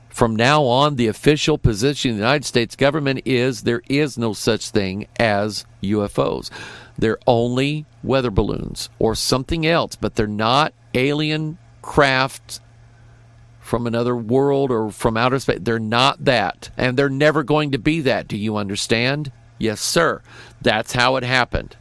[0.08, 4.32] from now on, the official position of the United States government is there is no
[4.32, 6.50] such thing as UFOs.
[6.98, 12.60] They're only weather balloons or something else, but they're not alien craft
[13.60, 15.60] from another world or from outer space.
[15.62, 16.70] They're not that.
[16.76, 18.28] And they're never going to be that.
[18.28, 19.32] Do you understand?
[19.58, 20.20] Yes, sir.
[20.60, 21.76] That's how it happened.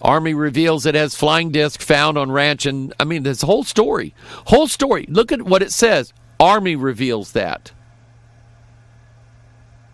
[0.00, 4.14] Army reveals it has flying disc found on ranch, and I mean this whole story,
[4.46, 5.06] whole story.
[5.08, 6.12] Look at what it says.
[6.38, 7.72] Army reveals that,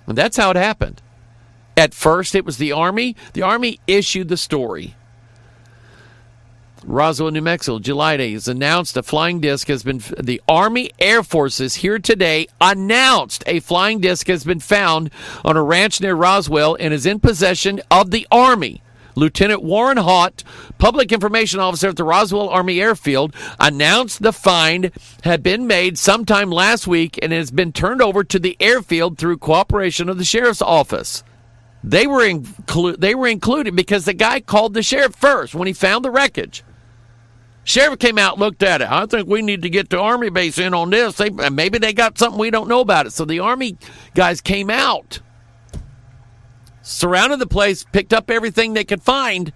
[0.07, 1.01] and that's how it happened.
[1.77, 3.17] At first, it was the Army.
[3.33, 4.95] The Army issued the story.
[6.85, 10.03] Roswell, New Mexico, July 8th, has announced a flying disc has been.
[10.19, 15.11] The Army Air Forces here today announced a flying disc has been found
[15.45, 18.83] on a ranch near Roswell and is in possession of the Army.
[19.15, 20.43] Lieutenant Warren Haut,
[20.79, 24.91] public information officer at the Roswell Army Airfield, announced the find
[25.25, 29.37] had been made sometime last week and has been turned over to the airfield through
[29.37, 31.23] cooperation of the sheriff's office.
[31.85, 35.73] They were inclu- they were included because the guy called the sheriff first when he
[35.73, 36.63] found the wreckage.
[37.65, 38.91] Sheriff came out, looked at it.
[38.91, 41.17] I think we need to get the army base in on this.
[41.17, 43.13] They, maybe they got something we don't know about it.
[43.13, 43.77] So the army
[44.15, 45.21] guys came out,
[46.83, 49.53] surrounded the place, picked up everything they could find.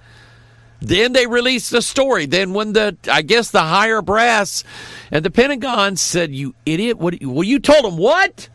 [0.81, 2.27] Then they released the story.
[2.27, 4.63] Then when the I guess the higher brass
[5.11, 6.99] and the Pentagon said, "You idiot!
[6.99, 7.17] What?
[7.23, 8.49] Well, you told them what?"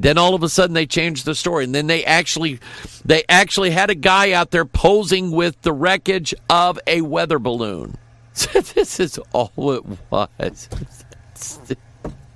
[0.00, 2.60] Then all of a sudden they changed the story, and then they actually
[3.04, 7.96] they actually had a guy out there posing with the wreckage of a weather balloon.
[8.74, 10.68] this is all it was.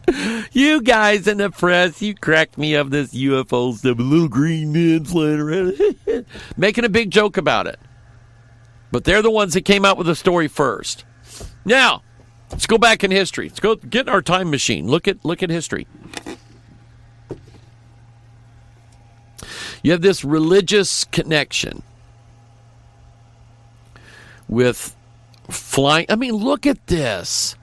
[0.52, 3.98] you guys in the press, you cracked me up this UFO stuff.
[3.98, 6.26] Little green men flying around,
[6.56, 7.78] making a big joke about it.
[8.90, 11.04] But they're the ones that came out with the story first.
[11.64, 12.02] Now,
[12.50, 13.48] let's go back in history.
[13.48, 14.88] Let's go get in our time machine.
[14.88, 15.86] Look at look at history.
[19.82, 21.82] You have this religious connection
[24.48, 24.94] with
[25.50, 26.06] flying.
[26.08, 27.56] I mean, look at this.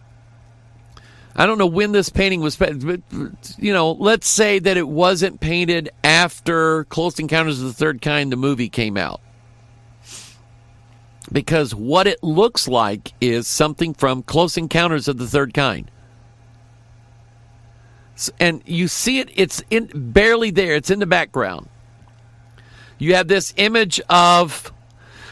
[1.36, 4.88] I don't know when this painting was painted, but you know, let's say that it
[4.88, 9.22] wasn't painted after Close Encounters of the Third Kind, the movie came out.
[11.32, 15.90] Because what it looks like is something from Close Encounters of the Third Kind.
[18.38, 21.70] And you see it, it's in, barely there, it's in the background
[23.00, 24.72] you have this image of,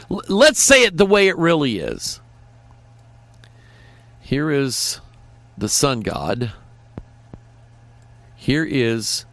[0.08, 2.20] let's say it the way it really is.
[4.20, 5.00] Here is
[5.56, 6.52] the sun god.
[8.36, 9.26] Here is,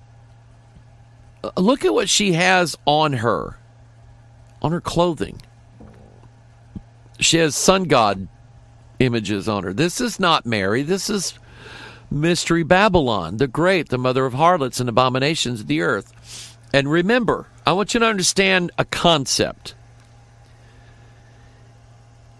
[1.43, 3.57] uh, look at what she has on her,
[4.61, 5.41] on her clothing.
[7.19, 8.27] She has sun god
[8.99, 9.73] images on her.
[9.73, 10.83] This is not Mary.
[10.83, 11.33] This is
[12.11, 16.57] Mystery Babylon, the great, the mother of harlots and abominations of the earth.
[16.73, 19.73] And remember, I want you to understand a concept.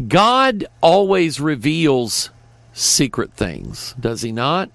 [0.07, 2.30] God always reveals
[2.73, 4.69] secret things, does he not?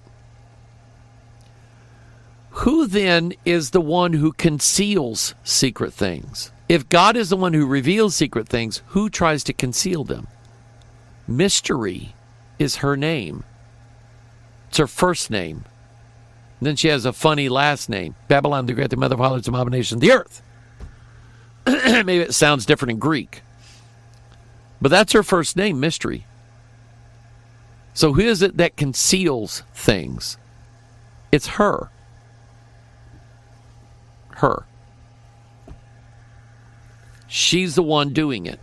[2.51, 6.51] Who then is the one who conceals secret things?
[6.67, 10.27] If God is the one who reveals secret things, who tries to conceal them?
[11.27, 12.13] Mystery
[12.59, 13.43] is her name.
[14.69, 15.65] It's her first name.
[16.61, 19.47] And then she has a funny last name Babylon the Great, the mother of harlots
[19.47, 20.43] and abominations, the earth.
[21.65, 23.41] Maybe it sounds different in Greek.
[24.79, 26.27] But that's her first name, Mystery.
[27.95, 30.37] So who is it that conceals things?
[31.31, 31.89] It's her.
[34.35, 34.65] Her.
[37.27, 38.59] She's the one doing it.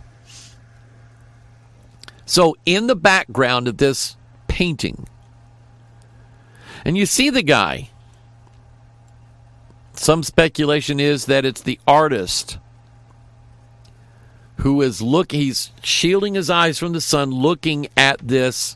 [2.25, 4.15] So, in the background of this
[4.47, 5.07] painting,
[6.89, 7.87] and you see the guy.
[9.93, 12.57] Some speculation is that it's the artist
[14.55, 18.75] who is look he's shielding his eyes from the sun looking at this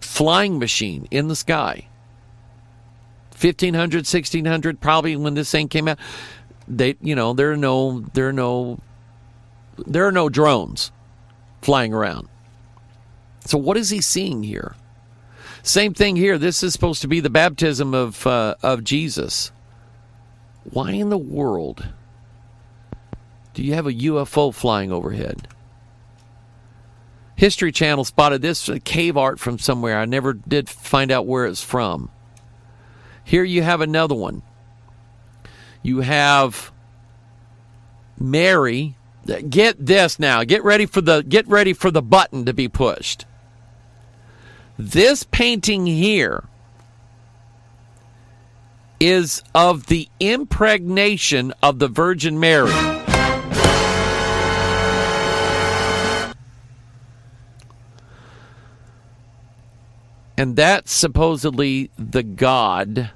[0.00, 1.86] flying machine in the sky.
[3.30, 5.98] 1500 1600 probably when this thing came out
[6.66, 8.80] they you know there are no there are no
[9.78, 10.90] there are no drones
[11.62, 12.28] flying around.
[13.44, 14.74] So what is he seeing here
[15.66, 16.38] same thing here.
[16.38, 19.50] This is supposed to be the baptism of uh, of Jesus.
[20.64, 21.88] Why in the world
[23.54, 25.48] do you have a UFO flying overhead?
[27.36, 29.98] History Channel spotted this cave art from somewhere.
[29.98, 32.10] I never did find out where it's from.
[33.24, 34.42] Here you have another one.
[35.82, 36.72] You have
[38.18, 38.96] Mary.
[39.26, 40.44] Get this now.
[40.44, 43.26] Get ready for the get ready for the button to be pushed.
[44.78, 46.44] This painting here
[49.00, 52.72] is of the impregnation of the Virgin Mary.
[60.38, 63.10] And that's supposedly the God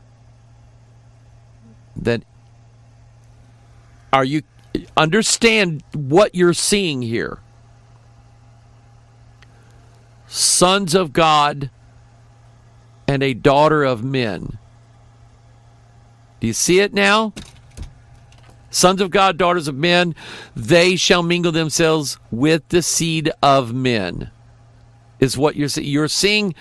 [1.94, 2.22] that
[4.12, 4.42] are you
[4.96, 7.38] understand what you're seeing here
[10.30, 11.70] sons of God
[13.08, 14.58] and a daughter of men.
[16.38, 17.34] Do you see it now?
[18.70, 20.14] Sons of God, daughters of men,
[20.54, 24.30] they shall mingle themselves with the seed of men.
[25.18, 25.88] Is what you're seeing.
[25.88, 26.54] You're seeing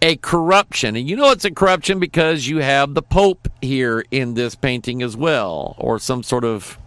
[0.00, 0.96] a corruption.
[0.96, 5.02] And you know it's a corruption because you have the Pope here in this painting
[5.02, 6.78] as well, or some sort of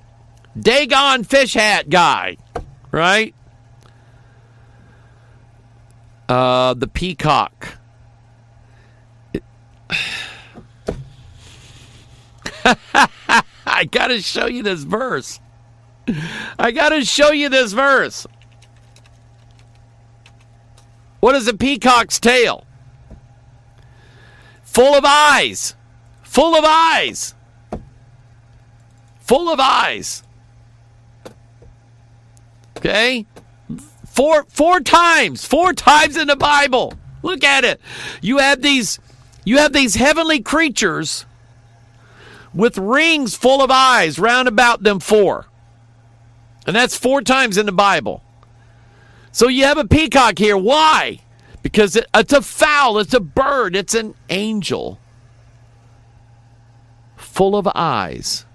[0.60, 2.38] Dagon fish hat guy,
[2.92, 3.36] right?
[6.30, 7.78] Uh, the peacock.
[13.66, 15.40] I got to show you this verse.
[16.58, 18.26] I got to show you this verse.
[21.20, 22.66] What is a peacock's tail?
[24.64, 25.76] Full of eyes.
[26.24, 27.36] Full of eyes.
[29.20, 30.24] Full of eyes.
[32.78, 33.26] Okay?
[34.14, 35.44] Four four times.
[35.44, 36.94] Four times in the Bible.
[37.24, 37.82] Look at it.
[38.22, 39.00] You have these
[39.44, 41.26] you have these heavenly creatures
[42.54, 45.48] with rings full of eyes round about them four.
[46.68, 48.24] And that's four times in the Bible.
[49.32, 50.58] So you have a peacock here.
[50.58, 51.20] Why?
[51.64, 55.00] Because it, it's a fowl, it's a bird, it's an angel
[57.16, 58.46] full of eyes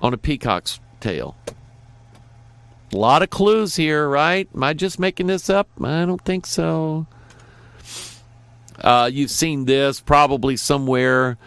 [0.00, 1.36] on a peacock's tail.
[2.92, 4.48] A lot of clues here, right?
[4.54, 5.68] Am I just making this up?
[5.82, 7.06] I don't think so.
[8.78, 11.38] Uh, you've seen this probably somewhere.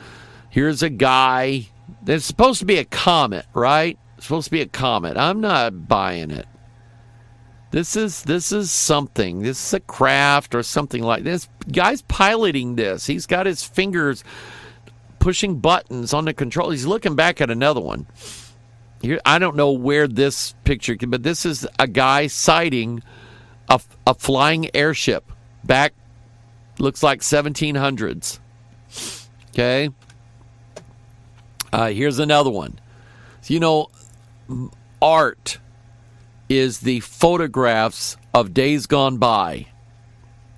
[0.49, 1.67] Here's a guy.
[2.01, 3.99] There's supposed to be a comet, right?
[4.17, 5.17] It's supposed to be a comet.
[5.17, 6.47] I'm not buying it.
[7.71, 9.41] This is this is something.
[9.41, 11.49] This is a craft or something like this.
[11.71, 13.05] Guy's piloting this.
[13.05, 14.23] He's got his fingers
[15.19, 16.69] pushing buttons on the control.
[16.69, 18.07] He's looking back at another one.
[19.05, 23.03] Here, I don't know where this picture, but this is a guy sighting
[23.69, 25.31] a, a flying airship
[25.63, 25.93] back.
[26.79, 28.39] Looks like 1700s.
[29.49, 29.89] Okay.
[31.71, 32.79] Uh, here's another one.
[33.45, 33.89] You know,
[34.99, 35.59] art
[36.49, 39.67] is the photographs of days gone by.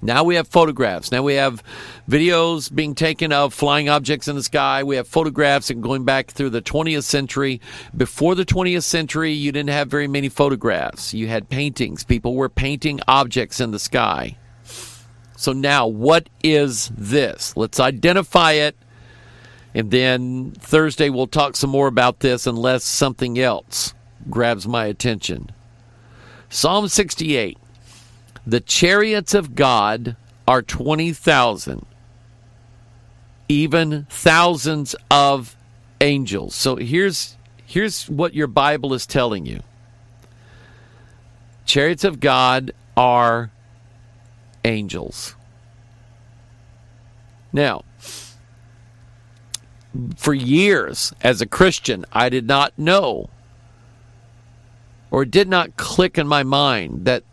[0.02, 1.12] Now we have photographs.
[1.12, 1.64] Now we have
[2.10, 4.84] videos being taken of flying objects in the sky.
[4.84, 7.62] We have photographs and going back through the 20th century.
[7.96, 11.14] Before the 20th century, you didn't have very many photographs.
[11.14, 12.04] You had paintings.
[12.04, 14.38] People were painting objects in the sky.
[15.36, 17.56] So now, what is this?
[17.56, 18.76] Let's identify it
[19.78, 23.94] and then Thursday, we'll talk some more about this unless something else
[24.28, 25.52] grabs my attention.
[26.50, 27.60] Psalm 68
[28.48, 30.16] The chariots of God
[30.48, 31.86] are 20,000,
[33.50, 35.58] even thousands of
[36.00, 36.56] angels.
[36.56, 39.64] So here's, here's what your Bible is telling you
[41.66, 43.52] chariots of God are
[44.64, 45.36] angels.
[47.52, 47.84] Now,
[50.16, 53.30] for years as a Christian, I did not know
[55.12, 57.24] or did not click in my mind that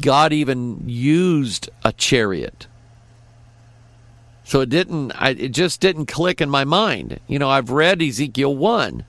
[0.00, 2.66] God even used a chariot.
[4.44, 7.20] So it didn't I, it just didn't click in my mind.
[7.26, 9.04] You know, I've read Ezekiel 1,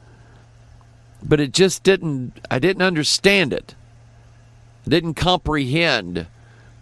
[1.24, 3.76] but it just didn't I didn't understand it.
[4.86, 6.28] I didn't comprehend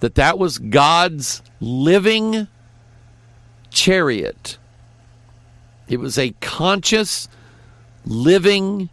[0.01, 2.47] that that was God's living
[3.69, 4.57] chariot
[5.87, 7.27] it was a conscious,
[8.05, 8.89] living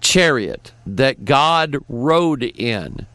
[0.00, 3.06] chariot that God rode in.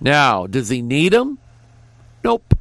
[0.00, 1.38] Now, does he need them?
[2.22, 2.54] Nope.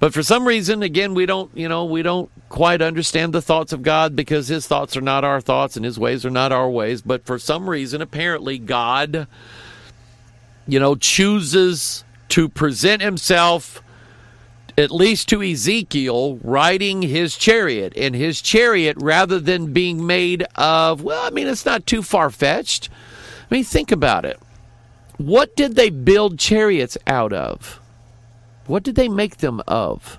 [0.00, 3.72] But for some reason, again, we don't, you know, we don't quite understand the thoughts
[3.72, 6.70] of God because his thoughts are not our thoughts and his ways are not our
[6.70, 7.02] ways.
[7.02, 9.26] But for some reason, apparently, God,
[10.66, 13.82] you know, chooses to present himself
[14.76, 17.92] at least to Ezekiel, riding his chariot.
[17.96, 22.30] And his chariot, rather than being made of, well, I mean, it's not too far
[22.30, 22.88] fetched.
[23.50, 24.38] I mean, think about it.
[25.18, 27.80] What did they build chariots out of?
[28.66, 30.18] What did they make them of?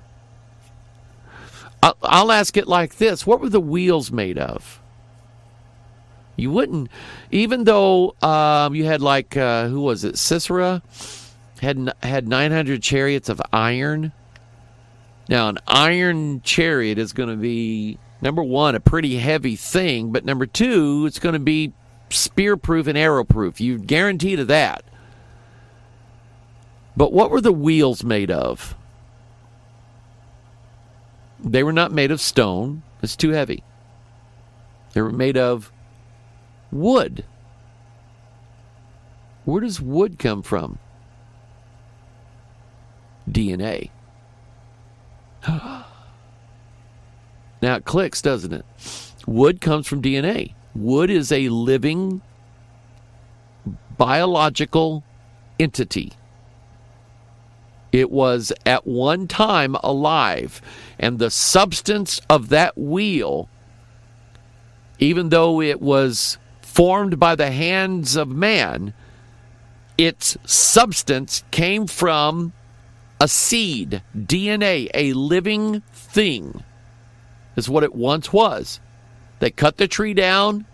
[1.82, 4.80] I'll ask it like this What were the wheels made of?
[6.36, 6.90] You wouldn't,
[7.32, 10.18] even though um, you had like, uh, who was it?
[10.18, 10.82] Sisera
[11.62, 14.14] had, had 900 chariots of iron
[15.30, 20.26] now, an iron chariot is going to be, number one, a pretty heavy thing, but
[20.26, 21.72] number two, it's going to be
[22.10, 23.62] spear proof and arrow proof.
[23.62, 24.84] You guarantee to that.
[27.00, 28.76] But what were the wheels made of?
[31.42, 33.64] They were not made of stone, it's too heavy.
[34.92, 35.72] They were made of
[36.74, 37.24] wood.
[39.46, 40.78] Where does wood come from?
[43.32, 43.92] DNA.
[45.48, 45.86] now
[47.62, 48.66] it clicks, doesn't it?
[49.26, 50.54] Wood comes from DNA.
[50.76, 52.20] Wood is a living
[53.98, 55.06] biological
[55.58, 56.12] entity.
[57.92, 60.62] It was at one time alive,
[61.00, 63.50] and the substance of that wheel,
[65.00, 68.94] even though it was formed by the hands of man,
[69.98, 72.54] its substance came from
[73.20, 76.64] a seed, DNA, a living thing,
[77.56, 78.80] is what it once was.
[79.40, 80.66] They cut the tree down,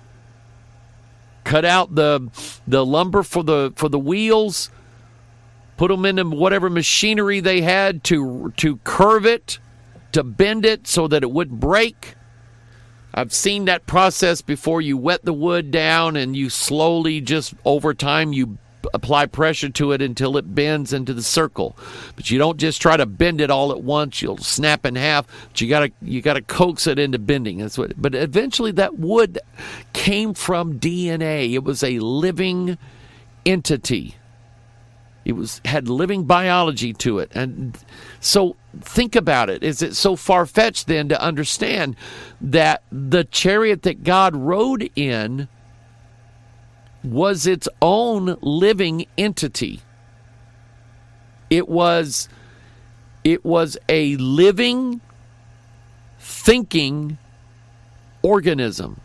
[1.43, 2.29] cut out the
[2.67, 4.69] the lumber for the for the wheels,
[5.77, 9.59] put them into whatever machinery they had to to curve it,
[10.11, 12.15] to bend it so that it wouldn't break.
[13.13, 17.93] I've seen that process before you wet the wood down and you slowly just over
[17.93, 18.57] time you
[18.93, 21.77] apply pressure to it until it bends into the circle.
[22.15, 25.27] But you don't just try to bend it all at once; you'll snap in half.
[25.49, 27.59] But you gotta you gotta coax it into bending.
[27.59, 27.99] That's what.
[27.99, 29.39] But eventually, that wood
[29.93, 31.53] came from DNA.
[31.53, 32.77] It was a living
[33.45, 34.15] entity.
[35.25, 37.77] It was had living biology to it, and
[38.19, 39.63] so think about it.
[39.63, 41.95] Is it so far fetched then to understand
[42.39, 45.47] that the chariot that God rode in?
[47.05, 49.81] was its own living entity.
[51.49, 52.27] It was
[53.23, 55.01] it was a living
[56.19, 57.17] thinking
[58.21, 58.99] organism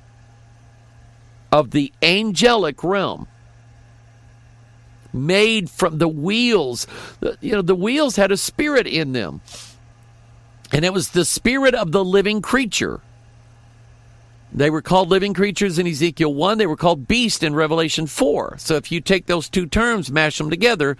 [1.53, 3.29] of the angelic realm
[5.13, 6.87] made from the wheels
[7.41, 9.41] you know the wheels had a spirit in them
[10.73, 13.01] and it was the spirit of the living creature
[14.53, 16.59] they were called living creatures in Ezekiel 1.
[16.59, 18.57] They were called beast in Revelation 4.
[18.59, 20.97] So if you take those two terms, mash them together,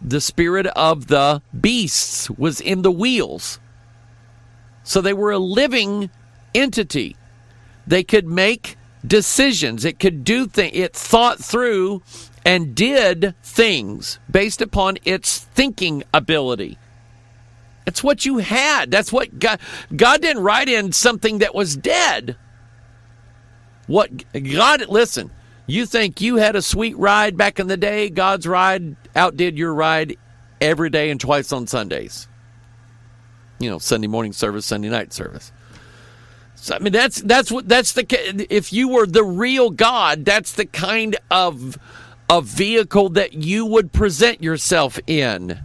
[0.00, 3.58] the spirit of the beasts was in the wheels.
[4.84, 6.10] So they were a living
[6.54, 7.16] entity.
[7.86, 9.84] They could make decisions.
[9.84, 10.72] It could do things.
[10.74, 12.02] It thought through
[12.44, 16.78] and did things based upon its thinking ability.
[17.84, 18.90] That's what you had.
[18.90, 19.60] That's what God
[19.94, 22.36] God didn't write in something that was dead.
[23.86, 25.30] What God listen,
[25.66, 28.08] you think you had a sweet ride back in the day?
[28.08, 30.16] God's ride outdid your ride
[30.60, 32.26] every day and twice on Sundays.
[33.58, 35.52] You know, Sunday morning service, Sunday night service.
[36.54, 40.52] So I mean that's that's what that's the if you were the real God, that's
[40.52, 41.78] the kind of
[42.34, 45.60] a vehicle that you would present yourself in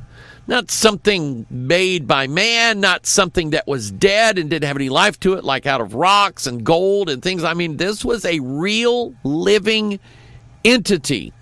[0.46, 5.20] not something made by man, not something that was dead and didn't have any life
[5.20, 7.44] to it, like out of rocks and gold and things.
[7.44, 10.00] I mean, this was a real living
[10.66, 11.34] entity.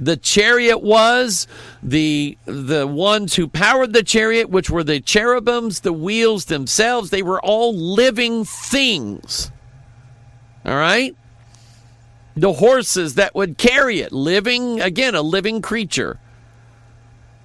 [0.00, 1.46] The chariot was
[1.82, 7.10] the the ones who powered the chariot, which were the cherubims, the wheels themselves.
[7.10, 9.50] They were all living things.
[10.64, 11.14] All right?
[12.36, 16.18] The horses that would carry it, living, again, a living creature.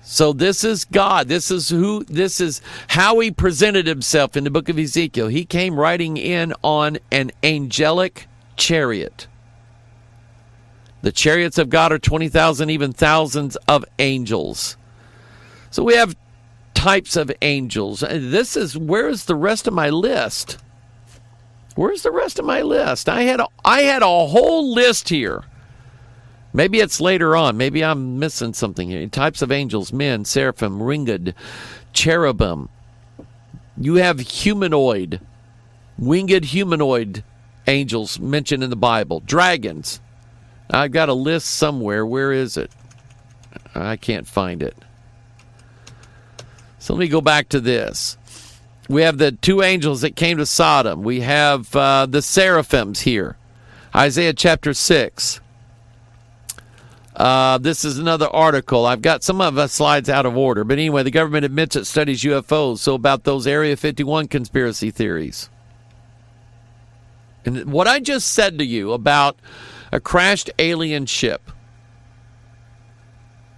[0.01, 1.27] So this is God.
[1.27, 5.27] This is who this is how he presented himself in the book of Ezekiel.
[5.27, 9.27] He came riding in on an angelic chariot.
[11.01, 14.77] The chariots of God are 20,000 even thousands of angels.
[15.69, 16.15] So we have
[16.73, 17.99] types of angels.
[17.99, 20.57] This is where is the rest of my list?
[21.75, 23.07] Where's the rest of my list?
[23.07, 25.43] I had a, I had a whole list here.
[26.51, 27.57] Maybe it's later on.
[27.57, 29.05] Maybe I'm missing something here.
[29.07, 31.33] Types of angels, men, seraphim, ringed,
[31.93, 32.69] cherubim.
[33.77, 35.21] You have humanoid,
[35.97, 37.23] winged humanoid
[37.67, 39.21] angels mentioned in the Bible.
[39.21, 40.01] Dragons.
[40.71, 42.05] I've got a list somewhere.
[42.05, 42.71] Where is it?
[43.75, 44.75] I can't find it.
[46.79, 48.17] So let me go back to this.
[48.89, 51.03] We have the two angels that came to Sodom.
[51.03, 53.37] We have uh, the seraphims here.
[53.95, 55.39] Isaiah chapter 6.
[57.15, 58.87] Uh, this is another article.
[58.87, 60.63] I've got some of the slides out of order.
[60.63, 62.79] But anyway, the government admits it studies UFOs.
[62.79, 65.49] So, about those Area 51 conspiracy theories.
[67.45, 69.37] And what I just said to you about
[69.91, 71.51] a crashed alien ship,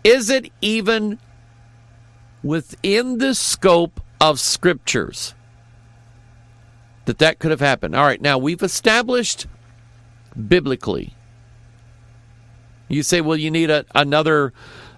[0.03, 1.19] is it even
[2.43, 5.35] within the scope of scriptures
[7.05, 7.95] that that could have happened?
[7.95, 9.47] All right, now we've established
[10.47, 11.13] biblically
[12.91, 14.53] you say, well, you need a, another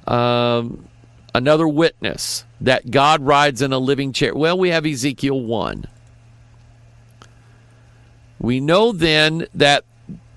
[0.07, 0.87] um,
[1.33, 4.33] another witness that God rides in a living chair.
[4.33, 5.85] Well, we have Ezekiel one.
[8.39, 9.85] We know then that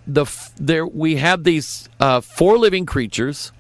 [0.07, 0.27] the
[0.57, 3.53] there we have these uh, four living creatures,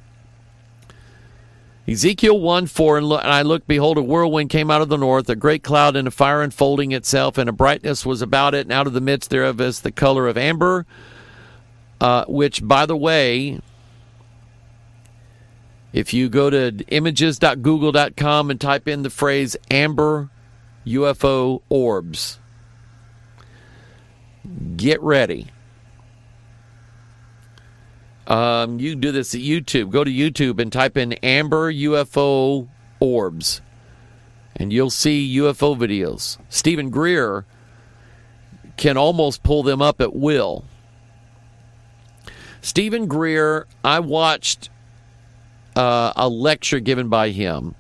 [1.89, 5.37] Ezekiel 1 4, and, I looked, behold, a whirlwind came out of the north, a
[5.37, 8.89] great cloud and a fire enfolding itself, and a brightness was about it, and out
[8.89, 10.85] of the midst thereof is the color of amber,
[12.01, 13.61] uh, which, by the way,
[15.93, 20.29] if you go to images.google.com and type in the phrase amber
[20.85, 22.41] UFO orbs,
[24.77, 25.47] get ready.
[28.27, 29.91] Um, you do this at YouTube.
[29.91, 33.61] Go to YouTube and type in amber UFO orbs,
[34.57, 36.39] and you'll see UFO videos.
[36.49, 37.45] Steven Greer
[38.77, 40.65] can almost pull them up at will.
[42.61, 44.71] Steven Greer, I watched
[45.77, 47.75] uh, a lecture given by him.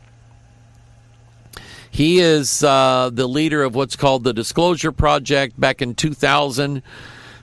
[1.90, 5.58] He is uh, the leader of what's called the Disclosure Project.
[5.58, 6.82] Back in 2000,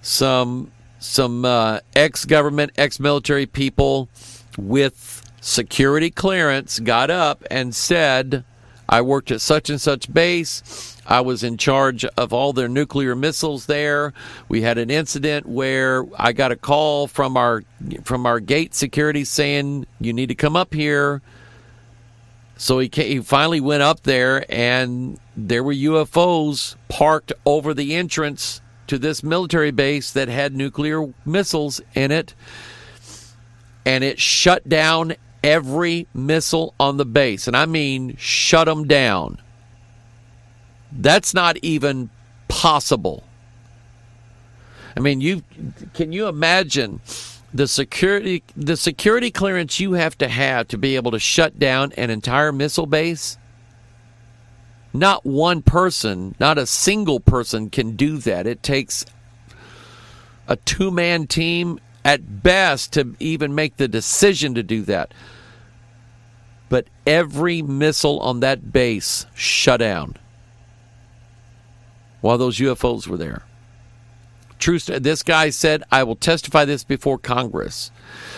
[0.02, 0.72] some
[1.04, 4.08] some uh, ex government, ex military people
[4.58, 8.46] with security clearance got up and said,
[8.88, 10.98] I worked at such and such base.
[11.06, 14.14] I was in charge of all their nuclear missiles there.
[14.48, 17.64] We had an incident where I got a call from our
[18.04, 21.22] from our gate security saying you need to come up here.
[22.56, 27.96] So he, came, he finally went up there, and there were UFOs parked over the
[27.96, 32.34] entrance to this military base that had nuclear missiles in it,
[33.86, 37.48] and it shut down every missile on the base.
[37.48, 39.40] And I mean, shut them down.
[40.92, 42.10] That's not even
[42.48, 43.24] possible.
[44.96, 45.44] I mean, you
[45.94, 47.02] can you imagine
[47.54, 51.92] the security the security clearance you have to have to be able to shut down
[51.94, 53.38] an entire missile base?
[54.94, 58.46] Not one person, not a single person can do that.
[58.46, 59.06] It takes
[60.48, 65.14] a two man team at best to even make the decision to do that.
[66.70, 70.18] But every missile on that base shut down
[72.22, 73.44] while those UFOs were there.
[74.64, 74.80] True.
[74.80, 77.92] This guy said, "I will testify this before Congress."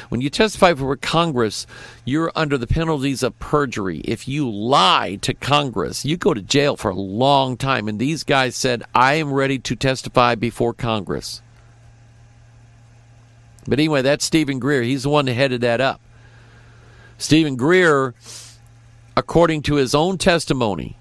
[0.09, 1.67] When you testify before Congress,
[2.03, 3.99] you're under the penalties of perjury.
[3.99, 7.87] If you lie to Congress, you go to jail for a long time.
[7.87, 11.43] And these guys said, "I am ready to testify before Congress."
[13.67, 14.81] But anyway, that's Steven Greer.
[14.81, 16.01] He's the one that headed that up.
[17.19, 18.15] Steven Greer,
[19.15, 20.97] according to his own testimony,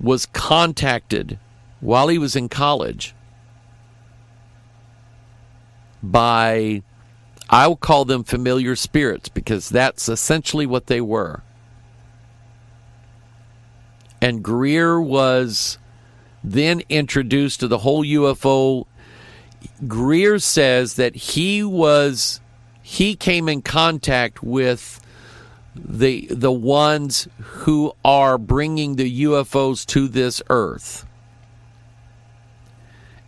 [0.00, 1.38] was contacted
[1.78, 3.14] while he was in college
[6.02, 6.82] by,
[7.48, 11.42] I'll call them familiar spirits because that's essentially what they were.
[14.20, 15.78] And Greer was
[16.44, 18.86] then introduced to the whole UFO.
[19.86, 22.40] Greer says that he was
[22.82, 25.00] he came in contact with
[25.74, 31.06] the the ones who are bringing the UFOs to this earth.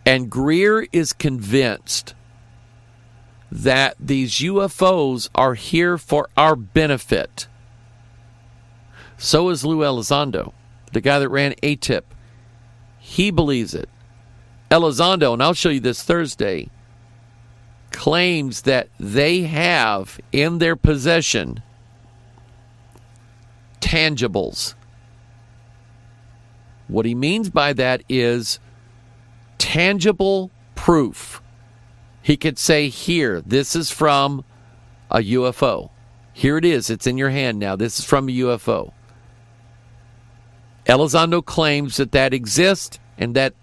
[0.05, 2.13] And Greer is convinced
[3.53, 7.47] that these UFOs are here for our benefit.
[9.15, 10.53] So is Lou Elizondo,
[10.91, 12.01] the guy that ran ATIP.
[12.97, 13.89] He believes it.
[14.71, 16.71] Elizondo, and I'll show you this Thursday,
[17.91, 21.61] claims that they have in their possession
[23.81, 24.73] tangibles.
[26.87, 28.57] What he means by that is
[29.59, 31.42] tangible proof.
[32.23, 34.43] He could say, Here, this is from
[35.11, 35.91] a UFO.
[36.31, 36.89] Here it is.
[36.89, 37.75] It's in your hand now.
[37.75, 38.93] This is from a UFO.
[40.87, 43.53] Elizondo claims that that exists and that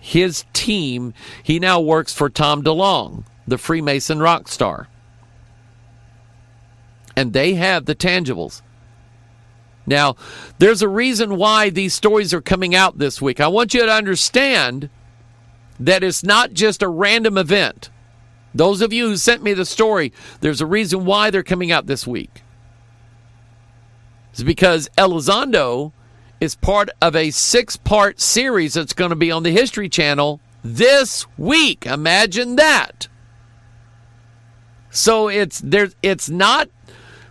[0.00, 4.88] his team, he now works for Tom DeLonge, the Freemason rock star.
[7.16, 8.62] And they have the tangibles.
[9.86, 10.16] Now,
[10.58, 13.40] there's a reason why these stories are coming out this week.
[13.40, 14.90] I want you to understand
[15.78, 17.90] that it's not just a random event.
[18.54, 21.86] Those of you who sent me the story, there's a reason why they're coming out
[21.86, 22.42] this week.
[24.32, 25.92] It's because Elizondo
[26.40, 30.40] is part of a six part series that's going to be on the History Channel
[30.62, 31.86] this week.
[31.86, 33.08] Imagine that.
[34.90, 36.70] So it's there it's not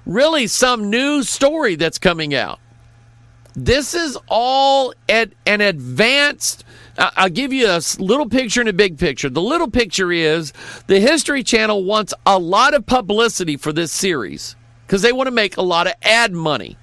[0.05, 2.59] really some new story that's coming out.
[3.55, 6.63] This is all at an advanced.
[6.97, 9.29] I'll give you a little picture and a big picture.
[9.29, 10.53] The little picture is
[10.87, 14.55] the History Channel wants a lot of publicity for this series
[14.85, 16.77] because they want to make a lot of ad money.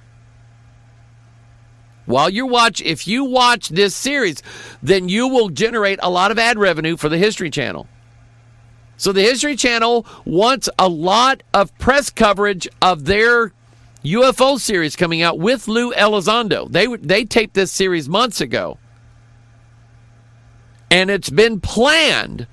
[2.05, 4.43] While you watch, if you watch this series,
[4.81, 7.87] then you will generate a lot of ad revenue for the History Channel.
[8.97, 13.53] So the History Channel wants a lot of press coverage of their
[14.03, 16.69] UFO series coming out with Lou Elizondo.
[16.69, 18.77] They they taped this series months ago.
[20.93, 22.45] And it's been planned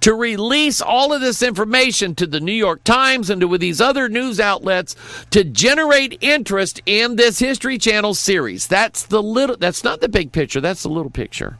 [0.00, 4.08] to release all of this information to the New York Times and to these other
[4.08, 4.96] news outlets
[5.30, 8.66] to generate interest in this History Channel series.
[8.66, 11.58] That's the little that's not the big picture, that's the little picture.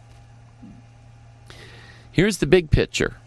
[2.10, 3.18] Here's the big picture.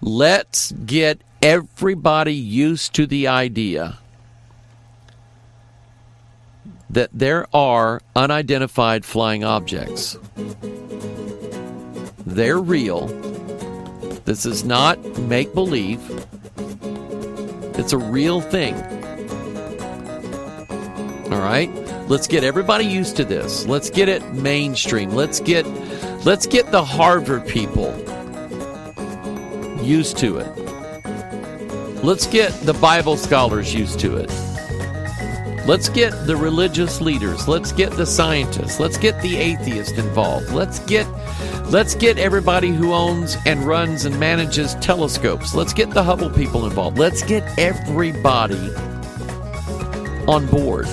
[0.00, 3.98] Let's get everybody used to the idea
[6.90, 10.18] that there are unidentified flying objects.
[12.26, 13.06] They're real.
[14.24, 16.00] This is not make believe.
[17.78, 18.74] It's a real thing.
[21.32, 21.70] All right?
[22.08, 23.66] Let's get everybody used to this.
[23.66, 25.10] Let's get it mainstream.
[25.10, 25.64] Let's get
[26.24, 27.94] let's get the Harvard people
[29.80, 30.56] used to it.
[32.04, 34.49] Let's get the Bible scholars used to it.
[35.66, 37.46] Let's get the religious leaders.
[37.46, 38.80] Let's get the scientists.
[38.80, 40.50] Let's get the atheists involved.
[40.52, 41.06] Let's get
[41.66, 45.54] let's get everybody who owns and runs and manages telescopes.
[45.54, 46.98] Let's get the Hubble people involved.
[46.98, 48.74] Let's get everybody
[50.26, 50.88] on board.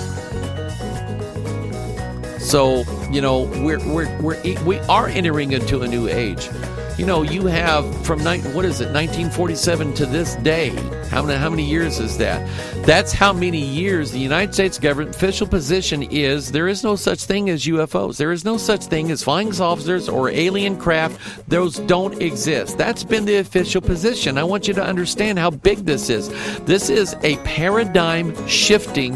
[2.41, 6.49] So, you know, we're we're, we're we are entering into a new age
[6.98, 10.69] you know, you have from what is it, 1947 to this day.
[11.10, 12.45] How many how many years is that?
[12.86, 16.52] That's how many years the United States government official position is.
[16.52, 18.18] There is no such thing as UFOs.
[18.18, 21.48] There is no such thing as flying saucers or alien craft.
[21.48, 22.80] Those don't exist.
[22.80, 24.40] That's been the official position.
[24.40, 26.30] I want you to understand how big this is.
[26.65, 29.14] This is a paradigm shifting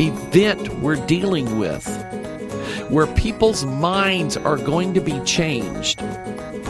[0.00, 1.86] event we're dealing with
[2.90, 6.00] where people's minds are going to be changed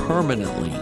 [0.09, 0.73] permanently.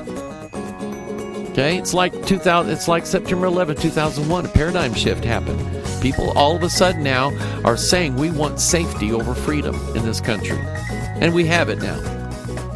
[1.50, 2.72] Okay, it's like 2000.
[2.72, 4.46] It's like September 11, 2001.
[4.46, 5.58] A paradigm shift happened.
[6.00, 7.32] People all of a sudden now
[7.64, 10.58] are saying we want safety over freedom in this country,
[11.20, 11.98] and we have it now,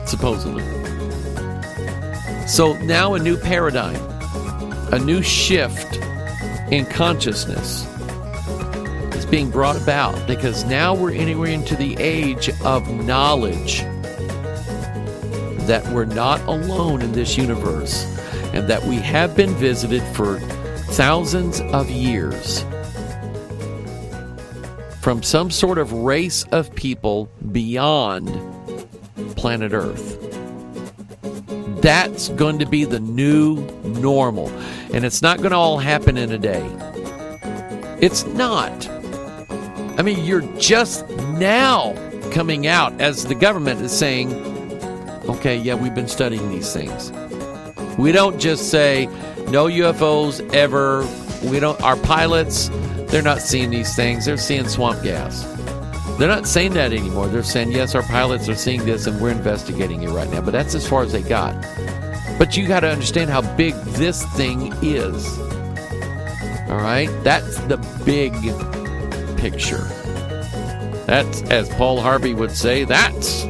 [0.06, 0.64] supposedly.
[2.48, 4.00] So now a new paradigm,
[4.92, 5.98] a new shift
[6.72, 7.86] in consciousness
[9.14, 13.84] is being brought about because now we're entering into the age of knowledge
[15.70, 18.04] that we're not alone in this universe
[18.52, 20.40] and that we have been visited for
[20.94, 22.64] thousands of years
[25.00, 28.26] from some sort of race of people beyond
[29.36, 30.18] planet Earth.
[31.80, 34.48] That's going to be the new normal.
[34.92, 36.68] And it's not going to all happen in a day.
[38.00, 38.88] It's not.
[39.96, 41.94] I mean, you're just now
[42.32, 44.49] coming out as the government is saying
[45.30, 47.12] okay, yeah, we've been studying these things.
[47.98, 49.06] We don't just say
[49.48, 51.06] no UFOs ever.
[51.48, 51.80] We don't.
[51.82, 52.68] Our pilots,
[53.08, 54.24] they're not seeing these things.
[54.24, 55.44] They're seeing swamp gas.
[56.18, 57.28] They're not saying that anymore.
[57.28, 60.40] They're saying yes, our pilots are seeing this, and we're investigating it right now.
[60.40, 61.54] But that's as far as they got.
[62.38, 65.38] But you got to understand how big this thing is.
[66.68, 68.32] All right, that's the big
[69.36, 69.84] picture.
[71.06, 72.84] That's as Paul Harvey would say.
[72.84, 73.44] That's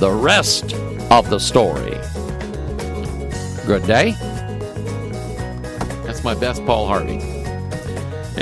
[0.00, 0.74] the rest
[1.10, 1.98] of the story.
[3.66, 4.12] Good day.
[6.04, 7.18] That's my best Paul Harvey.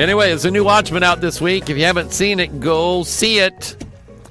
[0.00, 1.68] Anyway, there's a new Watchman out this week.
[1.68, 3.76] If you haven't seen it, go see it.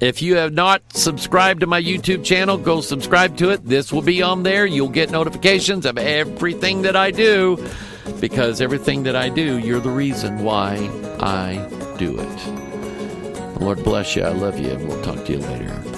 [0.00, 3.62] If you have not subscribed to my YouTube channel, go subscribe to it.
[3.62, 4.64] This will be on there.
[4.64, 7.62] You'll get notifications of everything that I do
[8.20, 10.76] because everything that I do, you're the reason why
[11.20, 11.68] I
[11.98, 13.60] do it.
[13.60, 14.22] Lord bless you.
[14.22, 15.97] I love you, and we'll talk to you later.